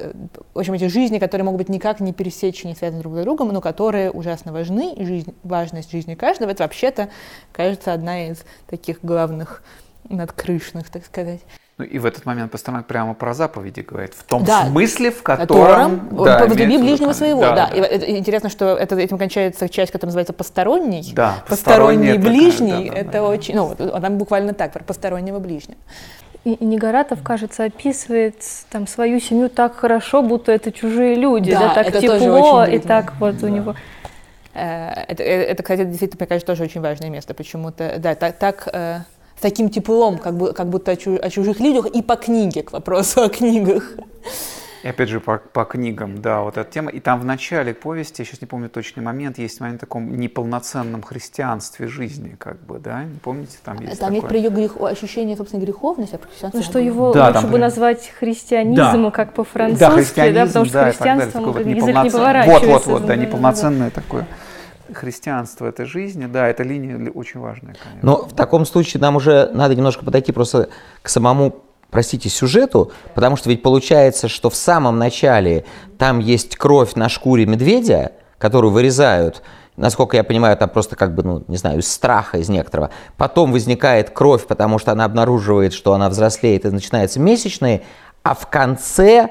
в 0.55 0.59
общем, 0.59 0.75
эти 0.75 0.87
жизни, 0.87 1.19
которые 1.19 1.45
могут 1.45 1.59
быть 1.59 1.69
никак 1.69 2.01
не 2.01 2.13
пересечены, 2.13 2.71
не 2.71 2.77
связаны 2.77 3.03
друг 3.03 3.17
с 3.17 3.23
другом, 3.23 3.49
но 3.49 3.61
которые 3.61 4.11
ужасно 4.11 4.53
важны, 4.53 4.93
и 4.95 5.05
жизнь, 5.05 5.35
важность 5.43 5.91
жизни 5.91 6.15
каждого, 6.15 6.51
это 6.51 6.63
вообще-то, 6.63 7.09
кажется, 7.53 7.93
одна 7.93 8.29
из 8.29 8.45
таких 8.69 8.99
главных 9.03 9.63
надкрышных, 10.09 10.91
так 10.91 11.05
сказать. 11.05 11.41
Ну 11.77 11.85
и 11.85 11.99
в 11.99 12.07
этот 12.07 12.25
момент 12.25 12.53
Пастернак 12.53 12.87
прямо 12.87 13.15
про 13.15 13.35
заповеди 13.35 13.81
говорит, 13.81 14.15
в 14.15 14.23
том 14.23 14.45
да, 14.45 14.67
смысле, 14.67 15.11
в 15.11 15.25
котором... 15.25 16.09
котором 16.09 16.25
да, 16.25 16.47
возлюби 16.47 16.79
ближнего 16.79 17.13
своего, 17.13 17.41
да. 17.41 17.55
да. 17.55 17.71
да. 17.73 17.97
И 17.97 18.17
интересно, 18.17 18.49
что 18.49 18.77
это, 18.77 18.95
этим 18.97 19.19
кончается 19.19 19.69
часть, 19.69 19.91
которая 19.91 20.11
называется 20.11 20.33
посторонний. 20.33 21.13
Да, 21.15 21.43
посторонний 21.49 22.17
ближний, 22.17 22.89
да, 22.91 22.95
да, 22.95 23.01
это 23.01 23.13
да, 23.13 23.23
очень... 23.25 23.57
Ну, 23.57 23.75
там 23.75 24.19
буквально 24.19 24.55
так, 24.55 24.73
про 24.73 24.85
постороннего 24.85 25.41
ближнего. 25.41 25.79
И 26.45 26.65
Негоратов, 26.65 27.23
кажется, 27.23 27.65
описывает 27.65 28.37
там 28.71 28.87
свою 28.87 29.19
семью 29.19 29.49
так 29.49 29.77
хорошо, 29.77 30.23
будто 30.23 30.53
это 30.53 30.71
чужие 30.71 31.17
люди, 31.17 31.51
да, 31.51 31.61
да 31.61 31.75
так 31.75 31.89
это 31.89 32.01
тепло, 32.01 32.65
и 32.65 32.79
так 32.79 33.15
вот 33.19 33.39
да. 33.39 33.47
у 33.47 33.51
него... 33.51 33.75
Э, 34.53 34.91
это, 35.09 35.23
э, 35.25 35.43
это, 35.43 35.63
кстати, 35.65 35.85
действительно, 35.85 36.19
мне 36.21 36.29
кажется, 36.29 36.47
тоже 36.47 36.63
очень 36.63 36.81
важное 36.81 37.11
место. 37.11 37.35
Почему-то, 37.35 37.97
да, 37.99 38.15
так, 38.15 38.37
так 38.37 38.69
э, 38.73 39.01
таким 39.45 39.69
теплом, 39.69 40.17
как, 40.17 40.39
бы, 40.39 40.55
как 40.55 40.71
будто 40.71 40.93
о, 40.93 40.97
чуж, 40.97 41.19
о 41.21 41.29
чужих 41.29 41.61
людях, 41.61 41.87
и 41.87 42.01
по 42.01 42.17
книге, 42.17 42.63
к 42.63 42.73
вопросу 42.73 43.21
о 43.21 43.29
книгах. 43.29 43.93
И 44.83 44.89
опять 44.89 45.11
же 45.11 45.21
по, 45.21 45.37
по 45.37 45.65
книгам, 45.65 46.23
да, 46.23 46.41
вот 46.41 46.57
эта 46.57 46.71
тема. 46.71 46.91
И 46.91 46.99
там 46.99 47.21
в 47.21 47.27
начале 47.27 47.75
повести, 47.75 48.23
я 48.23 48.25
сейчас 48.25 48.41
не 48.41 48.47
помню 48.47 48.71
точный 48.71 49.03
момент, 49.03 49.37
есть 49.37 49.61
момент 49.61 49.83
о 49.83 49.87
таком 49.87 50.17
неполноценном 50.17 51.03
христианстве 51.03 51.89
жизни, 51.89 52.37
как 52.39 52.59
бы, 52.65 52.79
да, 52.79 53.05
не 53.05 53.19
помните, 53.19 53.59
там 53.63 53.81
есть 53.81 54.01
Там 54.01 54.15
такое? 54.15 54.15
есть 54.15 54.29
про 54.29 54.37
ее 54.39 54.49
грех, 54.49 54.81
ощущение, 54.81 55.37
собственно, 55.37 55.61
греховности, 55.63 56.15
а 56.15 56.19
про 56.19 56.29
христианство. 56.29 56.59
Ну, 56.59 56.65
что 56.65 56.79
его 56.79 57.13
да, 57.13 57.27
лучше 57.29 57.41
там, 57.43 57.51
бы 57.51 57.59
назвать 57.59 58.13
христианизмом, 58.19 59.05
да. 59.05 59.11
как 59.11 59.35
по-французски, 59.35 59.81
да, 59.81 59.91
христианизм, 59.91 60.35
да, 60.35 60.47
потому 60.47 60.65
что 60.65 60.75
да, 60.75 60.85
христианством 60.91 61.45
вот 61.45 61.57
язык 61.59 61.75
неполноцен... 61.75 62.05
не 62.05 62.11
поворачивается. 62.11 62.67
Вот, 62.67 62.87
вот, 62.87 63.01
вот, 63.01 63.07
да, 63.07 63.17
неполноценное 63.17 63.91
да. 63.95 64.01
такое 64.01 64.27
христианство 64.93 65.67
этой 65.67 65.87
жизни, 65.87 66.27
да, 66.27 66.49
эта 66.49 66.63
линия 66.63 67.11
очень 67.11 67.41
важная, 67.41 67.75
конечно. 67.75 68.01
Но 68.03 68.27
в 68.27 68.35
таком 68.35 68.67
случае 68.67 69.01
нам 69.01 69.17
уже 69.17 69.51
надо 69.55 69.75
немножко 69.75 70.05
подойти 70.05 70.33
просто 70.33 70.69
к 71.03 71.09
самому, 71.09 71.63
простите, 71.91 72.29
сюжету, 72.29 72.93
потому 73.15 73.37
что 73.37 73.49
ведь 73.49 73.63
получается, 73.63 74.29
что 74.29 74.51
в 74.51 74.55
самом 74.55 74.99
начале 74.99 75.65
там 75.99 76.19
есть 76.19 76.57
кровь 76.57 76.95
на 76.95 77.09
шкуре 77.09 77.47
медведя, 77.47 78.13
которую 78.39 78.73
вырезают, 78.73 79.43
насколько 79.77 80.17
я 80.17 80.25
понимаю, 80.25 80.57
там 80.57 80.69
просто 80.69 80.97
как 80.97 81.15
бы, 81.15 81.23
ну, 81.23 81.45
не 81.49 81.57
знаю, 81.57 81.79
из 81.79 81.91
страха, 81.91 82.39
из 82.39 82.49
некоторого. 82.49 82.91
Потом 83.17 83.53
возникает 83.53 84.11
кровь, 84.11 84.47
потому 84.47 84.79
что 84.79 84.93
она 84.93 85.05
обнаруживает, 85.05 85.73
что 85.73 85.95
она 85.95 86.09
взрослеет 86.09 86.65
и 86.65 86.71
начинается 86.71 87.21
месячные, 87.21 87.83
а 88.23 88.35
в 88.35 88.49
конце 88.49 89.31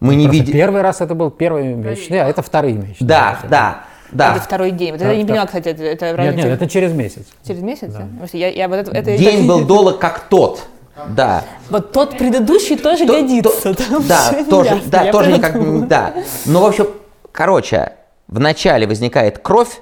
мы 0.00 0.16
не 0.16 0.28
видим... 0.28 0.52
Первый 0.52 0.82
раз 0.82 1.00
это 1.00 1.14
был 1.14 1.30
первый 1.30 1.74
месячный, 1.74 2.20
а 2.20 2.28
это 2.28 2.42
вторые 2.42 2.74
месячные. 2.74 3.08
Да, 3.08 3.38
да. 3.48 3.84
Да. 4.12 4.32
Это 4.32 4.44
второй 4.44 4.70
день. 4.70 4.92
Вот 4.92 5.00
да, 5.00 5.10
я 5.10 5.16
не 5.16 5.24
поняла, 5.24 5.46
кстати, 5.46 5.68
это, 5.68 5.82
это 5.82 6.16
Нет, 6.22 6.36
нет, 6.36 6.46
это 6.46 6.68
через 6.68 6.92
месяц. 6.92 7.26
Через 7.46 7.60
месяц? 7.62 7.92
Да. 7.92 8.06
Я, 8.32 8.48
я, 8.48 8.68
вот 8.68 8.76
это, 8.76 8.90
это, 8.90 9.16
день 9.16 9.40
это... 9.40 9.48
был 9.48 9.64
долг 9.64 9.98
как 9.98 10.28
тот. 10.28 10.62
Да. 11.08 11.44
Вот 11.70 11.92
тот 11.92 12.16
предыдущий 12.16 12.76
тоже 12.76 13.06
то, 13.06 13.14
годится. 13.14 13.74
То, 13.74 14.00
да, 14.00 14.44
тоже, 14.48 14.74
ясно, 14.76 14.90
да, 14.90 15.12
тоже 15.12 15.32
никак, 15.32 15.88
да. 15.88 16.14
Ну, 16.46 16.60
в 16.60 16.66
общем, 16.66 16.88
короче, 17.32 17.94
вначале 18.28 18.86
возникает 18.86 19.38
кровь, 19.38 19.80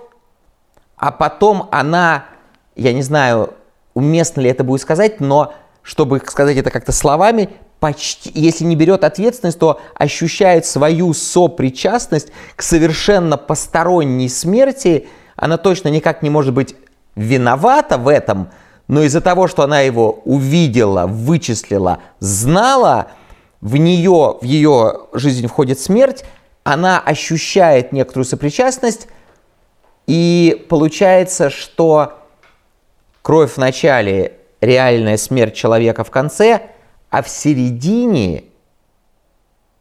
а 0.96 1.10
потом 1.12 1.68
она, 1.70 2.24
я 2.76 2.92
не 2.92 3.02
знаю, 3.02 3.54
уместно 3.94 4.40
ли 4.40 4.50
это 4.50 4.64
будет 4.64 4.80
сказать, 4.80 5.20
но 5.20 5.52
чтобы 5.82 6.22
сказать 6.24 6.56
это 6.56 6.70
как-то 6.70 6.92
словами, 6.92 7.50
почти, 7.82 8.30
если 8.32 8.62
не 8.62 8.76
берет 8.76 9.02
ответственность, 9.02 9.58
то 9.58 9.80
ощущает 9.96 10.64
свою 10.66 11.12
сопричастность 11.14 12.28
к 12.54 12.62
совершенно 12.62 13.36
посторонней 13.36 14.28
смерти. 14.28 15.08
Она 15.34 15.56
точно 15.56 15.88
никак 15.88 16.22
не 16.22 16.30
может 16.30 16.54
быть 16.54 16.76
виновата 17.16 17.98
в 17.98 18.06
этом, 18.06 18.50
но 18.86 19.02
из-за 19.02 19.20
того, 19.20 19.48
что 19.48 19.64
она 19.64 19.80
его 19.80 20.20
увидела, 20.24 21.08
вычислила, 21.08 21.98
знала, 22.20 23.08
в 23.60 23.76
нее, 23.76 24.38
в 24.40 24.44
ее 24.44 25.00
жизнь 25.12 25.48
входит 25.48 25.80
смерть, 25.80 26.24
она 26.62 27.00
ощущает 27.00 27.90
некоторую 27.90 28.26
сопричастность, 28.26 29.08
и 30.06 30.64
получается, 30.68 31.50
что 31.50 32.12
кровь 33.22 33.54
в 33.54 33.58
начале, 33.58 34.34
реальная 34.60 35.16
смерть 35.16 35.54
человека 35.56 36.04
в 36.04 36.12
конце– 36.12 36.62
а 37.12 37.22
в 37.22 37.28
середине, 37.28 38.44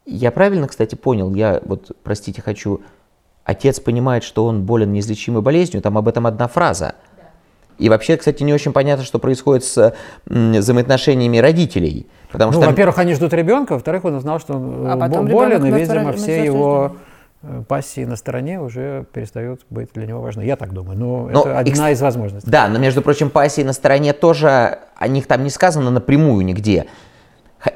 я 0.06 0.32
правильно, 0.32 0.68
кстати, 0.68 0.96
понял, 0.96 1.34
я 1.34 1.62
вот, 1.64 1.92
простите, 2.04 2.42
хочу, 2.42 2.82
отец 3.46 3.80
понимает, 3.80 4.26
что 4.26 4.46
он 4.46 4.64
болен 4.64 4.92
неизлечимой 4.92 5.42
болезнью, 5.42 5.82
там 5.82 5.98
об 5.98 6.10
этом 6.10 6.28
одна 6.28 6.50
фраза. 6.50 6.96
И 7.78 7.88
вообще, 7.88 8.18
кстати, 8.18 8.44
не 8.44 8.54
очень 8.54 8.74
понятно, 8.74 9.06
что 9.06 9.18
происходит 9.18 9.64
с 9.64 9.96
взаимоотношениями 10.26 11.38
родителей. 11.38 12.06
Потому 12.34 12.52
ну, 12.52 12.60
что... 12.60 12.70
во-первых, 12.70 12.98
они 13.00 13.14
ждут 13.14 13.34
ребенка, 13.34 13.74
во-вторых, 13.74 14.04
он 14.04 14.16
узнал, 14.16 14.42
что 14.42 14.56
он 14.56 14.86
а 14.86 15.08
болен, 15.08 15.66
и, 15.66 15.72
видимо, 15.72 16.12
все 16.12 16.44
его 16.44 16.98
Э, 17.44 17.64
пассии 17.68 18.06
на 18.06 18.16
стороне 18.18 18.62
уже 18.62 19.06
перестают 19.14 19.62
быть 19.72 19.90
для 19.94 20.06
него 20.06 20.22
важны. 20.22 20.44
Я 20.44 20.56
так 20.56 20.74
думаю. 20.74 20.98
Но, 20.98 21.30
но 21.32 21.42
это 21.42 21.60
одна 21.60 21.90
из 21.90 22.02
возможностей. 22.02 22.50
Да, 22.50 22.68
но 22.68 22.78
между 22.78 23.02
прочим, 23.02 23.32
пассии 23.32 23.64
на 23.64 23.74
стороне 23.74 24.14
тоже, 24.14 24.80
о 24.96 25.08
них 25.08 25.26
там 25.26 25.44
не 25.44 25.50
сказано 25.50 25.90
напрямую 25.90 26.46
нигде. 26.46 26.86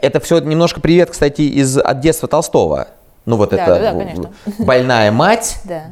Это 0.01 0.19
все 0.19 0.39
немножко 0.39 0.81
привет, 0.81 1.11
кстати, 1.11 1.41
из 1.41 1.77
от 1.77 1.99
детства 1.99 2.27
Толстого. 2.27 2.87
Ну 3.25 3.37
вот 3.37 3.51
да, 3.51 3.57
это 3.57 3.79
да, 3.79 3.93
да, 3.93 4.63
больная 4.63 5.11
мать, 5.11 5.59
да. 5.65 5.85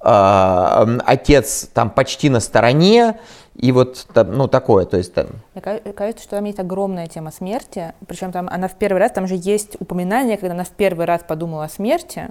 а, 0.00 0.88
отец 1.06 1.68
там 1.72 1.90
почти 1.90 2.28
на 2.30 2.40
стороне, 2.40 3.20
и 3.54 3.70
вот 3.70 4.06
ну 4.14 4.48
такое, 4.48 4.84
то 4.84 4.96
есть 4.96 5.14
там. 5.14 5.26
Мне 5.54 5.92
кажется, 5.92 6.24
что 6.24 6.36
там 6.36 6.44
есть 6.44 6.58
огромная 6.58 7.06
тема 7.06 7.30
смерти, 7.30 7.92
причем 8.08 8.32
там 8.32 8.48
она 8.50 8.66
в 8.66 8.74
первый 8.74 8.98
раз, 8.98 9.12
там 9.12 9.28
же 9.28 9.36
есть 9.36 9.76
упоминание, 9.78 10.36
когда 10.36 10.54
она 10.54 10.64
в 10.64 10.70
первый 10.70 11.06
раз 11.06 11.22
подумала 11.26 11.64
о 11.64 11.68
смерти, 11.68 12.30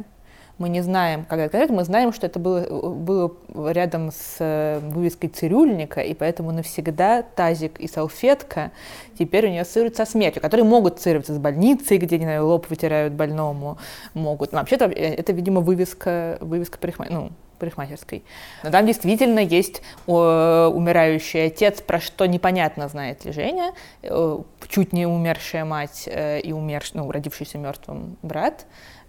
мы 0.60 0.70
не 0.70 0.82
знаем, 0.82 1.26
когда 1.26 1.46
это 1.46 1.74
мы 1.74 1.84
знаем, 1.84 2.14
что 2.14 2.28
это 2.28 2.40
было, 2.40 2.62
было 2.68 3.72
рядом 3.72 4.12
с 4.12 4.38
э, 4.40 4.80
вывеской 4.80 5.30
цирюльника, 5.30 6.02
и 6.02 6.14
поэтому 6.14 6.52
навсегда 6.52 7.24
тазик 7.24 7.80
и 7.80 7.88
салфетка 7.88 8.72
теперь 9.18 9.48
у 9.48 9.50
нее 9.50 9.62
ассоциируются 9.62 10.06
со 10.06 10.12
смертью, 10.12 10.42
которые 10.42 10.66
могут 10.66 10.96
ассоциироваться 10.96 11.34
с 11.34 11.40
больницей, 11.40 11.98
где, 11.98 12.20
не 12.20 12.26
знаю, 12.26 12.48
лоб 12.48 12.70
вытирают 12.70 13.14
больному, 13.14 13.80
могут. 14.14 14.52
Но 14.52 14.60
вообще-то 14.60 14.86
э, 14.86 15.16
это, 15.16 15.34
видимо, 15.34 15.62
вывеска, 15.62 16.38
вывеска 16.40 16.78
парикма... 16.78 17.08
ну, 17.10 17.32
парикмахерской. 17.58 18.24
Но 18.64 18.72
там 18.72 18.86
действительно 18.86 19.40
есть 19.40 19.82
о, 20.06 20.68
умирающий 20.68 21.46
отец, 21.46 21.82
про 21.82 22.00
что 22.00 22.26
непонятно 22.26 22.90
знает 22.90 23.26
ли 23.26 23.32
Женя, 23.32 23.74
э, 24.04 24.40
чуть 24.70 24.94
не 24.94 25.08
умершая 25.08 25.66
мать 25.66 26.08
и 26.08 26.54
умерший, 26.54 27.00
ну, 27.00 27.10
родившийся 27.10 27.58
мертвым 27.58 28.18
брат 28.22 28.66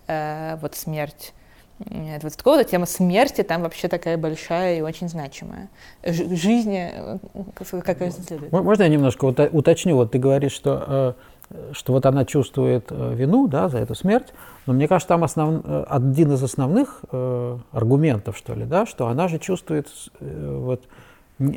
э, 0.07 0.57
вот 0.61 0.74
смерть 0.74 1.34
вот 1.78 2.36
такого 2.36 2.64
тема 2.64 2.86
смерти 2.86 3.42
там 3.42 3.62
вообще 3.62 3.88
такая 3.88 4.16
большая 4.16 4.78
и 4.78 4.80
очень 4.80 5.09
значимая. 5.09 5.68
Ж 6.05 6.36
жизни, 6.36 6.90
э, 6.92 7.18
как 7.82 7.98
следует. 8.12 8.52
Можно 8.52 8.84
я 8.84 8.88
немножко 8.88 9.24
уточню? 9.24 9.96
Вот 9.96 10.12
ты 10.12 10.18
говоришь, 10.18 10.52
что, 10.52 11.16
э, 11.50 11.72
что 11.72 11.92
вот 11.92 12.07
она 12.07 12.24
чувствует 12.24 12.86
э, 12.90 13.14
вину 13.14 13.48
да, 13.48 13.68
за 13.68 13.78
эту 13.78 13.94
смерть, 13.94 14.32
но 14.66 14.72
мне 14.72 14.86
кажется, 14.86 15.09
там 15.09 15.24
основ, 15.24 15.64
один 15.88 16.32
из 16.32 16.42
основных 16.42 17.00
э, 17.11 17.59
аргументов, 17.72 18.36
что 18.38 18.55
ли, 18.55 18.64
да, 18.64 18.86
что 18.86 19.09
она 19.09 19.26
же 19.28 19.38
чувствует 19.38 19.88
э, 20.20 20.57
вот, 20.61 20.84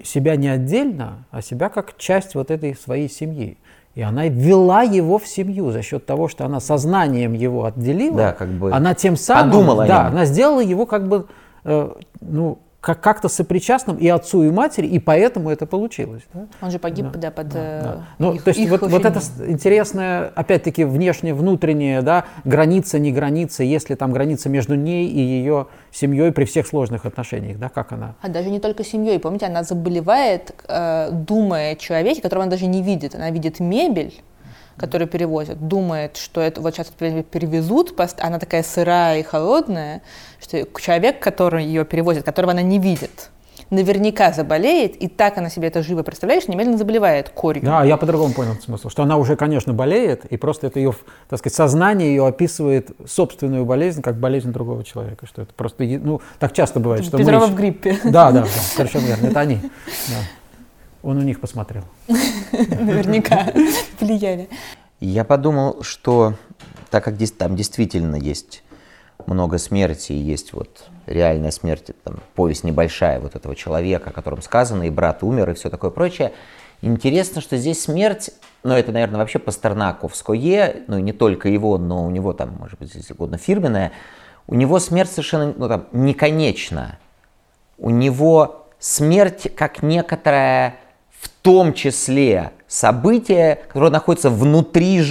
себя 0.03 0.35
не 0.35 0.49
отдельно, 0.49 1.25
а 1.29 1.43
себя 1.43 1.69
как 1.69 1.95
часть 1.97 2.33
вот 2.33 2.49
этой 2.49 2.75
своей 2.75 3.09
семьи. 3.09 3.57
И 3.97 4.01
она 4.03 4.27
ввела 4.27 4.83
его 4.83 5.17
в 5.17 5.25
семью 5.25 5.71
за 5.71 5.81
счет 5.81 6.05
того, 6.05 6.27
что 6.27 6.45
она 6.45 6.59
сознанием 6.59 7.33
его 7.33 7.65
отделила. 7.65 8.15
Да, 8.15 8.31
как 8.31 8.49
бы 8.49 8.71
она 8.71 8.93
тем 8.93 9.17
самым, 9.17 9.49
подумала 9.49 9.87
да, 9.87 10.05
она 10.05 10.25
сделала 10.25 10.59
его 10.59 10.85
как 10.85 11.07
бы, 11.07 11.25
э, 11.63 11.89
ну, 12.21 12.59
как- 12.81 13.01
как-то 13.01 13.27
сопричастным 13.27 13.97
и 13.97 14.07
отцу, 14.07 14.43
и 14.43 14.51
матери, 14.51 14.87
и 14.87 14.99
поэтому 14.99 15.49
это 15.49 15.65
получилось. 15.65 16.23
Да? 16.33 16.47
Он 16.61 16.71
же 16.71 16.79
погиб, 16.79 17.07
Да, 17.11 17.19
да, 17.19 17.31
под 17.31 17.49
Да, 17.49 17.59
э, 17.59 17.81
да. 17.83 18.03
Ну, 18.19 18.33
их- 18.33 18.43
то 18.43 18.49
есть 18.49 18.59
их 18.59 18.69
вот, 18.69 18.81
вот 18.81 19.05
это 19.05 19.19
интересная, 19.47 20.31
опять-таки, 20.35 20.83
внешне, 20.85 21.33
внутренняя, 21.33 22.01
да, 22.01 22.25
граница, 22.45 22.99
не 22.99 23.11
граница, 23.11 23.63
есть 23.63 23.89
ли 23.89 23.95
там 23.95 24.13
граница 24.13 24.49
между 24.49 24.75
ней 24.75 25.07
и 25.07 25.19
ее 25.19 25.67
семьей 25.91 26.31
при 26.31 26.45
всех 26.45 26.67
сложных 26.67 27.05
отношениях, 27.05 27.57
да, 27.57 27.69
как 27.69 27.91
она. 27.91 28.15
А 28.21 28.29
даже 28.29 28.49
не 28.49 28.59
только 28.59 28.83
семьей. 28.83 29.19
Помните, 29.19 29.47
она 29.47 29.63
заболевает, 29.63 30.53
э, 30.67 31.09
думая 31.11 31.73
о 31.73 31.75
человеке, 31.75 32.21
которого 32.21 32.43
она 32.43 32.51
даже 32.51 32.67
не 32.67 32.81
видит. 32.83 33.15
Она 33.15 33.31
видит 33.31 33.59
мебель, 33.59 34.13
которую 34.77 35.07
перевозят, 35.07 35.67
думает, 35.67 36.17
что 36.17 36.39
это 36.41 36.61
вот 36.61 36.73
сейчас 36.75 36.87
перевезут, 36.87 37.99
она 38.19 38.39
такая 38.39 38.63
сырая 38.63 39.19
и 39.19 39.23
холодная, 39.23 40.01
что 40.41 40.65
человек, 40.79 41.19
который 41.19 41.65
ее 41.65 41.83
перевозит, 41.83 42.23
которого 42.23 42.51
она 42.51 42.61
не 42.61 42.79
видит, 42.79 43.29
наверняка 43.69 44.31
заболеет, 44.31 44.95
и 44.95 45.07
так 45.07 45.37
она 45.37 45.49
себе 45.49 45.67
это 45.67 45.83
живо 45.83 46.01
представляет, 46.03 46.43
что 46.43 46.51
немедленно 46.53 46.77
заболевает 46.77 47.29
корью. 47.29 47.65
Да, 47.65 47.83
я 47.83 47.97
по-другому 47.97 48.33
понял 48.33 48.53
смысл, 48.63 48.89
что 48.89 49.03
она 49.03 49.17
уже, 49.17 49.35
конечно, 49.35 49.73
болеет, 49.73 50.23
и 50.25 50.37
просто 50.37 50.67
это 50.67 50.79
ее, 50.79 50.93
так 51.27 51.39
сказать, 51.39 51.55
сознание 51.55 52.09
ее 52.09 52.25
описывает 52.25 52.91
собственную 53.05 53.65
болезнь 53.65 54.01
как 54.01 54.17
болезнь 54.19 54.51
другого 54.53 54.83
человека, 54.85 55.25
что 55.25 55.41
это 55.41 55.53
просто, 55.53 55.83
ну, 55.83 56.21
так 56.39 56.53
часто 56.53 56.79
бывает, 56.79 57.03
что 57.03 57.17
мы 57.17 57.23
Петрова 57.25 57.45
ищем- 57.45 57.53
в 57.53 57.57
гриппе, 57.57 57.97
Да, 58.05 58.31
да, 58.31 58.41
да, 58.41 58.47
совершенно 58.47 59.05
верно, 59.07 59.27
это 59.27 59.39
они. 59.39 59.55
да. 59.57 60.15
Он 61.07 61.19
у 61.19 61.21
них 61.21 61.39
посмотрел. 61.39 61.85
наверняка 62.07 63.47
влияли. 64.01 64.49
Я 64.99 65.23
подумал, 65.23 65.81
что 65.81 66.33
так 66.89 67.05
как 67.05 67.15
здесь, 67.15 67.31
там 67.31 67.55
действительно 67.55 68.17
есть 68.17 68.61
много 69.25 69.57
смерти, 69.57 70.11
и 70.11 70.17
есть 70.17 70.51
вот 70.51 70.89
реальная 71.05 71.51
смерть, 71.51 71.91
там, 72.03 72.19
повесть 72.35 72.65
небольшая 72.65 73.21
вот 73.21 73.37
этого 73.37 73.55
человека, 73.55 74.09
о 74.09 74.11
котором 74.11 74.41
сказано, 74.41 74.83
и 74.83 74.89
брат 74.89 75.23
умер, 75.23 75.51
и 75.51 75.53
все 75.53 75.69
такое 75.69 75.91
прочее. 75.91 76.33
Интересно, 76.81 77.39
что 77.39 77.55
здесь 77.55 77.83
смерть, 77.83 78.31
ну 78.63 78.73
это, 78.73 78.91
наверное, 78.91 79.19
вообще 79.19 79.39
Пастернаковское, 79.39 80.83
ну 80.87 80.97
и 80.97 81.01
не 81.01 81.13
только 81.13 81.47
его, 81.47 81.77
но 81.77 82.05
у 82.05 82.09
него 82.09 82.33
там, 82.33 82.57
может 82.59 82.79
быть, 82.79 82.93
если 82.93 83.13
угодно, 83.13 83.37
фирменная, 83.37 83.93
у 84.45 84.55
него 84.55 84.77
смерть 84.81 85.11
совершенно 85.11 85.53
ну, 85.55 85.69
там, 85.69 85.87
не 85.93 86.13
конечна. 86.13 86.99
У 87.77 87.91
него 87.91 88.67
смерть 88.77 89.55
как 89.55 89.81
некоторое, 89.81 90.75
в 90.86 90.86
том 91.47 91.71
числе, 91.71 92.51
событие, 92.67 93.59
которое 93.69 93.89
находится 93.89 94.29
внутри, 94.29 95.01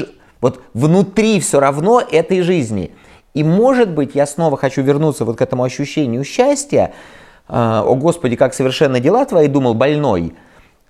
вот 0.42 0.60
внутри 0.74 1.40
все 1.40 1.60
равно 1.60 2.02
этой 2.02 2.42
жизни. 2.42 2.90
И 3.32 3.42
может 3.42 3.88
быть, 3.88 4.14
я 4.14 4.26
снова 4.26 4.58
хочу 4.58 4.82
вернуться 4.82 5.24
вот 5.24 5.38
к 5.38 5.40
этому 5.40 5.64
ощущению 5.64 6.24
счастья. 6.24 6.92
А, 7.48 7.82
О 7.82 7.94
Господи, 7.94 8.36
как 8.36 8.52
совершенно 8.52 9.00
дела 9.00 9.24
твои, 9.24 9.48
думал 9.48 9.72
больной. 9.72 10.34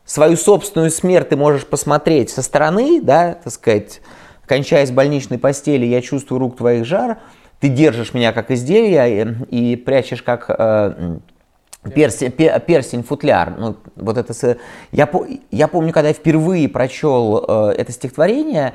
Свою 0.05 0.37
собственную 0.37 0.91
смерть 0.91 1.29
ты 1.29 1.37
можешь 1.37 1.65
посмотреть 1.65 2.31
со 2.31 2.43
стороны, 2.43 3.01
да, 3.01 3.35
так 3.35 3.53
сказать, 3.53 4.01
кончаясь 4.47 4.91
больничной 4.91 5.39
постели, 5.39 5.87
я 5.87 6.03
чувствую 6.03 6.41
рук 6.41 6.57
твоих 6.57 6.85
жар, 6.85 7.19
ты 7.61 7.69
держишь 7.69 8.15
меня 8.15 8.33
как 8.33 8.51
изделие 8.51 9.37
и, 9.49 9.73
и 9.73 9.77
прячешь 9.77 10.23
как 10.23 10.47
э, 10.49 11.19
перстень, 11.95 12.31
пе- 12.31 12.59
перстень 12.61 13.03
футляр. 13.03 13.55
Ну, 13.59 13.77
вот 13.97 14.19
это, 14.19 14.59
я, 14.93 15.09
я 15.51 15.69
помню, 15.69 15.93
когда 15.93 16.09
я 16.09 16.15
впервые 16.15 16.69
прочел 16.69 17.45
э, 17.47 17.75
это 17.77 17.93
стихотворение, 17.93 18.75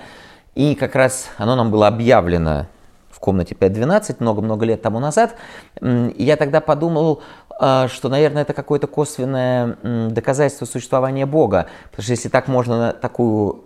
и 0.55 0.75
как 0.75 0.95
раз 0.95 1.29
оно 1.37 1.55
нам 1.55 1.71
было 1.71 1.87
объявлено 1.87 2.67
в 3.09 3.19
комнате 3.19 3.55
5.12 3.55 4.17
много-много 4.19 4.65
лет 4.65 4.81
тому 4.81 4.99
назад, 4.99 5.35
и 5.81 6.13
я 6.23 6.35
тогда 6.37 6.59
подумал, 6.61 7.21
э, 7.59 7.87
что, 7.89 8.09
наверное, 8.09 8.41
это 8.41 8.53
какое-то 8.53 8.87
косвенное 8.87 9.77
м, 9.83 10.11
доказательство 10.13 10.65
существования 10.65 11.25
Бога. 11.25 11.67
Потому 11.91 12.03
что 12.03 12.11
если 12.11 12.29
так 12.29 12.47
можно 12.47 12.93
такую 12.93 13.65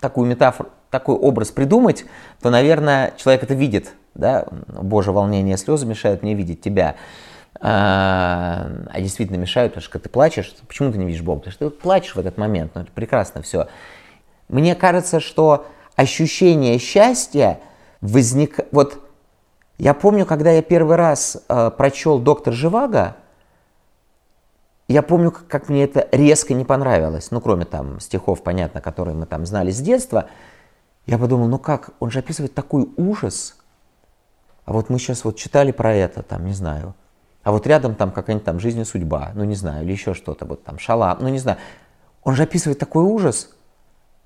такую 0.00 0.28
метафору, 0.28 0.70
такой 0.90 1.14
образ 1.14 1.52
придумать, 1.52 2.04
то, 2.42 2.50
наверное, 2.50 3.14
человек 3.16 3.44
это 3.44 3.54
видит, 3.54 3.92
да, 4.14 4.46
Боже, 4.66 5.12
волнение, 5.12 5.56
слезы 5.56 5.86
мешают 5.86 6.22
мне 6.22 6.34
видеть 6.34 6.60
тебя, 6.60 6.96
а, 7.64 8.68
а 8.90 9.00
действительно 9.00 9.36
мешают, 9.36 9.72
потому 9.72 9.84
что 9.84 9.98
ты 10.00 10.08
плачешь, 10.08 10.52
почему 10.66 10.90
ты 10.90 10.98
не 10.98 11.06
видишь 11.06 11.22
Бога? 11.22 11.38
Потому 11.38 11.52
что 11.52 11.70
ты 11.70 11.76
плачешь 11.76 12.16
в 12.16 12.18
этот 12.18 12.36
момент, 12.36 12.72
ну 12.74 12.80
это 12.80 12.90
прекрасно 12.90 13.40
все. 13.40 13.68
Мне 14.48 14.74
кажется, 14.74 15.20
что 15.20 15.66
ощущение 15.94 16.78
счастья 16.78 17.60
возник, 18.00 18.58
вот 18.72 18.98
я 19.78 19.94
помню, 19.94 20.26
когда 20.26 20.50
я 20.50 20.60
первый 20.60 20.96
раз 20.96 21.40
э, 21.48 21.70
прочел 21.70 22.18
«Доктор 22.18 22.52
Живаго», 22.52 23.14
я 24.88 25.02
помню, 25.02 25.30
как, 25.30 25.46
как 25.46 25.68
мне 25.68 25.84
это 25.84 26.08
резко 26.10 26.54
не 26.54 26.64
понравилось. 26.64 27.30
Ну, 27.30 27.40
кроме 27.40 27.64
там 27.64 28.00
стихов, 28.00 28.42
понятно, 28.42 28.80
которые 28.80 29.14
мы 29.14 29.26
там 29.26 29.46
знали 29.46 29.70
с 29.70 29.78
детства. 29.78 30.28
Я 31.06 31.16
подумал, 31.16 31.46
ну 31.46 31.58
как, 31.58 31.90
он 32.00 32.10
же 32.10 32.18
описывает 32.18 32.54
такой 32.54 32.88
ужас. 32.96 33.56
А 34.64 34.72
вот 34.72 34.90
мы 34.90 34.98
сейчас 34.98 35.24
вот 35.24 35.36
читали 35.36 35.70
про 35.70 35.94
это, 35.94 36.22
там, 36.22 36.44
не 36.44 36.52
знаю. 36.52 36.94
А 37.42 37.50
вот 37.50 37.66
рядом 37.66 37.94
там 37.94 38.12
какая-нибудь 38.12 38.44
там 38.44 38.60
жизнь 38.60 38.80
и 38.80 38.84
судьба, 38.84 39.32
ну 39.34 39.44
не 39.44 39.54
знаю, 39.54 39.84
или 39.84 39.92
еще 39.92 40.14
что-то, 40.14 40.44
вот 40.46 40.64
там 40.64 40.78
шалам, 40.78 41.18
ну 41.20 41.28
не 41.28 41.38
знаю. 41.38 41.58
Он 42.22 42.34
же 42.34 42.44
описывает 42.44 42.78
такой 42.78 43.04
ужас. 43.04 43.50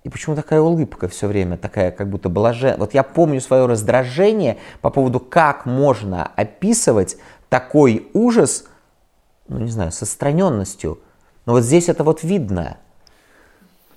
И 0.05 0.09
почему 0.09 0.37
такая 0.37 0.61
улыбка 0.61 1.09
все 1.09 1.27
время, 1.27 1.57
такая 1.57 1.91
как 1.91 2.09
будто 2.09 2.29
блаженная. 2.29 2.77
Вот 2.79 2.95
я 2.95 3.03
помню 3.03 3.41
свое 3.41 3.67
раздражение 3.67 4.59
по 4.81 4.91
поводу, 4.91 5.19
как 5.19 5.67
можно 5.67 6.31
описывать 6.37 7.17
такой 7.49 8.09
ужас, 8.12 8.67
ну 9.49 9.59
не 9.59 9.71
знаю, 9.71 9.91
с 9.91 10.03
отстраненностью. 10.03 11.01
Но 11.45 11.55
вот 11.55 11.62
здесь 11.62 11.89
это 11.89 12.05
вот 12.05 12.23
видно. 12.23 12.77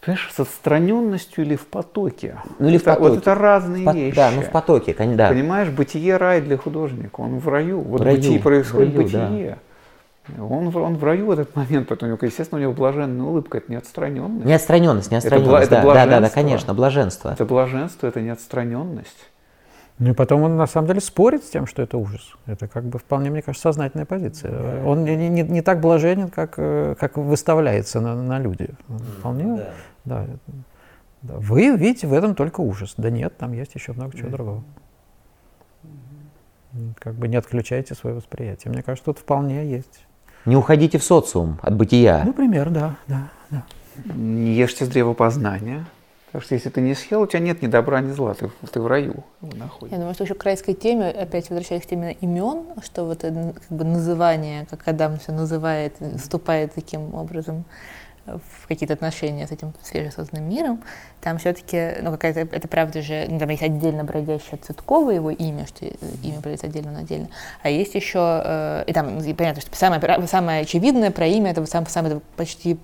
Понимаешь, 0.01 0.29
с 0.33 0.39
отстраненностью 0.39 1.43
или 1.43 1.55
в 1.55 1.67
потоке? 1.67 2.37
Ну 2.57 2.69
или 2.69 2.77
в 2.77 2.81
Это- 2.81 2.91
потоке. 2.93 3.09
Вот 3.09 3.19
это 3.19 3.35
разные 3.35 3.81
В 3.81 3.85
пот- 3.85 3.95
вещи. 3.95 4.15
Да, 4.15 4.31
ну 4.33 4.41
в 4.41 4.49
потоке, 4.49 4.93
да. 4.97 5.29
Понимаешь, 5.29 5.69
бытие 5.69 6.15
рай 6.17 6.41
для 6.41 6.57
художника, 6.57 7.19
он 7.21 7.39
в 7.39 7.47
раю. 7.49 7.81
Вот 7.81 7.99
В 7.99 8.03
раю, 8.03 8.17
бытие 8.17 8.39
происходит 8.39 8.93
в 8.93 8.97
раю, 8.97 9.03
бытие. 9.03 9.57
Он, 10.39 10.69
в- 10.69 10.77
он 10.77 10.95
в 10.95 11.03
раю 11.03 11.25
в 11.25 11.31
этот 11.31 11.55
момент, 11.55 11.87
поэтому, 11.87 12.17
естественно, 12.21 12.59
у 12.59 12.61
него 12.61 12.71
блаженная 12.73 13.25
улыбка, 13.25 13.57
это 13.57 13.71
не 13.71 13.77
отстраненность. 13.77 14.45
Не 14.45 14.53
отстраненность, 14.53 15.11
не 15.11 15.17
Это 15.17 15.27
отстраненность. 15.27 15.67
это 15.67 15.75
да, 15.75 15.81
да, 15.81 15.85
да, 15.87 15.93
да, 15.93 16.05
блаженство. 16.07 16.35
конечно, 16.41 16.73
блаженство. 16.75 17.29
Это 17.33 17.45
блаженство, 17.45 18.07
это 18.07 18.21
не 18.21 18.29
отстраненность. 18.29 19.28
Ну 19.99 20.11
и 20.11 20.13
потом 20.13 20.43
он 20.43 20.55
на 20.55 20.65
самом 20.65 20.87
деле 20.87 21.01
спорит 21.01 21.43
с 21.43 21.49
тем, 21.49 21.65
что 21.67 21.81
это 21.81 21.97
ужас. 21.97 22.35
Это 22.45 22.67
как 22.67 22.85
бы 22.85 22.99
вполне, 22.99 23.29
мне 23.29 23.41
кажется, 23.41 23.63
сознательная 23.63 24.05
позиция. 24.05 24.83
Он 24.85 25.03
не, 25.03 25.15
не- 25.17 25.41
не 25.43 25.61
так 25.61 25.81
блаженен, 25.81 26.29
как, 26.29 26.53
э, 26.57 26.95
как 26.97 27.17
выставляется 27.17 27.99
на, 27.99 28.15
на 28.15 28.39
люди. 28.39 28.69
Он 28.87 28.99
Вполне, 28.99 29.61
да. 30.05 30.25
да. 31.21 31.33
Вы 31.37 31.75
видите 31.75 32.07
в 32.07 32.13
этом 32.13 32.33
только 32.33 32.61
ужас. 32.61 32.93
Да 32.95 33.09
нет, 33.09 33.37
там 33.37 33.51
есть 33.51 33.75
еще 33.75 33.91
много 33.91 34.15
чего 34.17 34.29
другого. 34.29 34.63
М, 36.73 36.95
Как 36.97 37.15
бы 37.15 37.27
не 37.27 37.35
отключайте 37.35 37.93
свое 37.93 38.15
восприятие. 38.15 38.71
Мне 38.71 38.83
кажется, 38.83 39.05
тут 39.05 39.19
вполне 39.19 39.69
есть. 39.69 40.05
Не 40.45 40.55
уходите 40.55 40.97
в 40.97 41.03
социум 41.03 41.59
от 41.61 41.75
бытия. 41.75 42.23
Например, 42.23 42.69
да, 42.69 42.95
да, 43.07 43.29
да. 43.49 43.63
Не 44.15 44.53
ешьте 44.53 44.85
с 44.85 44.87
древа 44.87 45.13
познания. 45.13 45.85
Потому 46.31 46.43
что 46.43 46.53
если 46.53 46.69
ты 46.69 46.81
не 46.81 46.93
съел, 46.93 47.23
у 47.23 47.27
тебя 47.27 47.39
нет 47.39 47.63
ни 47.63 47.67
добра, 47.67 48.01
ни 48.01 48.11
зла, 48.11 48.35
ты, 48.35 48.51
ты 48.71 48.79
в 48.79 48.85
раю 48.85 49.23
находишься. 49.41 49.95
Я 49.95 49.97
думаю, 49.97 50.13
что 50.13 50.25
еще 50.25 50.35
к 50.35 50.43
райской 50.43 50.75
теме, 50.75 51.09
опять 51.09 51.49
возвращаясь 51.49 51.83
к 51.83 51.87
теме 51.87 52.13
имен, 52.21 52.65
что 52.83 53.05
вот 53.05 53.23
это 53.23 53.53
как 53.53 53.77
бы 53.77 53.83
называние, 53.83 54.67
как 54.69 54.87
Адам 54.87 55.17
все 55.17 55.31
называет, 55.31 55.95
вступает 56.17 56.73
таким 56.75 57.15
образом 57.15 57.65
в 58.25 58.67
какие-то 58.67 58.93
отношения 58.93 59.47
с 59.47 59.51
этим 59.51 59.73
свежесозданным 59.81 60.47
миром, 60.47 60.83
там 61.21 61.39
все-таки, 61.39 61.95
ну, 62.01 62.11
какая-то, 62.11 62.41
это 62.41 62.67
правда 62.67 63.01
же, 63.01 63.25
ну, 63.27 63.39
там 63.39 63.49
есть 63.49 63.63
отдельно 63.63 64.03
бродящее 64.03 64.57
Цветково, 64.57 65.09
его 65.09 65.31
имя, 65.31 65.65
что 65.65 65.85
э, 65.85 65.91
имя 66.23 66.39
бродит 66.39 66.63
отдельно, 66.63 66.91
но 66.91 66.99
отдельно, 66.99 67.29
а 67.63 67.69
есть 67.69 67.95
еще, 67.95 68.19
э, 68.45 68.83
и 68.85 68.93
там 68.93 69.19
и 69.19 69.33
понятно, 69.33 69.61
что 69.61 69.75
самое, 69.75 70.27
самое 70.27 70.61
очевидное 70.61 71.11
про 71.11 71.25
имя, 71.25 71.51
это 71.51 71.65
сам, 71.65 71.87
самое 71.87 72.21
почти 72.35 72.77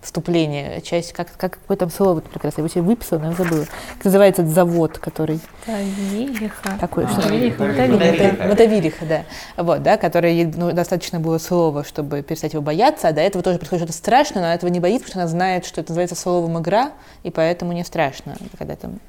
вступление, 0.00 0.80
часть, 0.80 1.12
как, 1.12 1.28
как 1.36 1.58
какое 1.58 1.76
там 1.76 1.90
слово 1.90 2.20
прекрасное, 2.20 2.62
я 2.62 2.66
его 2.66 2.72
себе 2.72 2.82
выписала, 2.82 3.18
но 3.18 3.30
я 3.30 3.32
забыла. 3.32 3.66
Как 3.96 4.04
называется 4.04 4.42
этот 4.42 4.54
завод, 4.54 4.98
который... 4.98 5.40
Мотовилиха. 5.66 6.78
Такой, 6.80 7.04
А, 7.04 7.08
что. 7.08 8.48
Мотовилиха, 8.48 9.04
да. 9.06 9.22
Вот, 9.56 9.82
да, 9.82 9.96
который, 9.96 10.44
ну, 10.44 10.72
достаточно 10.72 11.18
было 11.18 11.38
слова, 11.38 11.82
чтобы 11.82 12.22
перестать 12.22 12.52
его 12.52 12.62
бояться, 12.62 13.08
а 13.08 13.12
до 13.12 13.20
этого 13.20 13.42
тоже 13.42 13.58
происходит 13.58 13.84
что-то 13.84 13.98
страшное, 13.98 14.40
но 14.40 14.46
она 14.46 14.54
этого 14.54 14.70
не 14.70 14.80
боится, 14.80 15.06
потому 15.06 15.12
что 15.12 15.20
она 15.20 15.28
знает, 15.28 15.66
что 15.66 15.80
это 15.80 15.90
называется 15.90 16.14
словом 16.14 16.60
игра, 16.60 16.92
и 17.24 17.30
поэтому 17.30 17.72
не 17.72 17.84
страшно, 17.84 18.36
когда 18.56 18.76
там... 18.76 19.00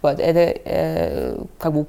Вот, 0.00 0.20
это 0.20 0.60
э, 0.64 1.44
как 1.58 1.72
бы, 1.72 1.86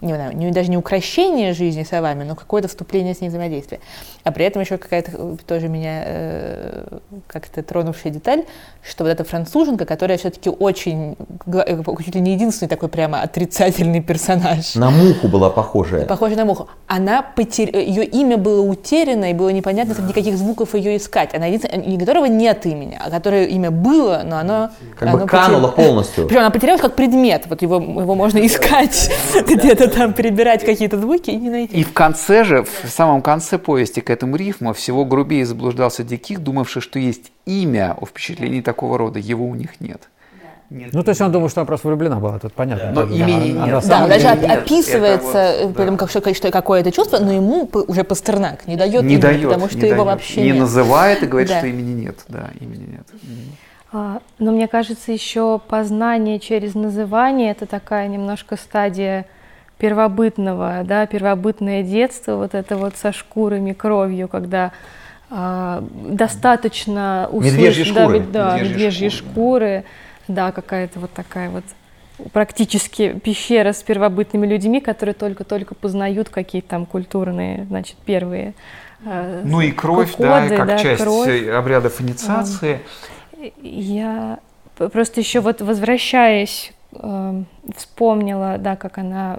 не 0.00 0.14
знаю, 0.14 0.34
не, 0.34 0.50
даже 0.50 0.70
не 0.70 0.78
укращение 0.78 1.52
жизни 1.52 1.84
словами, 1.84 2.24
но 2.24 2.34
какое-то 2.34 2.68
вступление 2.68 3.14
с 3.14 3.20
ней 3.20 3.28
взаимодействия. 3.28 3.80
А 4.24 4.32
при 4.32 4.46
этом 4.46 4.62
еще 4.62 4.78
какая-то 4.78 5.12
э, 5.14 5.36
тоже 5.46 5.68
меня 5.68 6.02
э, 6.06 6.98
как-то 7.26 7.62
тронувшая 7.62 7.97
деталь, 8.04 8.44
что 8.82 9.04
вот 9.04 9.10
эта 9.10 9.24
француженка, 9.24 9.84
которая 9.84 10.18
все-таки 10.18 10.48
очень, 10.48 11.16
э, 11.46 11.82
чуть 12.04 12.14
ли 12.14 12.20
не 12.20 12.32
единственный 12.32 12.68
такой 12.68 12.88
прямо 12.88 13.20
отрицательный 13.20 14.00
персонаж. 14.00 14.74
На 14.74 14.90
муху 14.90 15.28
была 15.28 15.50
похожая. 15.50 16.06
Похожа 16.06 16.36
на 16.36 16.44
муху. 16.44 16.68
Она 16.86 17.22
потер... 17.22 17.76
ее 17.76 18.04
имя 18.04 18.36
было 18.36 18.62
утеряно, 18.62 19.30
и 19.30 19.34
было 19.34 19.50
непонятно 19.50 19.94
среди 19.94 20.12
каких 20.12 20.36
звуков 20.36 20.74
ее 20.74 20.96
искать. 20.96 21.34
Она 21.34 21.46
единственная, 21.46 21.84
не 21.84 21.98
которого 21.98 22.26
нет 22.26 22.64
имени, 22.66 22.98
а 23.04 23.10
которое 23.10 23.46
имя 23.46 23.70
было, 23.70 24.22
но 24.24 24.38
оно... 24.38 24.70
Как 24.98 25.08
оно 25.08 25.18
бы 25.18 25.26
канула 25.26 25.68
потер- 25.68 25.84
полностью. 25.84 26.26
Причем 26.26 26.40
она 26.40 26.50
потерялась 26.50 26.80
как 26.80 26.94
предмет. 26.94 27.44
Вот 27.46 27.62
его, 27.62 27.76
его 27.76 28.14
можно 28.14 28.44
искать, 28.44 29.10
где-то 29.34 29.88
там 29.88 30.12
перебирать 30.12 30.64
какие-то 30.64 30.98
звуки 30.98 31.30
и 31.30 31.36
не 31.36 31.50
найти. 31.50 31.76
И 31.76 31.84
в 31.84 31.92
конце 31.92 32.44
же, 32.44 32.64
в 32.64 32.88
самом 32.88 33.22
конце 33.22 33.58
повести 33.58 34.00
к 34.00 34.10
этому 34.10 34.36
рифму, 34.36 34.72
всего 34.72 35.04
грубее 35.04 35.44
заблуждался 35.44 36.04
Диких, 36.04 36.40
думавший, 36.40 36.80
что 36.80 36.98
есть 36.98 37.32
имя 37.46 37.96
у 38.00 38.06
впечатлений 38.06 38.62
такого 38.62 38.98
рода, 38.98 39.18
его 39.18 39.46
у 39.46 39.54
них 39.54 39.80
нет. 39.80 40.08
Нет. 40.70 40.90
Ну, 40.92 41.02
то 41.02 41.08
есть 41.10 41.20
он 41.22 41.32
думал, 41.32 41.48
что 41.48 41.62
она 41.62 41.66
просто 41.66 41.88
влюблена 41.88 42.16
была, 42.20 42.38
тут 42.38 42.52
понятно. 42.52 42.92
Но 42.92 43.06
Да, 43.06 43.14
имени 43.14 43.52
она- 43.56 43.66
нет. 43.66 43.74
она 43.74 43.80
Да, 43.80 44.06
даже 44.06 44.24
нет, 44.26 44.36
оп- 44.38 44.44
это 44.44 44.52
описывается, 44.52 45.54
вот, 45.62 45.74
при 45.74 45.82
этом, 45.84 45.96
как, 45.96 46.10
что, 46.10 46.34
что 46.34 46.50
какое-то 46.50 46.92
чувство, 46.92 47.18
но 47.20 47.32
ему 47.32 47.66
уже 47.88 48.04
Пастернак 48.04 48.66
не 48.66 48.76
дает 48.76 49.02
не 49.02 49.14
имени, 49.14 49.20
дает, 49.22 49.42
потому 49.44 49.68
что 49.68 49.78
не 49.78 49.86
его 49.88 50.04
дает. 50.04 50.06
вообще 50.08 50.42
не 50.42 50.50
нет. 50.50 50.58
называет 50.60 51.22
и 51.22 51.26
говорит, 51.26 51.48
Да. 51.52 51.58
что 51.58 51.66
имени 51.68 52.02
нет. 52.02 52.18
Да, 52.28 52.50
имени 52.60 52.86
нет. 52.96 53.06
А, 53.94 54.20
Но 54.38 54.52
мне 54.52 54.68
кажется, 54.68 55.10
еще 55.10 55.58
познание 55.66 56.38
через 56.38 56.74
называние 56.74 57.50
это 57.52 57.64
такая 57.64 58.06
немножко 58.06 58.56
стадия 58.58 59.24
первобытного, 59.78 60.82
да, 60.84 61.06
первобытное 61.06 61.82
детство, 61.82 62.36
вот 62.36 62.54
это 62.54 62.76
вот 62.76 62.94
со 62.96 63.12
шкурами, 63.12 63.72
кровью, 63.72 64.28
когда 64.28 64.72
а, 65.30 65.84
достаточно 65.92 67.28
Медвежьи 67.32 67.82
услышать- 67.82 67.94
да, 67.94 68.02
шкуры. 68.04 68.20
да, 68.20 68.54
Медвежьи 68.56 68.72
медвежьи 68.74 69.08
шкуры, 69.10 69.30
шкуры, 69.32 69.84
да, 70.28 70.52
какая-то 70.52 71.00
вот 71.00 71.12
такая 71.12 71.50
вот 71.50 71.64
практически 72.32 73.12
пещера 73.18 73.72
с 73.72 73.82
первобытными 73.82 74.46
людьми, 74.46 74.80
которые 74.80 75.14
только-только 75.14 75.74
познают 75.74 76.28
какие-то 76.30 76.68
там 76.68 76.86
культурные, 76.86 77.64
значит, 77.66 77.96
первые 78.04 78.54
э, 79.04 79.42
Ну 79.44 79.60
и 79.60 79.70
кровь, 79.70 80.14
да, 80.18 80.42
коды, 80.42 80.56
как 80.56 80.66
да, 80.66 80.78
часть 80.78 81.02
кровь. 81.02 81.28
э, 81.28 81.52
обрядов 81.56 82.00
инициации. 82.00 82.80
Я 83.62 84.40
просто 84.76 85.20
еще 85.20 85.40
вот 85.40 85.60
возвращаясь, 85.60 86.72
эм, 86.94 87.46
вспомнила, 87.76 88.56
да, 88.58 88.74
как 88.76 88.98
она 88.98 89.38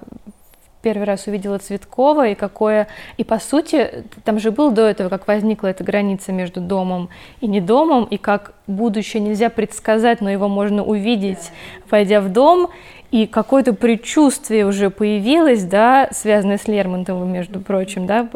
первый 0.82 1.04
раз 1.04 1.28
увидела 1.28 1.58
Цветкова 1.58 2.30
и 2.30 2.36
какое... 2.36 2.88
И 3.18 3.24
по 3.24 3.40
сути, 3.40 4.06
там 4.24 4.40
же 4.40 4.52
был 4.52 4.72
до 4.72 4.84
этого, 4.84 5.10
как 5.10 5.28
возникла 5.28 5.68
эта 5.68 5.84
граница 5.84 6.32
между 6.32 6.62
домом 6.62 7.10
и 7.42 7.48
не 7.48 7.62
домом, 7.62 8.06
и 8.06 8.18
как 8.18 8.54
будущее 8.68 9.22
нельзя 9.22 9.50
предсказать, 9.50 10.22
но 10.22 10.30
его 10.30 10.48
можно 10.48 10.84
увидеть, 10.84 11.52
войдя 11.90 12.22
в 12.22 12.32
дом, 12.32 12.70
и 13.12 13.26
какое-то 13.26 13.74
предчувствие 13.74 14.68
уже 14.68 14.92
появилось, 14.92 15.64
да, 15.64 16.10
связанное 16.12 16.60
с 16.60 16.68
Лермонтовым, 16.68 17.32
между 17.32 17.60
прочим, 17.60 18.06
да, 18.06 18.30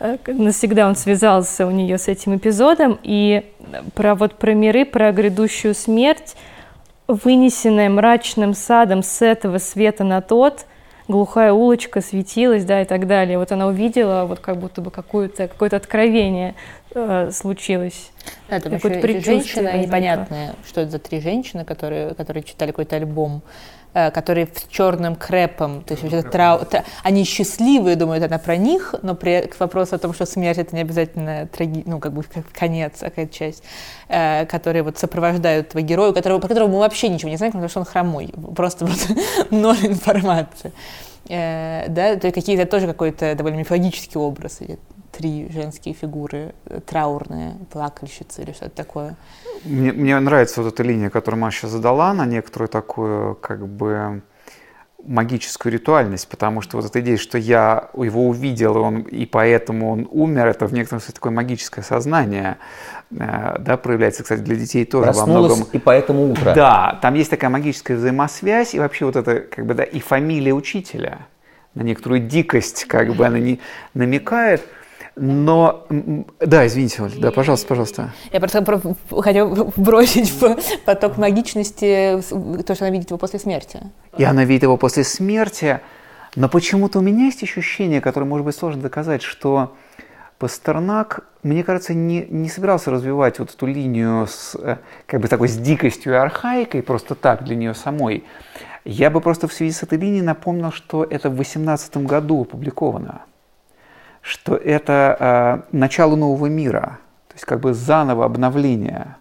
э, 0.00 0.16
навсегда 0.26 0.88
он 0.88 0.96
связался 0.96 1.66
у 1.66 1.70
нее 1.70 1.98
с 1.98 2.08
этим 2.08 2.36
эпизодом, 2.36 2.98
и 3.02 3.44
про 3.94 4.14
вот 4.14 4.34
про 4.34 4.54
миры, 4.54 4.86
про 4.86 5.12
грядущую 5.12 5.74
смерть, 5.74 6.36
вынесенная 7.06 7.90
мрачным 7.90 8.54
садом 8.54 9.02
с 9.02 9.20
этого 9.20 9.58
света 9.58 10.04
на 10.04 10.22
тот, 10.22 10.66
глухая 11.08 11.52
улочка 11.52 12.00
светилась, 12.00 12.64
да, 12.64 12.82
и 12.82 12.84
так 12.84 13.06
далее. 13.06 13.38
Вот 13.38 13.50
она 13.50 13.66
увидела, 13.66 14.26
вот 14.26 14.40
как 14.40 14.58
будто 14.58 14.80
бы 14.80 14.90
какое-то 14.90 15.48
какое 15.48 15.70
откровение 15.70 16.54
э, 16.94 17.30
случилось. 17.32 18.10
Да, 18.48 18.60
там 18.60 18.72
Какое-то 18.72 19.06
еще 19.08 19.62
возникло. 19.62 19.78
непонятные, 19.78 20.54
что 20.66 20.82
это 20.82 20.92
за 20.92 20.98
три 20.98 21.20
женщины, 21.20 21.64
которые, 21.64 22.14
которые 22.14 22.42
читали 22.42 22.70
какой-то 22.70 22.96
альбом, 22.96 23.42
которые 24.12 24.46
с 24.46 24.66
черным 24.70 25.16
крэпом, 25.16 25.82
то 25.82 25.94
есть 25.94 26.02
вообще 26.02 26.22
трау- 26.28 26.64
тра- 26.64 26.84
они 27.02 27.24
счастливые, 27.24 27.96
думают 27.96 28.24
она 28.24 28.38
про 28.38 28.56
них, 28.56 28.94
но 29.02 29.14
при, 29.14 29.46
к 29.46 29.58
вопросу 29.60 29.96
о 29.96 29.98
том, 29.98 30.14
что 30.14 30.26
смерть 30.26 30.58
это 30.58 30.74
не 30.74 30.82
обязательно 30.82 31.46
траги, 31.46 31.82
ну 31.86 31.98
как 31.98 32.12
бы 32.12 32.24
конец, 32.52 33.02
а 33.02 33.10
какая-то 33.10 33.34
часть, 33.34 33.62
э, 34.08 34.46
которые 34.46 34.82
вот 34.82 34.98
сопровождают 34.98 35.68
этого 35.68 35.82
героя, 35.82 36.12
которого, 36.12 36.38
про 36.38 36.48
которого 36.48 36.68
мы 36.68 36.78
вообще 36.78 37.08
ничего 37.08 37.30
не 37.30 37.36
знаем, 37.36 37.52
потому 37.52 37.68
что 37.68 37.80
он 37.80 37.86
хромой, 37.86 38.30
просто 38.54 38.86
вот 38.86 38.98
ноль 39.50 39.86
информации. 39.86 40.72
Э, 41.28 41.86
да, 41.88 42.16
то 42.16 42.26
есть 42.26 42.34
какие-то 42.34 42.66
тоже 42.66 42.86
какой-то 42.86 43.34
довольно 43.34 43.56
мифологический 43.56 44.20
образ, 44.20 44.60
эти 44.60 44.78
три 45.12 45.48
женские 45.50 45.94
фигуры, 45.94 46.54
э, 46.66 46.80
траурные, 46.80 47.56
плакальщицы 47.72 48.42
или 48.42 48.52
что-то 48.52 48.70
такое. 48.70 49.16
Мне, 49.64 49.92
мне 49.92 50.18
нравится 50.18 50.62
вот 50.62 50.72
эта 50.72 50.82
линия, 50.82 51.10
которую 51.10 51.40
Маша 51.40 51.68
задала 51.68 52.12
на 52.14 52.26
некоторую 52.26 52.68
такую, 52.68 53.34
как 53.36 53.66
бы, 53.66 54.22
магическую 55.04 55.72
ритуальность, 55.72 56.28
потому 56.28 56.60
что 56.60 56.76
вот 56.76 56.86
эта 56.86 57.00
идея, 57.00 57.16
что 57.16 57.38
я 57.38 57.88
его 57.94 58.28
увидел, 58.28 58.76
и, 58.76 58.78
он, 58.78 59.00
и 59.02 59.26
поэтому 59.26 59.92
он 59.92 60.08
умер, 60.10 60.46
это 60.48 60.66
в 60.66 60.72
некотором 60.72 61.00
смысле 61.00 61.14
такое 61.14 61.32
магическое 61.32 61.82
сознание, 61.82 62.58
э, 63.10 63.56
да, 63.60 63.76
проявляется, 63.76 64.22
кстати, 64.22 64.40
для 64.40 64.56
детей 64.56 64.84
тоже 64.84 65.12
во 65.12 65.26
многом. 65.26 65.66
и 65.72 65.78
поэтому 65.78 66.30
утро. 66.32 66.52
Да, 66.54 66.98
там 67.00 67.14
есть 67.14 67.30
такая 67.30 67.50
магическая 67.50 67.96
взаимосвязь, 67.96 68.74
и 68.74 68.78
вообще 68.78 69.06
вот 69.06 69.16
это, 69.16 69.40
как 69.40 69.66
бы, 69.66 69.74
да, 69.74 69.84
и 69.84 70.00
фамилия 70.00 70.52
учителя 70.52 71.26
на 71.74 71.82
некоторую 71.82 72.20
дикость, 72.20 72.84
как 72.86 73.14
бы 73.14 73.24
она 73.24 73.38
не 73.38 73.60
намекает. 73.94 74.66
Но, 75.18 75.86
да, 76.40 76.66
извините, 76.66 77.02
Оль, 77.02 77.18
да, 77.18 77.30
пожалуйста, 77.32 77.66
пожалуйста. 77.66 78.12
Я 78.32 78.40
просто 78.40 78.62
про- 78.62 78.80
хотела 79.20 79.72
бросить 79.76 80.30
в 80.30 80.56
поток 80.84 81.18
магичности 81.18 82.22
то, 82.64 82.74
что 82.74 82.84
она 82.84 82.90
видит 82.90 83.10
его 83.10 83.18
после 83.18 83.38
смерти. 83.38 83.80
И 84.16 84.24
она 84.24 84.44
видит 84.44 84.62
его 84.62 84.76
после 84.76 85.04
смерти. 85.04 85.80
Но 86.36 86.48
почему-то 86.48 87.00
у 87.00 87.02
меня 87.02 87.24
есть 87.24 87.42
ощущение, 87.42 88.00
которое, 88.00 88.26
может 88.26 88.44
быть, 88.44 88.54
сложно 88.54 88.82
доказать, 88.82 89.22
что 89.22 89.74
Пастернак, 90.38 91.24
мне 91.42 91.64
кажется, 91.64 91.94
не, 91.94 92.24
не 92.28 92.48
собирался 92.48 92.92
развивать 92.92 93.40
вот 93.40 93.52
эту 93.52 93.66
линию 93.66 94.26
с, 94.28 94.54
э, 94.54 94.76
как 95.06 95.20
бы 95.20 95.26
такой 95.26 95.48
с 95.48 95.56
дикостью 95.56 96.12
и 96.12 96.16
архаикой 96.16 96.82
просто 96.82 97.16
так 97.16 97.42
для 97.42 97.56
нее 97.56 97.74
самой. 97.74 98.24
Я 98.84 99.10
бы 99.10 99.20
просто 99.20 99.48
в 99.48 99.52
связи 99.52 99.72
с 99.72 99.82
этой 99.82 99.98
линией 99.98 100.22
напомнил, 100.22 100.70
что 100.70 101.02
это 101.02 101.28
в 101.28 101.36
18 101.36 101.96
году 102.06 102.42
опубликовано, 102.42 103.22
что 104.28 104.56
это 104.56 105.64
э, 105.72 105.76
начало 105.76 106.14
нового 106.14 106.46
мира, 106.46 106.98
то 107.28 107.34
есть 107.34 107.46
как 107.46 107.60
бы 107.60 107.72
заново 107.72 108.26
обновление 108.26 109.16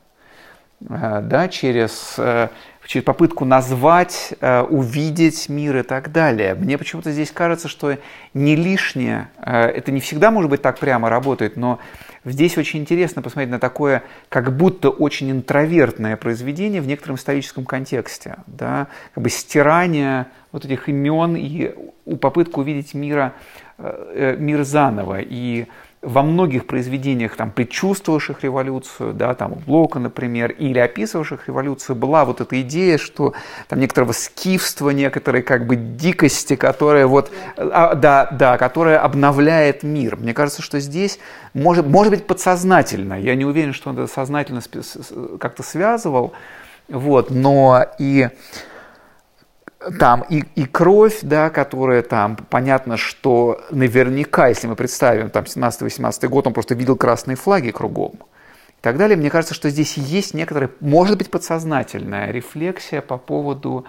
э, 0.81 1.21
да, 1.23 1.47
через, 1.47 2.15
э, 2.17 2.49
через 2.85 3.05
попытку 3.05 3.45
назвать, 3.45 4.33
э, 4.41 4.61
увидеть 4.63 5.47
мир 5.47 5.77
и 5.77 5.81
так 5.83 6.11
далее. 6.11 6.55
Мне 6.55 6.77
почему-то 6.77 7.11
здесь 7.11 7.31
кажется, 7.31 7.69
что 7.69 7.97
не 8.33 8.57
лишнее, 8.57 9.29
э, 9.37 9.67
это 9.67 9.93
не 9.93 10.01
всегда, 10.01 10.29
может 10.29 10.49
быть, 10.49 10.61
так 10.61 10.77
прямо 10.77 11.09
работает, 11.09 11.55
но 11.55 11.79
здесь 12.25 12.57
очень 12.57 12.81
интересно 12.81 13.21
посмотреть 13.21 13.51
на 13.51 13.59
такое, 13.59 14.03
как 14.27 14.57
будто 14.57 14.89
очень 14.89 15.31
интровертное 15.31 16.17
произведение 16.17 16.81
в 16.81 16.87
некотором 16.87 17.15
историческом 17.15 17.63
контексте, 17.63 18.35
да, 18.45 18.87
как 19.13 19.23
бы 19.23 19.29
стирание 19.29 20.25
вот 20.51 20.65
этих 20.65 20.89
имен 20.89 21.37
и 21.37 21.73
попытку 22.19 22.61
увидеть 22.61 22.93
мира, 22.93 23.33
мир 23.77 24.63
заново. 24.63 25.19
И 25.21 25.67
во 26.03 26.21
многих 26.21 26.67
произведениях, 26.67 27.35
там, 27.35 27.51
предчувствовавших 27.51 28.43
революцию, 28.43 29.13
да, 29.13 29.33
там, 29.33 29.53
у 29.53 29.55
Блока, 29.55 29.97
например, 29.97 30.51
или 30.51 30.77
описывавших 30.77 31.47
революцию, 31.47 31.95
была 31.95 32.23
вот 32.23 32.39
эта 32.39 32.61
идея, 32.61 32.99
что 32.99 33.33
там 33.67 33.79
некоторого 33.79 34.11
скифства, 34.11 34.91
некоторой 34.91 35.41
как 35.41 35.65
бы 35.65 35.75
дикости, 35.75 36.55
которая 36.55 37.07
вот, 37.07 37.31
а, 37.57 37.95
да, 37.95 38.29
да, 38.31 38.57
которая 38.57 38.99
обновляет 38.99 39.81
мир. 39.81 40.17
Мне 40.17 40.35
кажется, 40.35 40.61
что 40.61 40.79
здесь, 40.79 41.19
может, 41.53 41.87
может 41.87 42.13
быть, 42.13 42.27
подсознательно, 42.27 43.19
я 43.19 43.33
не 43.33 43.45
уверен, 43.45 43.73
что 43.73 43.89
он 43.89 43.97
это 43.97 44.11
сознательно 44.11 44.61
как-то 45.39 45.63
связывал, 45.63 46.33
вот, 46.87 47.31
но 47.31 47.85
и 47.97 48.29
там 49.99 50.25
и, 50.29 50.43
и 50.55 50.65
кровь, 50.65 51.19
да, 51.21 51.49
которая 51.49 52.01
там, 52.01 52.35
понятно, 52.49 52.97
что 52.97 53.61
наверняка, 53.69 54.47
если 54.47 54.67
мы 54.67 54.75
представим, 54.75 55.29
там, 55.29 55.43
17-18 55.43 56.27
год, 56.27 56.47
он 56.47 56.53
просто 56.53 56.75
видел 56.75 56.95
красные 56.95 57.35
флаги 57.35 57.71
кругом. 57.71 58.13
так 58.81 58.97
далее. 58.97 59.17
Мне 59.17 59.29
кажется, 59.29 59.53
что 59.53 59.69
здесь 59.69 59.97
есть 59.97 60.33
некоторая, 60.33 60.71
может 60.79 61.17
быть, 61.17 61.29
подсознательная 61.29 62.31
рефлексия 62.31 63.01
по 63.01 63.17
поводу 63.17 63.85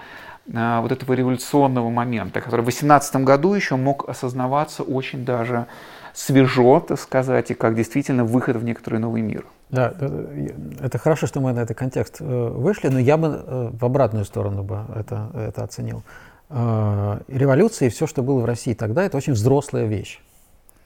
а, 0.55 0.81
вот 0.83 0.93
этого 0.93 1.15
революционного 1.15 1.91
момента, 1.91 2.41
который 2.41 2.63
в 2.63 2.67
18 2.67 3.17
году 3.17 3.55
еще 3.55 3.77
мог 3.77 4.09
осознаваться 4.09 4.83
очень 4.83 5.25
даже 5.25 5.67
свежо, 6.13 6.81
так 6.81 7.01
сказать, 7.01 7.51
и 7.51 7.55
как 7.55 7.75
действительно 7.75 8.25
выход 8.25 8.57
в 8.57 8.65
некоторый 8.65 8.99
новый 8.99 9.23
мир. 9.23 9.45
Да, 9.71 9.93
это 10.81 10.99
хорошо, 10.99 11.27
что 11.27 11.41
мы 11.41 11.53
на 11.53 11.61
этот 11.61 11.77
контекст 11.77 12.17
э, 12.21 12.25
вышли, 12.25 12.89
но 12.89 12.99
я 12.99 13.17
бы 13.17 13.27
э, 13.47 13.71
в 13.73 13.85
обратную 13.85 14.25
сторону 14.25 14.63
бы 14.63 14.81
это, 14.95 15.31
это 15.35 15.63
оценил. 15.63 16.03
Э, 16.49 17.21
революция 17.29 17.87
и 17.87 17.91
все, 17.91 18.07
что 18.07 18.23
было 18.23 18.41
в 18.41 18.45
России 18.47 18.73
тогда, 18.73 19.05
это 19.05 19.17
очень 19.17 19.35
взрослая 19.35 19.85
вещь. 19.85 20.21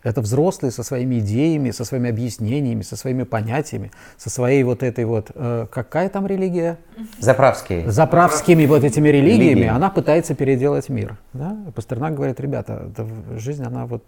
Это 0.02 0.20
взрослые 0.20 0.72
со 0.72 0.82
своими 0.82 1.20
идеями, 1.20 1.70
со 1.70 1.84
своими 1.84 2.10
объяснениями, 2.10 2.82
со 2.82 2.96
своими 2.96 3.22
понятиями, 3.22 3.92
со 4.16 4.30
своей 4.30 4.64
вот 4.64 4.82
этой 4.82 5.04
вот... 5.04 5.30
Э, 5.34 5.66
какая 5.70 6.08
там 6.08 6.26
религия? 6.26 6.78
Заправские. 7.20 7.88
Заправскими 7.88 8.66
вот 8.66 8.82
этими 8.82 9.08
религиями 9.08 9.60
Религии. 9.60 9.68
она 9.68 9.90
пытается 9.90 10.34
переделать 10.34 10.88
мир. 10.88 11.18
Да? 11.32 11.56
Пастернак 11.76 12.14
говорит, 12.14 12.40
ребята, 12.40 12.90
жизнь, 13.36 13.62
она 13.62 13.86
вот 13.86 14.02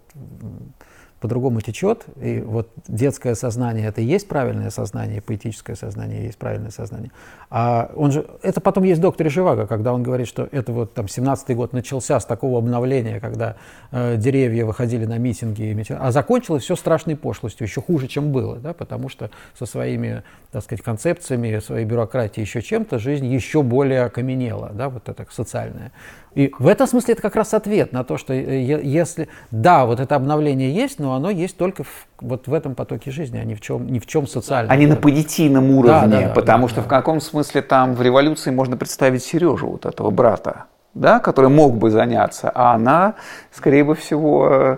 по-другому 1.19 1.61
течет, 1.61 2.05
и 2.21 2.41
вот 2.41 2.69
детское 2.87 3.35
сознание 3.35 3.87
это 3.87 4.01
и 4.01 4.03
есть 4.03 4.27
правильное 4.27 4.69
сознание, 4.69 5.21
поэтическое 5.21 5.75
сознание 5.75 6.25
есть 6.25 6.37
правильное 6.37 6.71
сознание. 6.71 7.11
А 7.49 7.89
он 7.95 8.11
же, 8.11 8.27
это 8.43 8.59
потом 8.61 8.83
есть 8.83 9.01
доктор 9.01 9.29
Живаго, 9.29 9.65
когда 9.65 9.93
он 9.93 10.03
говорит, 10.03 10.27
что 10.27 10.47
это 10.51 10.71
вот 10.73 10.93
там 10.93 11.05
17-й 11.05 11.55
год 11.55 11.73
начался 11.73 12.19
с 12.19 12.25
такого 12.25 12.59
обновления, 12.59 13.19
когда 13.19 13.55
э, 13.91 14.17
деревья 14.17 14.65
выходили 14.65 15.05
на 15.05 15.17
митинги, 15.17 15.75
а 15.89 16.11
закончилось 16.11 16.63
все 16.63 16.75
страшной 16.75 17.15
пошлостью, 17.15 17.65
еще 17.65 17.81
хуже, 17.81 18.07
чем 18.07 18.31
было, 18.31 18.57
да, 18.57 18.73
потому 18.73 19.09
что 19.09 19.31
со 19.57 19.65
своими, 19.65 20.23
так 20.51 20.63
сказать, 20.63 20.83
концепциями, 20.83 21.59
своей 21.59 21.85
бюрократией, 21.85 22.45
еще 22.45 22.61
чем-то 22.61 22.99
жизнь 22.99 23.25
еще 23.25 23.63
более 23.63 24.03
окаменела, 24.03 24.71
да, 24.73 24.89
вот 24.89 25.09
это 25.09 25.25
социальная. 25.31 25.91
И 26.35 26.53
в 26.59 26.67
этом 26.67 26.85
смысле 26.85 27.13
это 27.13 27.21
как 27.21 27.35
раз 27.37 27.53
ответ 27.53 27.93
на 27.93 28.03
то, 28.03 28.17
что 28.17 28.33
э, 28.33 28.61
если, 28.61 29.29
да, 29.51 29.85
вот 29.85 30.01
это 30.01 30.15
обновление 30.15 30.69
есть, 30.69 30.99
но 30.99 31.15
оно 31.15 31.29
есть 31.29 31.55
только 31.55 31.83
в, 31.83 32.07
вот 32.19 32.47
в 32.47 32.53
этом 32.53 32.75
потоке 32.75 33.09
жизни, 33.09 33.37
а 33.37 33.45
ни 33.45 33.55
в 33.55 33.61
чем, 33.61 33.87
ни 33.87 33.99
в 33.99 34.05
чем 34.05 34.27
социальном. 34.27 34.69
А 34.69 34.75
не 34.75 34.85
на 34.85 34.97
понятийном 34.97 35.71
уровне, 35.71 36.07
да, 36.07 36.21
да, 36.27 36.33
потому 36.33 36.65
да, 36.65 36.69
что 36.69 36.81
да. 36.81 36.85
в 36.85 36.89
каком 36.89 37.21
смысле 37.21 37.61
там 37.61 37.95
в 37.95 38.01
революции 38.01 38.51
можно 38.51 38.75
представить 38.75 39.23
Сережу, 39.23 39.67
вот 39.67 39.85
этого 39.85 40.11
брата, 40.11 40.65
да, 40.93 41.19
который 41.21 41.49
мог 41.49 41.77
бы 41.77 41.89
заняться, 41.89 42.51
а 42.53 42.73
она, 42.73 43.15
скорее 43.53 43.85
бы 43.85 43.95
всего, 43.95 44.49
э, 44.51 44.77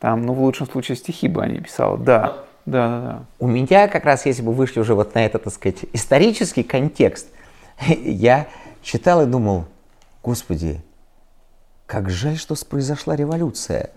там, 0.00 0.22
ну, 0.22 0.32
в 0.32 0.42
лучшем 0.42 0.66
случае, 0.66 0.96
стихи 0.96 1.28
бы 1.28 1.40
они 1.40 1.60
писала, 1.60 1.96
да. 1.96 2.34
Да, 2.66 2.88
да, 2.88 3.00
да. 3.00 3.22
У 3.38 3.46
меня 3.46 3.86
как 3.86 4.04
раз, 4.04 4.26
если 4.26 4.42
бы 4.42 4.52
вышли 4.52 4.80
уже 4.80 4.96
вот 4.96 5.14
на 5.14 5.24
этот, 5.24 5.44
так 5.44 5.52
сказать, 5.52 5.84
исторический 5.92 6.64
контекст, 6.64 7.28
я 7.86 8.48
читал 8.82 9.22
и 9.22 9.26
думал, 9.26 9.66
господи, 10.24 10.80
как 11.86 12.10
жаль, 12.10 12.36
что 12.36 12.54
произошла 12.68 13.16
революция. 13.16 13.90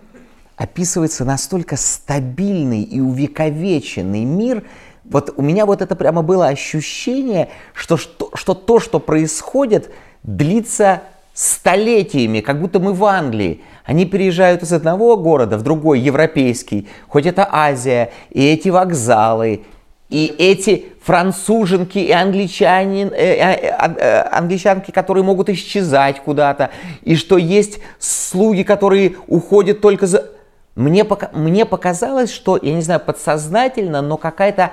Описывается 0.55 1.25
настолько 1.25 1.75
стабильный 1.75 2.83
и 2.83 2.99
увековеченный 2.99 4.25
мир. 4.25 4.63
Вот 5.05 5.33
у 5.37 5.41
меня 5.41 5.65
вот 5.65 5.81
это 5.81 5.95
прямо 5.95 6.21
было 6.21 6.47
ощущение, 6.47 7.49
что, 7.73 7.97
что, 7.97 8.29
что 8.33 8.53
то, 8.53 8.79
что 8.79 8.99
происходит, 8.99 9.89
длится 10.23 11.01
столетиями, 11.33 12.41
как 12.41 12.59
будто 12.59 12.79
мы 12.79 12.93
в 12.93 13.03
Англии. 13.05 13.61
Они 13.85 14.05
переезжают 14.05 14.61
из 14.61 14.73
одного 14.73 15.17
города 15.17 15.57
в 15.57 15.63
другой, 15.63 15.99
европейский, 15.99 16.87
хоть 17.07 17.25
это 17.25 17.47
Азия, 17.49 18.11
и 18.29 18.45
эти 18.45 18.69
вокзалы, 18.69 19.63
и 20.09 20.25
эти 20.37 20.87
француженки 21.03 21.99
и 21.99 22.11
англичане, 22.11 23.03
э, 23.03 23.33
э, 23.35 23.95
э, 23.97 24.21
англичанки, 24.31 24.91
которые 24.91 25.23
могут 25.23 25.49
исчезать 25.49 26.19
куда-то, 26.19 26.71
и 27.03 27.15
что 27.15 27.37
есть 27.37 27.79
слуги, 27.99 28.63
которые 28.63 29.15
уходят 29.27 29.81
только 29.81 30.07
за... 30.07 30.29
Мне, 30.75 31.03
пока, 31.03 31.29
мне 31.33 31.65
показалось, 31.65 32.31
что, 32.31 32.57
я 32.61 32.73
не 32.73 32.81
знаю, 32.81 32.99
подсознательно, 32.99 34.01
но 34.01 34.17
какая-то 34.17 34.71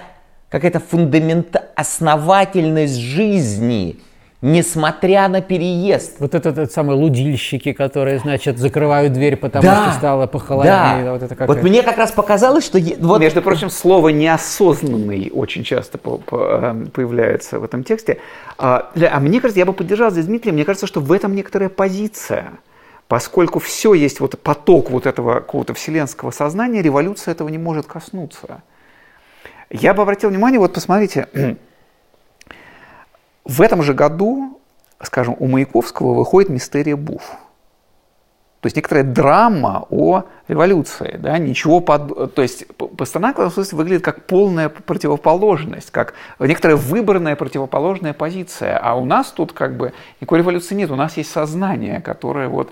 какая-то 0.48 0.78
фундамент, 0.78 1.56
основательность 1.74 2.96
жизни– 2.96 3.98
несмотря 4.46 5.28
на 5.28 5.40
переезд. 5.42 6.16
Вот 6.20 6.34
это, 6.34 6.50
это 6.50 6.66
самые 6.66 6.96
лудильщики, 6.96 7.72
которые, 7.72 8.20
значит, 8.20 8.58
закрывают 8.58 9.12
дверь, 9.12 9.36
потому 9.36 9.64
да, 9.64 9.88
что 9.88 9.98
стало 9.98 10.26
похолоднее. 10.26 11.04
Да. 11.04 11.12
Вот, 11.12 11.22
это 11.22 11.46
вот 11.46 11.62
мне 11.62 11.82
как 11.82 11.96
раз 11.98 12.12
показалось, 12.12 12.64
что... 12.64 12.78
Вот... 13.00 13.20
Между 13.20 13.42
прочим, 13.42 13.70
слово 13.70 14.10
«неосознанный» 14.10 15.30
очень 15.34 15.64
часто 15.64 15.98
по 15.98 16.18
по 16.18 16.36
эм, 16.36 16.86
появляется 16.86 17.58
в 17.58 17.64
этом 17.64 17.82
тексте. 17.82 18.18
А, 18.56 18.90
а 19.10 19.20
мне 19.20 19.40
кажется, 19.40 19.58
я 19.58 19.66
бы 19.66 19.72
поддержал 19.72 20.10
здесь 20.10 20.26
Дмитрия, 20.26 20.52
мне 20.52 20.64
кажется, 20.64 20.86
что 20.86 21.00
в 21.00 21.12
этом 21.12 21.34
некоторая 21.34 21.68
позиция. 21.68 22.52
Поскольку 23.08 23.58
все 23.58 23.94
есть 23.94 24.20
вот 24.20 24.38
поток 24.40 24.90
вот 24.90 25.06
этого 25.06 25.34
какого-то 25.34 25.74
вселенского 25.74 26.30
сознания, 26.30 26.82
революция 26.82 27.32
этого 27.32 27.48
не 27.48 27.58
может 27.58 27.86
коснуться. 27.86 28.62
Я 29.70 29.94
бы 29.94 30.02
обратил 30.02 30.30
внимание, 30.30 30.60
вот 30.60 30.72
посмотрите, 30.72 31.28
в 33.46 33.60
этом 33.62 33.82
же 33.82 33.94
году, 33.94 34.60
скажем, 35.00 35.36
у 35.38 35.46
Маяковского 35.46 36.14
выходит 36.14 36.50
«Мистерия 36.50 36.96
Буф». 36.96 37.22
То 38.60 38.66
есть 38.66 38.76
некоторая 38.76 39.04
драма 39.04 39.86
о 39.90 40.24
революции, 40.48 41.16
да, 41.18 41.38
ничего 41.38 41.80
под... 41.80 42.34
То 42.34 42.42
есть 42.42 42.66
Пастернак 42.76 43.38
в 43.38 43.50
смысле 43.50 43.78
выглядит 43.78 44.04
как 44.04 44.26
полная 44.26 44.68
противоположность, 44.68 45.90
как 45.90 46.14
некоторая 46.38 46.76
выбранная 46.76 47.36
противоположная 47.36 48.12
позиция. 48.12 48.78
А 48.78 48.94
у 48.94 49.04
нас 49.04 49.32
тут 49.32 49.52
как 49.52 49.76
бы 49.76 49.92
никакой 50.20 50.38
революции 50.38 50.74
нет, 50.74 50.90
у 50.90 50.96
нас 50.96 51.16
есть 51.16 51.30
сознание, 51.30 52.00
которое 52.00 52.48
вот 52.48 52.70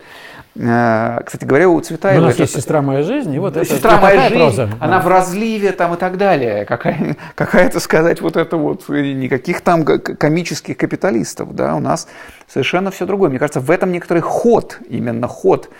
Э, 0.56 1.20
кстати 1.24 1.44
говоря, 1.44 1.68
у 1.68 1.80
Цветаева... 1.80 2.22
У 2.22 2.26
нас 2.26 2.38
есть 2.38 2.54
«Сестра 2.54 2.80
моя 2.80 3.02
жизнь», 3.02 3.34
и 3.34 3.38
вот 3.38 3.56
это 3.56 3.64
«Сестра 3.64 3.98
моя 4.00 4.28
жизнь», 4.28 4.34
проза? 4.36 4.68
она 4.78 5.00
в 5.00 5.08
разливе 5.08 5.72
там 5.72 5.94
и 5.94 5.96
так 5.96 6.16
далее. 6.16 6.64
Какая, 6.64 7.16
какая-то, 7.34 7.80
сказать, 7.80 8.20
вот 8.20 8.36
это 8.36 8.56
вот, 8.56 8.88
никаких 8.88 9.62
там 9.62 9.84
комических 9.84 10.76
капиталистов, 10.76 11.54
да, 11.54 11.74
у 11.74 11.80
нас 11.80 12.06
совершенно 12.46 12.90
все 12.92 13.04
другое. 13.04 13.30
Мне 13.30 13.38
кажется, 13.38 13.60
в 13.60 13.70
этом 13.70 13.90
некоторый 13.90 14.20
ход, 14.20 14.78
именно 14.88 15.26
ход 15.26 15.70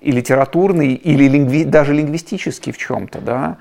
и 0.00 0.10
литературный, 0.12 0.94
или 0.94 1.28
лингви, 1.28 1.64
даже 1.64 1.94
лингвистический 1.94 2.72
в 2.72 2.78
чем-то, 2.78 3.20
да, 3.20 3.56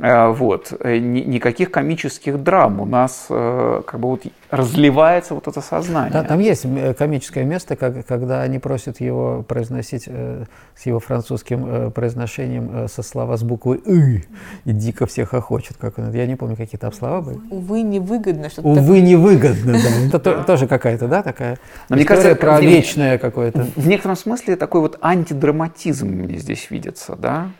вот. 0.00 0.72
Э, 0.80 0.98
никаких 0.98 1.70
комических 1.70 2.42
драм. 2.42 2.80
У 2.80 2.86
нас 2.86 3.26
э, 3.28 3.82
как 3.86 4.00
бы 4.00 4.08
вот 4.08 4.22
разливается 4.50 5.34
вот 5.34 5.46
это 5.46 5.60
сознание. 5.60 6.12
Да, 6.12 6.24
там 6.24 6.40
есть 6.40 6.66
комическое 6.96 7.44
место, 7.44 7.76
как, 7.76 8.06
когда 8.06 8.42
они 8.42 8.58
просят 8.58 9.00
его 9.00 9.44
произносить 9.46 10.08
с 10.08 10.86
его 10.86 10.98
французским 10.98 11.92
произношением 11.92 12.88
со 12.88 13.02
слова 13.02 13.36
с 13.36 13.42
буквой 13.42 13.80
«ы» 13.86 14.24
и 14.64 14.72
дико 14.72 15.06
всех 15.06 15.34
охочет. 15.34 15.76
Как 15.78 15.98
он, 15.98 16.12
я 16.12 16.26
не 16.26 16.36
помню, 16.36 16.56
какие 16.56 16.78
там 16.78 16.92
слова 16.92 17.20
были. 17.20 17.38
Увы, 17.50 17.82
невыгодно. 17.82 18.48
Что 18.50 18.62
Увы, 18.62 18.80
такое... 18.80 19.00
невыгодно, 19.00 19.72
да. 19.72 20.18
Это 20.18 20.44
тоже 20.44 20.66
какая-то, 20.66 21.06
да, 21.06 21.22
такая 21.22 21.58
Но 21.88 21.96
мне 21.96 22.04
кажется, 22.04 22.34
про 22.34 22.60
вечное 22.60 23.18
какое-то. 23.18 23.66
В 23.76 23.86
некотором 23.86 24.16
смысле 24.16 24.56
такой 24.56 24.80
вот 24.80 24.98
антидраматизм 25.00 26.08
мне 26.08 26.38
здесь 26.38 26.70
видится, 26.70 27.16
да? 27.16 27.50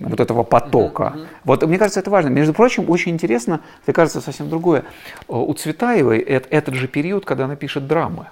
Вот 0.00 0.20
этого 0.20 0.42
потока. 0.42 1.12
Mm-hmm. 1.14 1.26
Вот 1.44 1.62
мне 1.66 1.78
кажется, 1.78 2.00
это 2.00 2.10
важно. 2.10 2.28
Между 2.28 2.52
прочим, 2.54 2.88
очень 2.90 3.12
интересно, 3.12 3.60
мне 3.86 3.94
кажется, 3.94 4.20
совсем 4.20 4.48
другое. 4.48 4.84
У 5.28 5.52
Цветаевой 5.54 6.18
этот 6.18 6.74
же 6.74 6.88
период, 6.88 7.24
когда 7.24 7.44
она 7.44 7.56
пишет 7.56 7.86
драмы. 7.86 8.26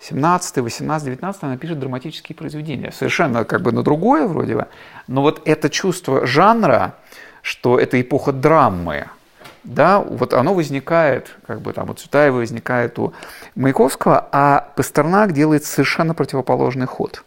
17, 0.00 0.58
18, 0.58 1.06
19 1.06 1.42
она 1.44 1.56
пишет 1.56 1.78
драматические 1.78 2.34
произведения. 2.34 2.90
Совершенно 2.90 3.44
как 3.44 3.62
бы 3.62 3.70
на 3.70 3.82
другое 3.82 4.26
вроде 4.26 4.56
бы. 4.56 4.66
Но 5.06 5.22
вот 5.22 5.42
это 5.44 5.70
чувство 5.70 6.26
жанра, 6.26 6.94
что 7.40 7.78
это 7.78 8.00
эпоха 8.00 8.32
драмы, 8.32 9.06
да, 9.64 10.00
вот 10.00 10.34
оно 10.34 10.54
возникает, 10.54 11.36
как 11.46 11.60
бы 11.60 11.72
там 11.72 11.88
у 11.90 11.94
Цветаева 11.94 12.38
возникает 12.38 12.98
у 12.98 13.12
Маяковского, 13.54 14.28
а 14.32 14.72
Пастернак 14.74 15.32
делает 15.32 15.64
совершенно 15.64 16.14
противоположный 16.14 16.86
ход. 16.86 17.24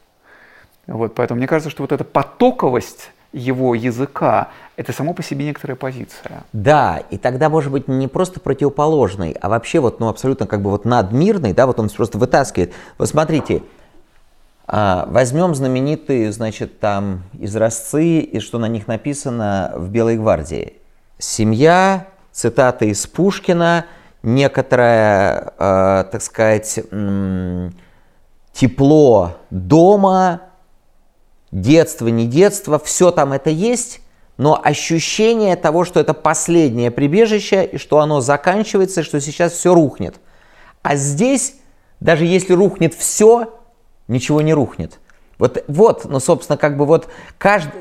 Вот, 0.85 1.15
поэтому 1.15 1.37
мне 1.37 1.47
кажется, 1.47 1.69
что 1.69 1.83
вот 1.83 1.93
эта 1.93 2.03
потоковость 2.03 3.11
его 3.35 3.75
языка, 3.75 4.49
это 4.77 4.93
само 4.93 5.13
по 5.13 5.21
себе 5.21 5.45
некоторая 5.45 5.75
позиция. 5.75 6.43
Да, 6.53 7.03
и 7.09 7.17
тогда 7.17 7.49
может 7.49 7.71
быть 7.71 7.87
не 7.87 8.07
просто 8.07 8.39
противоположный, 8.39 9.33
а 9.33 9.49
вообще 9.49 9.79
вот, 9.79 9.99
ну, 9.99 10.07
абсолютно 10.07 10.47
как 10.47 10.61
бы 10.61 10.71
вот 10.71 10.85
надмирный, 10.85 11.53
да, 11.53 11.67
вот 11.67 11.79
он 11.79 11.89
просто 11.89 12.17
вытаскивает. 12.17 12.73
Вот 12.97 13.09
смотрите, 13.09 13.63
а, 14.67 15.05
возьмем 15.09 15.53
знаменитые, 15.53 16.31
значит, 16.31 16.79
там 16.79 17.23
изразцы, 17.33 18.19
и 18.19 18.39
что 18.39 18.57
на 18.57 18.67
них 18.67 18.87
написано 18.87 19.73
в 19.75 19.89
«Белой 19.89 20.17
гвардии». 20.17 20.73
Семья, 21.17 22.07
цитата 22.31 22.85
из 22.85 23.05
Пушкина, 23.05 23.85
некоторое, 24.23 25.53
э, 25.57 26.05
так 26.11 26.21
сказать, 26.21 26.79
тепло 28.53 29.37
дома, 29.49 30.41
детство, 31.51 32.07
не 32.07 32.27
детство, 32.27 32.79
все 32.79 33.11
там 33.11 33.33
это 33.33 33.49
есть, 33.49 34.01
но 34.37 34.59
ощущение 34.61 35.55
того, 35.55 35.85
что 35.85 35.99
это 35.99 36.13
последнее 36.13 36.91
прибежище, 36.91 37.65
и 37.65 37.77
что 37.77 37.99
оно 37.99 38.21
заканчивается, 38.21 39.03
что 39.03 39.21
сейчас 39.21 39.53
все 39.53 39.73
рухнет. 39.73 40.15
А 40.81 40.95
здесь, 40.95 41.55
даже 41.99 42.25
если 42.25 42.53
рухнет 42.53 42.93
все, 42.93 43.59
ничего 44.07 44.41
не 44.41 44.53
рухнет. 44.53 44.99
Вот, 45.37 45.63
вот, 45.67 46.05
ну, 46.05 46.19
собственно, 46.19 46.57
как 46.57 46.77
бы 46.77 46.85
вот 46.85 47.07
каждый, 47.37 47.71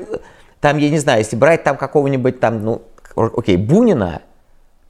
там, 0.59 0.77
я 0.77 0.89
не 0.89 0.97
знаю, 0.97 1.19
если 1.19 1.35
брать 1.35 1.63
там 1.63 1.77
какого-нибудь 1.77 2.39
там, 2.39 2.63
ну, 2.63 2.81
окей, 3.15 3.57
Бунина, 3.57 4.21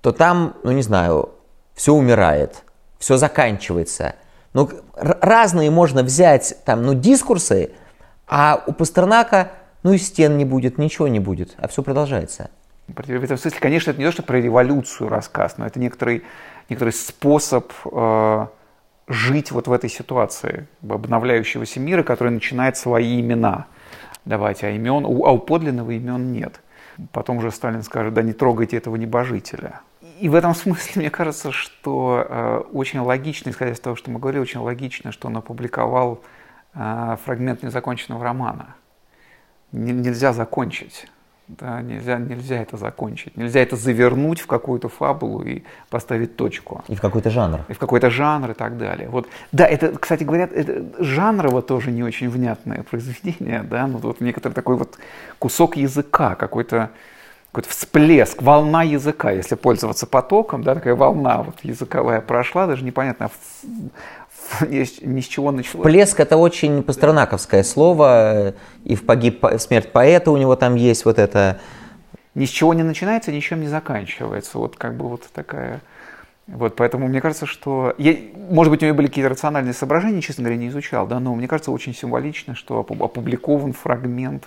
то 0.01 0.11
там, 0.11 0.55
ну, 0.63 0.71
не 0.71 0.81
знаю, 0.81 1.29
все 1.73 1.93
умирает, 1.93 2.63
все 2.99 3.17
заканчивается. 3.17 4.15
Ну, 4.53 4.69
разные 4.95 5.69
можно 5.69 6.03
взять 6.03 6.55
там, 6.63 6.83
ну, 6.83 6.93
дискурсы, 6.93 7.71
а 8.27 8.63
у 8.65 8.73
Пастернака, 8.73 9.51
ну, 9.83 9.93
и 9.93 9.97
стен 9.97 10.37
не 10.37 10.45
будет, 10.45 10.77
ничего 10.77 11.07
не 11.07 11.19
будет, 11.19 11.55
а 11.57 11.67
все 11.67 11.83
продолжается. 11.83 12.49
В 12.87 13.23
этом 13.23 13.37
смысле, 13.37 13.59
конечно, 13.59 13.91
это 13.91 13.99
не 13.99 14.05
то, 14.05 14.11
что 14.11 14.23
про 14.23 14.39
революцию 14.39 15.09
рассказ, 15.09 15.57
но 15.57 15.65
это 15.65 15.79
некоторый, 15.79 16.23
некоторый 16.69 16.93
способ 16.93 17.71
э, 17.91 18.47
жить 19.07 19.51
вот 19.51 19.67
в 19.67 19.71
этой 19.71 19.89
ситуации 19.89 20.67
обновляющегося 20.87 21.79
мира, 21.79 22.03
который 22.03 22.29
начинает 22.29 22.77
свои 22.77 23.19
имена 23.19 23.65
давать, 24.23 24.63
а 24.63 24.69
имен, 24.69 25.05
а 25.05 25.09
у 25.09 25.39
подлинного 25.39 25.91
имен 25.91 26.31
нет. 26.31 26.61
Потом 27.11 27.37
уже 27.37 27.51
Сталин 27.51 27.83
скажет, 27.83 28.13
да 28.13 28.21
не 28.21 28.33
трогайте 28.33 28.77
этого 28.77 28.95
небожителя. 28.95 29.81
И 30.19 30.29
в 30.29 30.35
этом 30.35 30.55
смысле 30.55 30.91
мне 31.01 31.09
кажется, 31.09 31.51
что 31.51 32.25
э, 32.27 32.57
очень 32.71 32.99
логично, 32.99 33.49
исходя 33.49 33.71
из 33.71 33.79
того, 33.79 33.95
что 33.95 34.11
мы 34.11 34.19
говорили, 34.19 34.41
очень 34.41 34.59
логично, 34.59 35.11
что 35.11 35.27
он 35.27 35.37
опубликовал 35.37 36.21
фрагмент 36.75 37.63
незаконченного 37.63 38.23
романа. 38.23 38.75
Нельзя 39.71 40.33
закончить. 40.33 41.07
Да, 41.47 41.79
нельзя, 41.81 42.17
нельзя 42.17 42.61
это 42.61 42.75
закончить. 42.75 43.37
Нельзя 43.37 43.59
это 43.59 43.75
завернуть 43.75 44.39
в 44.39 44.47
какую-то 44.47 44.89
фабулу 44.89 45.43
и 45.43 45.61
поставить 45.91 46.35
точку. 46.35 46.83
И 46.87 46.95
в 46.95 47.01
какой-то 47.01 47.29
жанр. 47.29 47.59
И 47.67 47.73
в 47.73 47.77
какой-то 47.77 48.09
жанр 48.09 48.51
и 48.51 48.53
так 48.55 48.77
далее. 48.79 49.09
Вот. 49.09 49.27
Да, 49.51 49.67
это, 49.67 49.95
кстати 49.95 50.23
говоря, 50.23 50.49
это 50.51 51.03
жанрово 51.03 51.61
тоже 51.61 51.91
не 51.91 52.03
очень 52.03 52.29
внятное 52.29 52.81
произведение. 52.81 53.61
Да? 53.61 53.85
Ну, 53.85 53.99
вот 53.99 54.21
некоторый 54.21 54.53
такой 54.53 54.75
вот 54.75 54.97
кусок 55.37 55.77
языка, 55.77 56.33
какой-то 56.33 56.89
какой-то 57.51 57.69
всплеск, 57.69 58.41
волна 58.41 58.83
языка, 58.83 59.31
если 59.31 59.55
пользоваться 59.55 60.05
потоком, 60.05 60.61
да, 60.61 60.75
такая 60.75 60.93
волна 60.93 61.41
вот 61.41 61.55
языковая 61.63 62.19
прошла, 62.19 62.67
даже 62.67 62.83
непонятно, 62.83 63.31
ни 64.69 65.21
с 65.21 65.25
чего 65.25 65.51
началось. 65.51 65.83
Плеск 65.83 66.19
это 66.19 66.37
очень 66.37 66.83
пастернаковское 66.83 67.63
слово, 67.63 68.53
и 68.83 68.95
в 68.95 69.05
погиб 69.05 69.45
смерть 69.57 69.91
поэта 69.91 70.31
у 70.31 70.37
него 70.37 70.55
там 70.55 70.75
есть 70.75 71.05
вот 71.05 71.19
это. 71.19 71.59
Ни 72.33 72.45
с 72.45 72.49
чего 72.49 72.73
не 72.73 72.83
начинается, 72.83 73.31
ничем 73.31 73.61
не 73.61 73.67
заканчивается. 73.67 74.57
Вот 74.57 74.75
как 74.75 74.95
бы 74.97 75.07
вот 75.07 75.23
такая... 75.33 75.81
Вот, 76.47 76.75
поэтому 76.75 77.07
мне 77.07 77.21
кажется, 77.21 77.45
что... 77.45 77.95
Я, 77.97 78.15
может 78.49 78.71
быть, 78.71 78.83
у 78.83 78.85
него 78.85 78.95
были 78.95 79.07
какие-то 79.07 79.29
рациональные 79.29 79.73
соображения, 79.73 80.21
честно 80.21 80.43
говоря, 80.43 80.59
не 80.59 80.67
изучал, 80.67 81.07
да, 81.07 81.19
но 81.19 81.33
мне 81.33 81.47
кажется, 81.47 81.71
очень 81.71 81.95
символично, 81.95 82.53
что 82.55 82.79
опубликован 82.79 83.73
фрагмент 83.73 84.43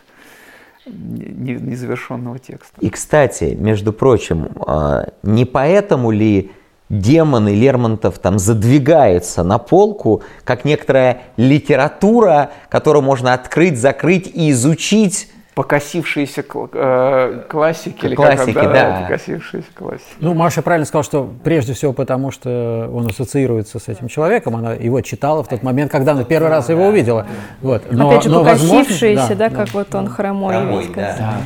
незавершенного 0.86 2.38
текста. 2.38 2.80
И, 2.80 2.90
кстати, 2.90 3.57
между 3.59 3.92
прочим, 3.92 4.49
а, 4.66 5.09
не 5.22 5.44
поэтому 5.44 6.11
ли 6.11 6.53
демоны 6.89 7.55
Лермонтов 7.55 8.18
там 8.18 8.39
задвигается 8.39 9.43
на 9.43 9.59
полку, 9.59 10.22
как 10.45 10.64
некоторая 10.64 11.22
литература, 11.36 12.51
которую 12.68 13.03
можно 13.03 13.34
открыть, 13.34 13.78
закрыть 13.78 14.30
и 14.32 14.51
изучить. 14.51 15.30
Покосившиеся 15.55 16.45
э, 16.72 17.43
классики. 17.49 18.07
Или 18.07 18.14
классики, 18.14 18.53
как, 18.53 18.64
да, 18.64 18.72
да. 18.72 19.01
Покосившиеся 19.03 19.66
классики. 19.74 20.07
Ну, 20.20 20.32
Маша 20.32 20.62
правильно 20.62 20.86
сказала, 20.86 21.03
что 21.03 21.34
прежде 21.43 21.72
всего 21.72 21.93
потому, 21.93 22.30
что 22.30 22.89
он 22.95 23.09
ассоциируется 23.09 23.80
с 23.80 23.89
этим 23.89 24.07
человеком. 24.07 24.55
Она 24.55 24.74
его 24.74 25.01
читала 25.01 25.43
в 25.43 25.49
тот 25.49 25.64
момент, 25.64 25.91
когда 25.91 26.12
она 26.12 26.22
первый 26.22 26.49
раз 26.49 26.68
его 26.68 26.86
увидела. 26.86 27.26
Вот. 27.61 27.91
Но, 27.91 28.09
Опять 28.09 28.22
же, 28.22 28.30
но, 28.30 28.45
покосившиеся, 28.45 29.34
да, 29.34 29.49
да, 29.49 29.51
как 29.51 29.74
вот 29.74 29.93
он 29.97 30.09
хромой, 30.09 30.55
хромой 30.55 30.86
весь. 30.86 30.95
Да. 30.95 31.39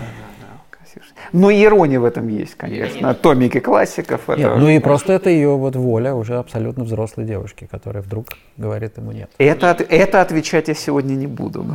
Но 1.32 1.50
и 1.50 1.64
ирония 1.64 2.00
в 2.00 2.04
этом 2.04 2.28
есть, 2.28 2.54
конечно. 2.54 3.14
Томики 3.14 3.60
классиков. 3.60 4.28
Это 4.28 4.40
нет, 4.40 4.56
ну 4.56 4.68
и 4.68 4.78
просто 4.78 5.12
это 5.12 5.30
ее 5.30 5.56
вот 5.56 5.76
воля 5.76 6.14
уже 6.14 6.38
абсолютно 6.38 6.84
взрослой 6.84 7.24
девушки, 7.24 7.68
которая 7.70 8.02
вдруг 8.02 8.28
говорит 8.56 8.96
ему 8.98 9.12
нет. 9.12 9.30
Это, 9.38 9.76
это 9.88 10.20
отвечать 10.20 10.68
я 10.68 10.74
сегодня 10.74 11.14
не 11.14 11.26
буду. 11.26 11.64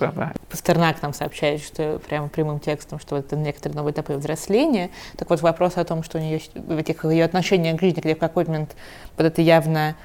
Да, 0.00 0.12
да. 0.16 0.32
Пастернак 0.50 1.00
нам 1.02 1.12
сообщает, 1.12 1.62
что 1.62 2.00
прямо 2.06 2.28
прямым 2.28 2.58
текстом, 2.58 2.98
что 2.98 3.16
это 3.16 3.36
некоторые 3.36 3.76
новые 3.76 3.92
этапы 3.92 4.14
взросления. 4.14 4.90
Так 5.16 5.30
вот 5.30 5.40
вопрос 5.40 5.76
о 5.76 5.84
том, 5.84 6.02
что 6.02 6.18
у 6.18 6.20
нее 6.20 6.40
в 6.54 6.76
этих 6.76 7.04
ее 7.04 7.24
отношениях 7.24 7.78
к 7.78 7.80
жизни, 7.80 8.00
где 8.00 8.14
в 8.14 8.18
какой-то 8.18 8.50
момент 8.50 8.76
вот 9.16 9.26
это 9.26 9.42
явно, 9.42 9.96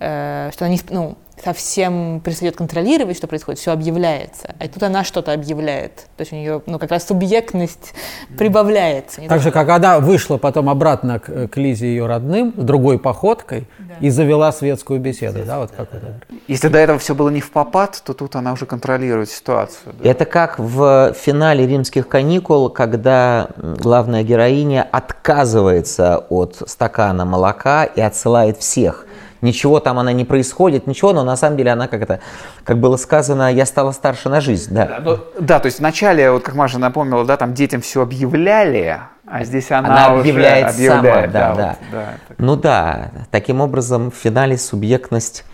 что 0.00 0.54
она 0.60 0.70
не, 0.70 0.80
ну, 0.88 1.16
совсем 1.42 2.20
перестает 2.20 2.56
контролировать, 2.56 3.16
что 3.16 3.26
происходит, 3.26 3.60
все 3.60 3.72
объявляется. 3.72 4.54
А 4.58 4.68
тут 4.68 4.82
она 4.82 5.04
что-то 5.04 5.32
объявляет. 5.32 6.06
То 6.16 6.22
есть 6.22 6.32
у 6.32 6.36
нее 6.36 6.62
ну, 6.66 6.78
как 6.78 6.90
раз 6.90 7.06
субъектность 7.06 7.94
прибавляется. 8.36 9.22
Так 9.28 9.40
же, 9.40 9.50
как 9.50 9.68
она 9.68 10.00
вышла 10.00 10.36
потом 10.36 10.68
обратно 10.68 11.18
к, 11.18 11.48
к 11.48 11.56
Лизе 11.56 11.88
ее 11.88 12.06
родным, 12.06 12.54
с 12.56 12.62
другой 12.62 12.98
походкой, 12.98 13.66
да. 13.78 13.94
и 14.00 14.10
завела 14.10 14.52
светскую 14.52 15.00
беседу. 15.00 15.40
Да, 15.44 15.58
вот 15.58 15.70
как 15.70 15.94
это. 15.94 16.20
Если 16.48 16.68
до 16.68 16.78
этого 16.78 16.98
все 16.98 17.14
было 17.14 17.28
не 17.28 17.40
в 17.40 17.50
попад, 17.50 18.00
то 18.04 18.14
тут 18.14 18.36
она 18.36 18.52
уже 18.52 18.66
контролирует 18.66 19.30
ситуацию. 19.30 19.94
Да. 19.98 20.08
Это 20.08 20.24
как 20.24 20.58
в 20.58 21.14
финале 21.14 21.66
«Римских 21.66 22.08
каникул», 22.08 22.70
когда 22.70 23.48
главная 23.56 24.22
героиня 24.22 24.86
отказывается 24.90 26.18
от 26.28 26.62
стакана 26.66 27.24
молока 27.24 27.84
и 27.84 28.00
отсылает 28.00 28.58
всех 28.58 29.06
ничего 29.42 29.80
там 29.80 29.98
она 29.98 30.12
не 30.12 30.24
происходит, 30.24 30.86
ничего, 30.86 31.12
но 31.12 31.24
на 31.24 31.36
самом 31.36 31.56
деле 31.56 31.72
она 31.72 31.88
как 31.88 32.02
это, 32.02 32.20
как 32.64 32.78
было 32.78 32.96
сказано, 32.96 33.52
я 33.52 33.66
стала 33.66 33.92
старше 33.92 34.28
на 34.28 34.40
жизнь, 34.40 34.74
да. 34.74 34.86
Да, 34.86 35.00
но, 35.00 35.18
да 35.38 35.60
то 35.60 35.66
есть 35.66 35.78
вначале, 35.78 36.30
вот 36.30 36.42
как 36.42 36.54
Маша 36.54 36.78
напомнила, 36.78 37.24
да, 37.24 37.36
там 37.36 37.54
детям 37.54 37.80
все 37.80 38.02
объявляли, 38.02 39.00
а 39.26 39.44
здесь 39.44 39.70
она, 39.70 40.08
она 40.08 40.20
объявляет, 40.20 40.74
уже 40.74 40.86
объявляет 40.88 41.32
сама, 41.32 41.46
да, 41.48 41.54
да. 41.54 41.68
Вот, 41.68 41.76
да. 41.92 42.34
Ну 42.38 42.56
да, 42.56 43.10
таким 43.30 43.60
образом 43.60 44.10
в 44.10 44.14
финале 44.14 44.58
субъектность 44.58 45.44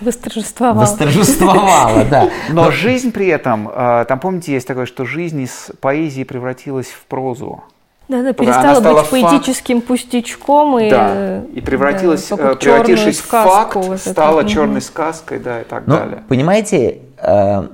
Восторжествовала. 0.00 0.80
Восторжествовала, 0.80 2.04
да. 2.04 2.30
Но 2.50 2.70
жизнь 2.70 3.12
при 3.12 3.28
этом, 3.28 3.68
э, 3.68 4.04
там 4.08 4.18
помните, 4.18 4.52
есть 4.52 4.66
такое, 4.66 4.86
что 4.86 5.04
жизнь 5.04 5.40
из 5.40 5.70
поэзии 5.80 6.24
превратилась 6.24 6.88
в 6.88 7.04
прозу. 7.06 7.62
Да, 8.08 8.22
да, 8.22 8.32
перестала 8.34 8.80
быть 8.80 9.08
поэтическим 9.08 9.76
факт. 9.76 9.88
пустячком 9.88 10.78
и, 10.78 10.90
да, 10.90 11.42
и 11.44 11.60
превратилась, 11.62 12.28
да, 12.28 12.52
э, 12.52 12.56
превратившись 12.56 13.18
в 13.18 13.26
факт, 13.26 13.76
вот 13.76 13.98
стала 13.98 14.40
это. 14.40 14.50
черной 14.50 14.82
сказкой, 14.82 15.38
да, 15.38 15.62
и 15.62 15.64
так 15.64 15.86
Но, 15.86 15.96
далее. 15.98 16.22
Понимаете, 16.28 17.00
э, 17.16 17.68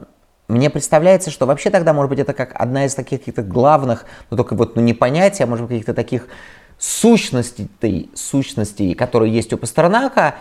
мне 0.47 0.70
представляется, 0.70 1.31
что 1.31 1.47
вообще 1.47 1.70
тогда, 1.70 1.93
может 1.93 2.11
быть, 2.11 2.20
это 2.20 2.33
как 2.33 2.53
одна 2.55 2.85
из 2.85 2.95
таких 2.95 3.20
каких-то 3.20 3.43
главных, 3.43 4.05
ну 4.31 4.37
только 4.37 4.55
вот 4.55 4.76
ну, 4.76 4.83
не 4.83 4.95
понятия, 4.95 5.45
а 5.45 5.47
может 5.49 5.66
быть, 5.66 5.70
каких-то 5.70 5.95
таких 5.95 6.28
сущностей, 6.78 7.68
сущностей, 8.14 8.95
которые 8.95 9.33
есть 9.33 9.53
у 9.53 9.59
Пастернака, 9.59 10.37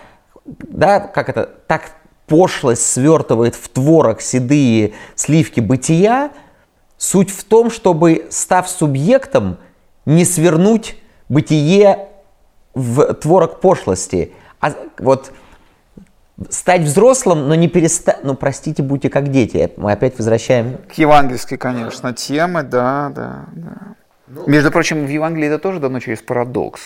да, 0.45 0.99
как 0.99 1.29
это, 1.29 1.49
так 1.67 1.91
пошлость 2.27 2.85
свертывает 2.85 3.55
в 3.55 3.67
творог 3.69 4.21
седые 4.21 4.93
сливки 5.15 5.59
бытия, 5.59 6.29
суть 6.97 7.31
в 7.31 7.43
том, 7.43 7.71
чтобы, 7.71 8.27
став 8.29 8.69
субъектом, 8.69 9.57
не 10.09 10.25
свернуть 10.25 10.97
бытие 11.29 12.07
в 12.73 13.13
творог 13.13 13.59
пошлости. 13.59 14.33
А 14.59 14.73
вот 14.97 15.31
стать 16.49 16.81
взрослым, 16.81 17.47
но 17.47 17.55
не 17.55 17.67
перестать, 17.67 18.23
ну 18.23 18.33
простите, 18.33 18.81
будьте 18.81 19.09
как 19.09 19.29
дети. 19.29 19.71
Мы 19.77 19.91
опять 19.91 20.17
возвращаем. 20.17 20.77
К 20.89 20.93
евангельской, 20.93 21.57
конечно, 21.57 22.13
темы, 22.13 22.63
да, 22.63 23.11
да, 23.13 23.45
да. 23.53 23.77
Ну, 24.27 24.43
Между 24.47 24.71
прочим, 24.71 25.05
в 25.05 25.09
Евангелии 25.09 25.47
это 25.47 25.59
тоже 25.59 25.79
дано 25.79 25.99
через 25.99 26.21
парадокс. 26.21 26.81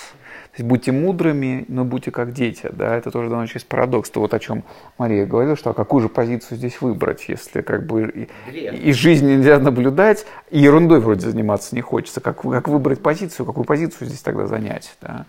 Будьте 0.59 0.91
мудрыми, 0.91 1.65
но 1.67 1.83
будьте 1.83 2.11
как 2.11 2.33
дети. 2.33 2.69
Да? 2.71 2.95
Это 2.95 3.09
тоже 3.09 3.29
дано 3.29 3.47
через 3.47 3.63
парадокс. 3.63 4.09
То 4.09 4.19
вот 4.19 4.33
о 4.33 4.39
чем 4.39 4.63
Мария 4.97 5.25
говорила, 5.25 5.55
что 5.55 5.71
а 5.71 5.73
какую 5.73 6.01
же 6.01 6.09
позицию 6.09 6.57
здесь 6.57 6.79
выбрать, 6.81 7.25
если 7.27 7.61
как 7.61 7.85
бы 7.87 8.27
и, 8.51 8.59
и 8.59 8.93
жизнь 8.93 9.27
нельзя 9.27 9.57
наблюдать, 9.57 10.25
и 10.51 10.59
ерундой 10.59 10.99
вроде 10.99 11.27
заниматься 11.27 11.75
не 11.75 11.81
хочется. 11.81 12.21
Как, 12.21 12.41
как 12.41 12.67
выбрать 12.67 13.01
позицию, 13.01 13.45
какую 13.45 13.65
позицию 13.65 14.07
здесь 14.07 14.21
тогда 14.21 14.45
занять? 14.45 14.95
Да? 15.01 15.25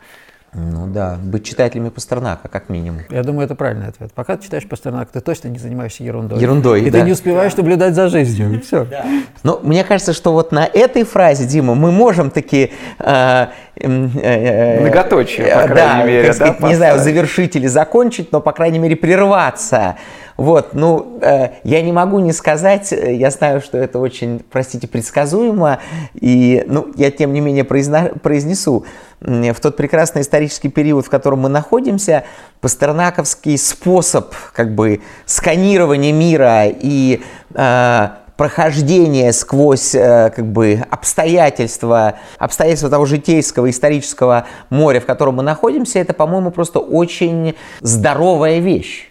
Ну 0.54 0.86
да, 0.86 1.18
быть 1.20 1.44
читателями 1.44 1.88
Пастернака, 1.88 2.48
как 2.48 2.68
минимум. 2.68 3.00
Я 3.10 3.24
думаю, 3.24 3.46
это 3.46 3.56
правильный 3.56 3.88
ответ. 3.88 4.12
Пока 4.14 4.36
ты 4.36 4.44
читаешь 4.44 4.66
Пастернака, 4.68 5.12
ты 5.12 5.20
точно 5.20 5.48
не 5.48 5.58
занимаешься 5.58 6.04
ерундой. 6.04 6.40
Ерундой, 6.40 6.82
И 6.82 6.90
да. 6.90 7.00
ты 7.00 7.04
не 7.04 7.12
успеваешь 7.12 7.54
да. 7.54 7.62
наблюдать 7.62 7.94
за 7.94 8.08
жизнью. 8.08 8.62
Все. 8.64 8.84
Да. 8.84 9.04
Но 9.42 9.58
мне 9.64 9.82
кажется, 9.82 10.12
что 10.12 10.32
вот 10.32 10.52
на 10.52 10.64
этой 10.64 11.02
фразе, 11.04 11.44
Дима, 11.44 11.74
мы 11.74 11.90
можем 11.90 12.30
таки... 12.30 12.72
Э, 13.00 13.48
э, 13.76 13.86
э, 13.86 14.80
Многоточие, 14.80 15.46
по 15.46 15.62
крайней 15.62 15.74
да, 15.74 16.04
мере. 16.04 16.32
Сказать, 16.32 16.56
да, 16.60 16.68
не 16.68 16.74
знаю, 16.76 16.98
завершить 17.00 17.56
или 17.56 17.66
закончить, 17.66 18.30
но, 18.30 18.40
по 18.40 18.52
крайней 18.52 18.78
мере, 18.78 18.94
прерваться 18.94 19.96
Вот, 20.36 20.74
ну, 20.74 21.18
э, 21.22 21.50
я 21.62 21.80
не 21.82 21.92
могу 21.92 22.18
не 22.18 22.32
сказать, 22.32 22.92
э, 22.92 23.14
я 23.14 23.30
знаю, 23.30 23.60
что 23.60 23.78
это 23.78 24.00
очень, 24.00 24.42
простите, 24.50 24.88
предсказуемо, 24.88 25.78
и, 26.14 26.64
ну, 26.66 26.88
я 26.96 27.10
тем 27.12 27.32
не 27.32 27.40
менее 27.40 27.64
произна, 27.64 28.10
произнесу. 28.22 28.84
В 29.20 29.54
тот 29.60 29.76
прекрасный 29.76 30.22
исторический 30.22 30.68
период, 30.68 31.06
в 31.06 31.10
котором 31.10 31.40
мы 31.40 31.48
находимся, 31.48 32.24
пастернаковский 32.60 33.56
способ, 33.56 34.34
как 34.52 34.74
бы, 34.74 35.02
сканирования 35.24 36.12
мира 36.12 36.64
и 36.66 37.22
э, 37.54 38.08
прохождение 38.36 39.32
сквозь 39.32 39.94
э, 39.94 40.32
как 40.34 40.46
бы 40.46 40.84
обстоятельства, 40.90 42.14
обстоятельства 42.38 42.90
того 42.90 43.06
житейского, 43.06 43.70
исторического 43.70 44.46
моря, 44.70 45.00
в 45.00 45.06
котором 45.06 45.36
мы 45.36 45.42
находимся, 45.42 46.00
это, 46.00 46.12
по-моему, 46.12 46.50
просто 46.50 46.80
очень 46.80 47.54
здоровая 47.80 48.58
вещь. 48.58 49.10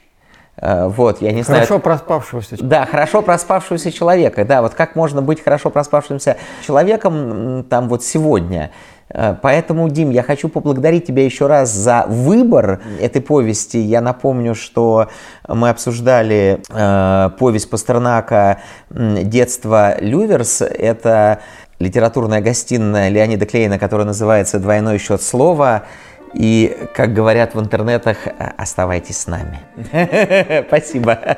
Э, 0.57 0.87
вот, 0.87 1.21
я 1.21 1.31
не 1.31 1.43
хорошо 1.43 1.65
знаю. 1.65 1.81
проспавшегося 1.81 2.57
человека. 2.57 2.67
Да, 2.67 2.85
хорошо 2.85 3.21
проспавшегося 3.21 3.91
человека. 3.91 4.45
Да, 4.45 4.61
вот 4.61 4.73
как 4.73 4.95
можно 4.95 5.21
быть 5.21 5.43
хорошо 5.43 5.69
проспавшимся 5.69 6.37
человеком 6.65 7.65
там 7.69 7.89
вот 7.89 8.03
сегодня. 8.03 8.71
Э, 9.09 9.35
поэтому, 9.41 9.89
Дим, 9.89 10.11
я 10.11 10.23
хочу 10.23 10.49
поблагодарить 10.49 11.05
тебя 11.07 11.25
еще 11.25 11.47
раз 11.47 11.71
за 11.71 12.05
выбор 12.07 12.81
этой 12.99 13.21
повести. 13.21 13.77
Я 13.77 14.01
напомню, 14.01 14.55
что 14.55 15.09
мы 15.47 15.69
обсуждали 15.69 16.61
э, 16.69 17.29
повесть 17.37 17.69
Пастернака 17.69 18.59
«Детство 18.89 19.99
Люверс». 19.99 20.61
Это 20.61 21.39
литературная 21.79 22.41
гостиная 22.41 23.09
Леонида 23.09 23.45
Клейна, 23.45 23.79
которая 23.79 24.05
называется 24.05 24.59
«Двойной 24.59 24.99
счет 24.99 25.21
слова». 25.21 25.83
И, 26.34 26.88
как 26.95 27.13
говорят 27.13 27.55
в 27.55 27.59
интернетах, 27.59 28.17
оставайтесь 28.57 29.17
с 29.17 29.27
нами. 29.27 29.59
Спасибо. 30.67 31.38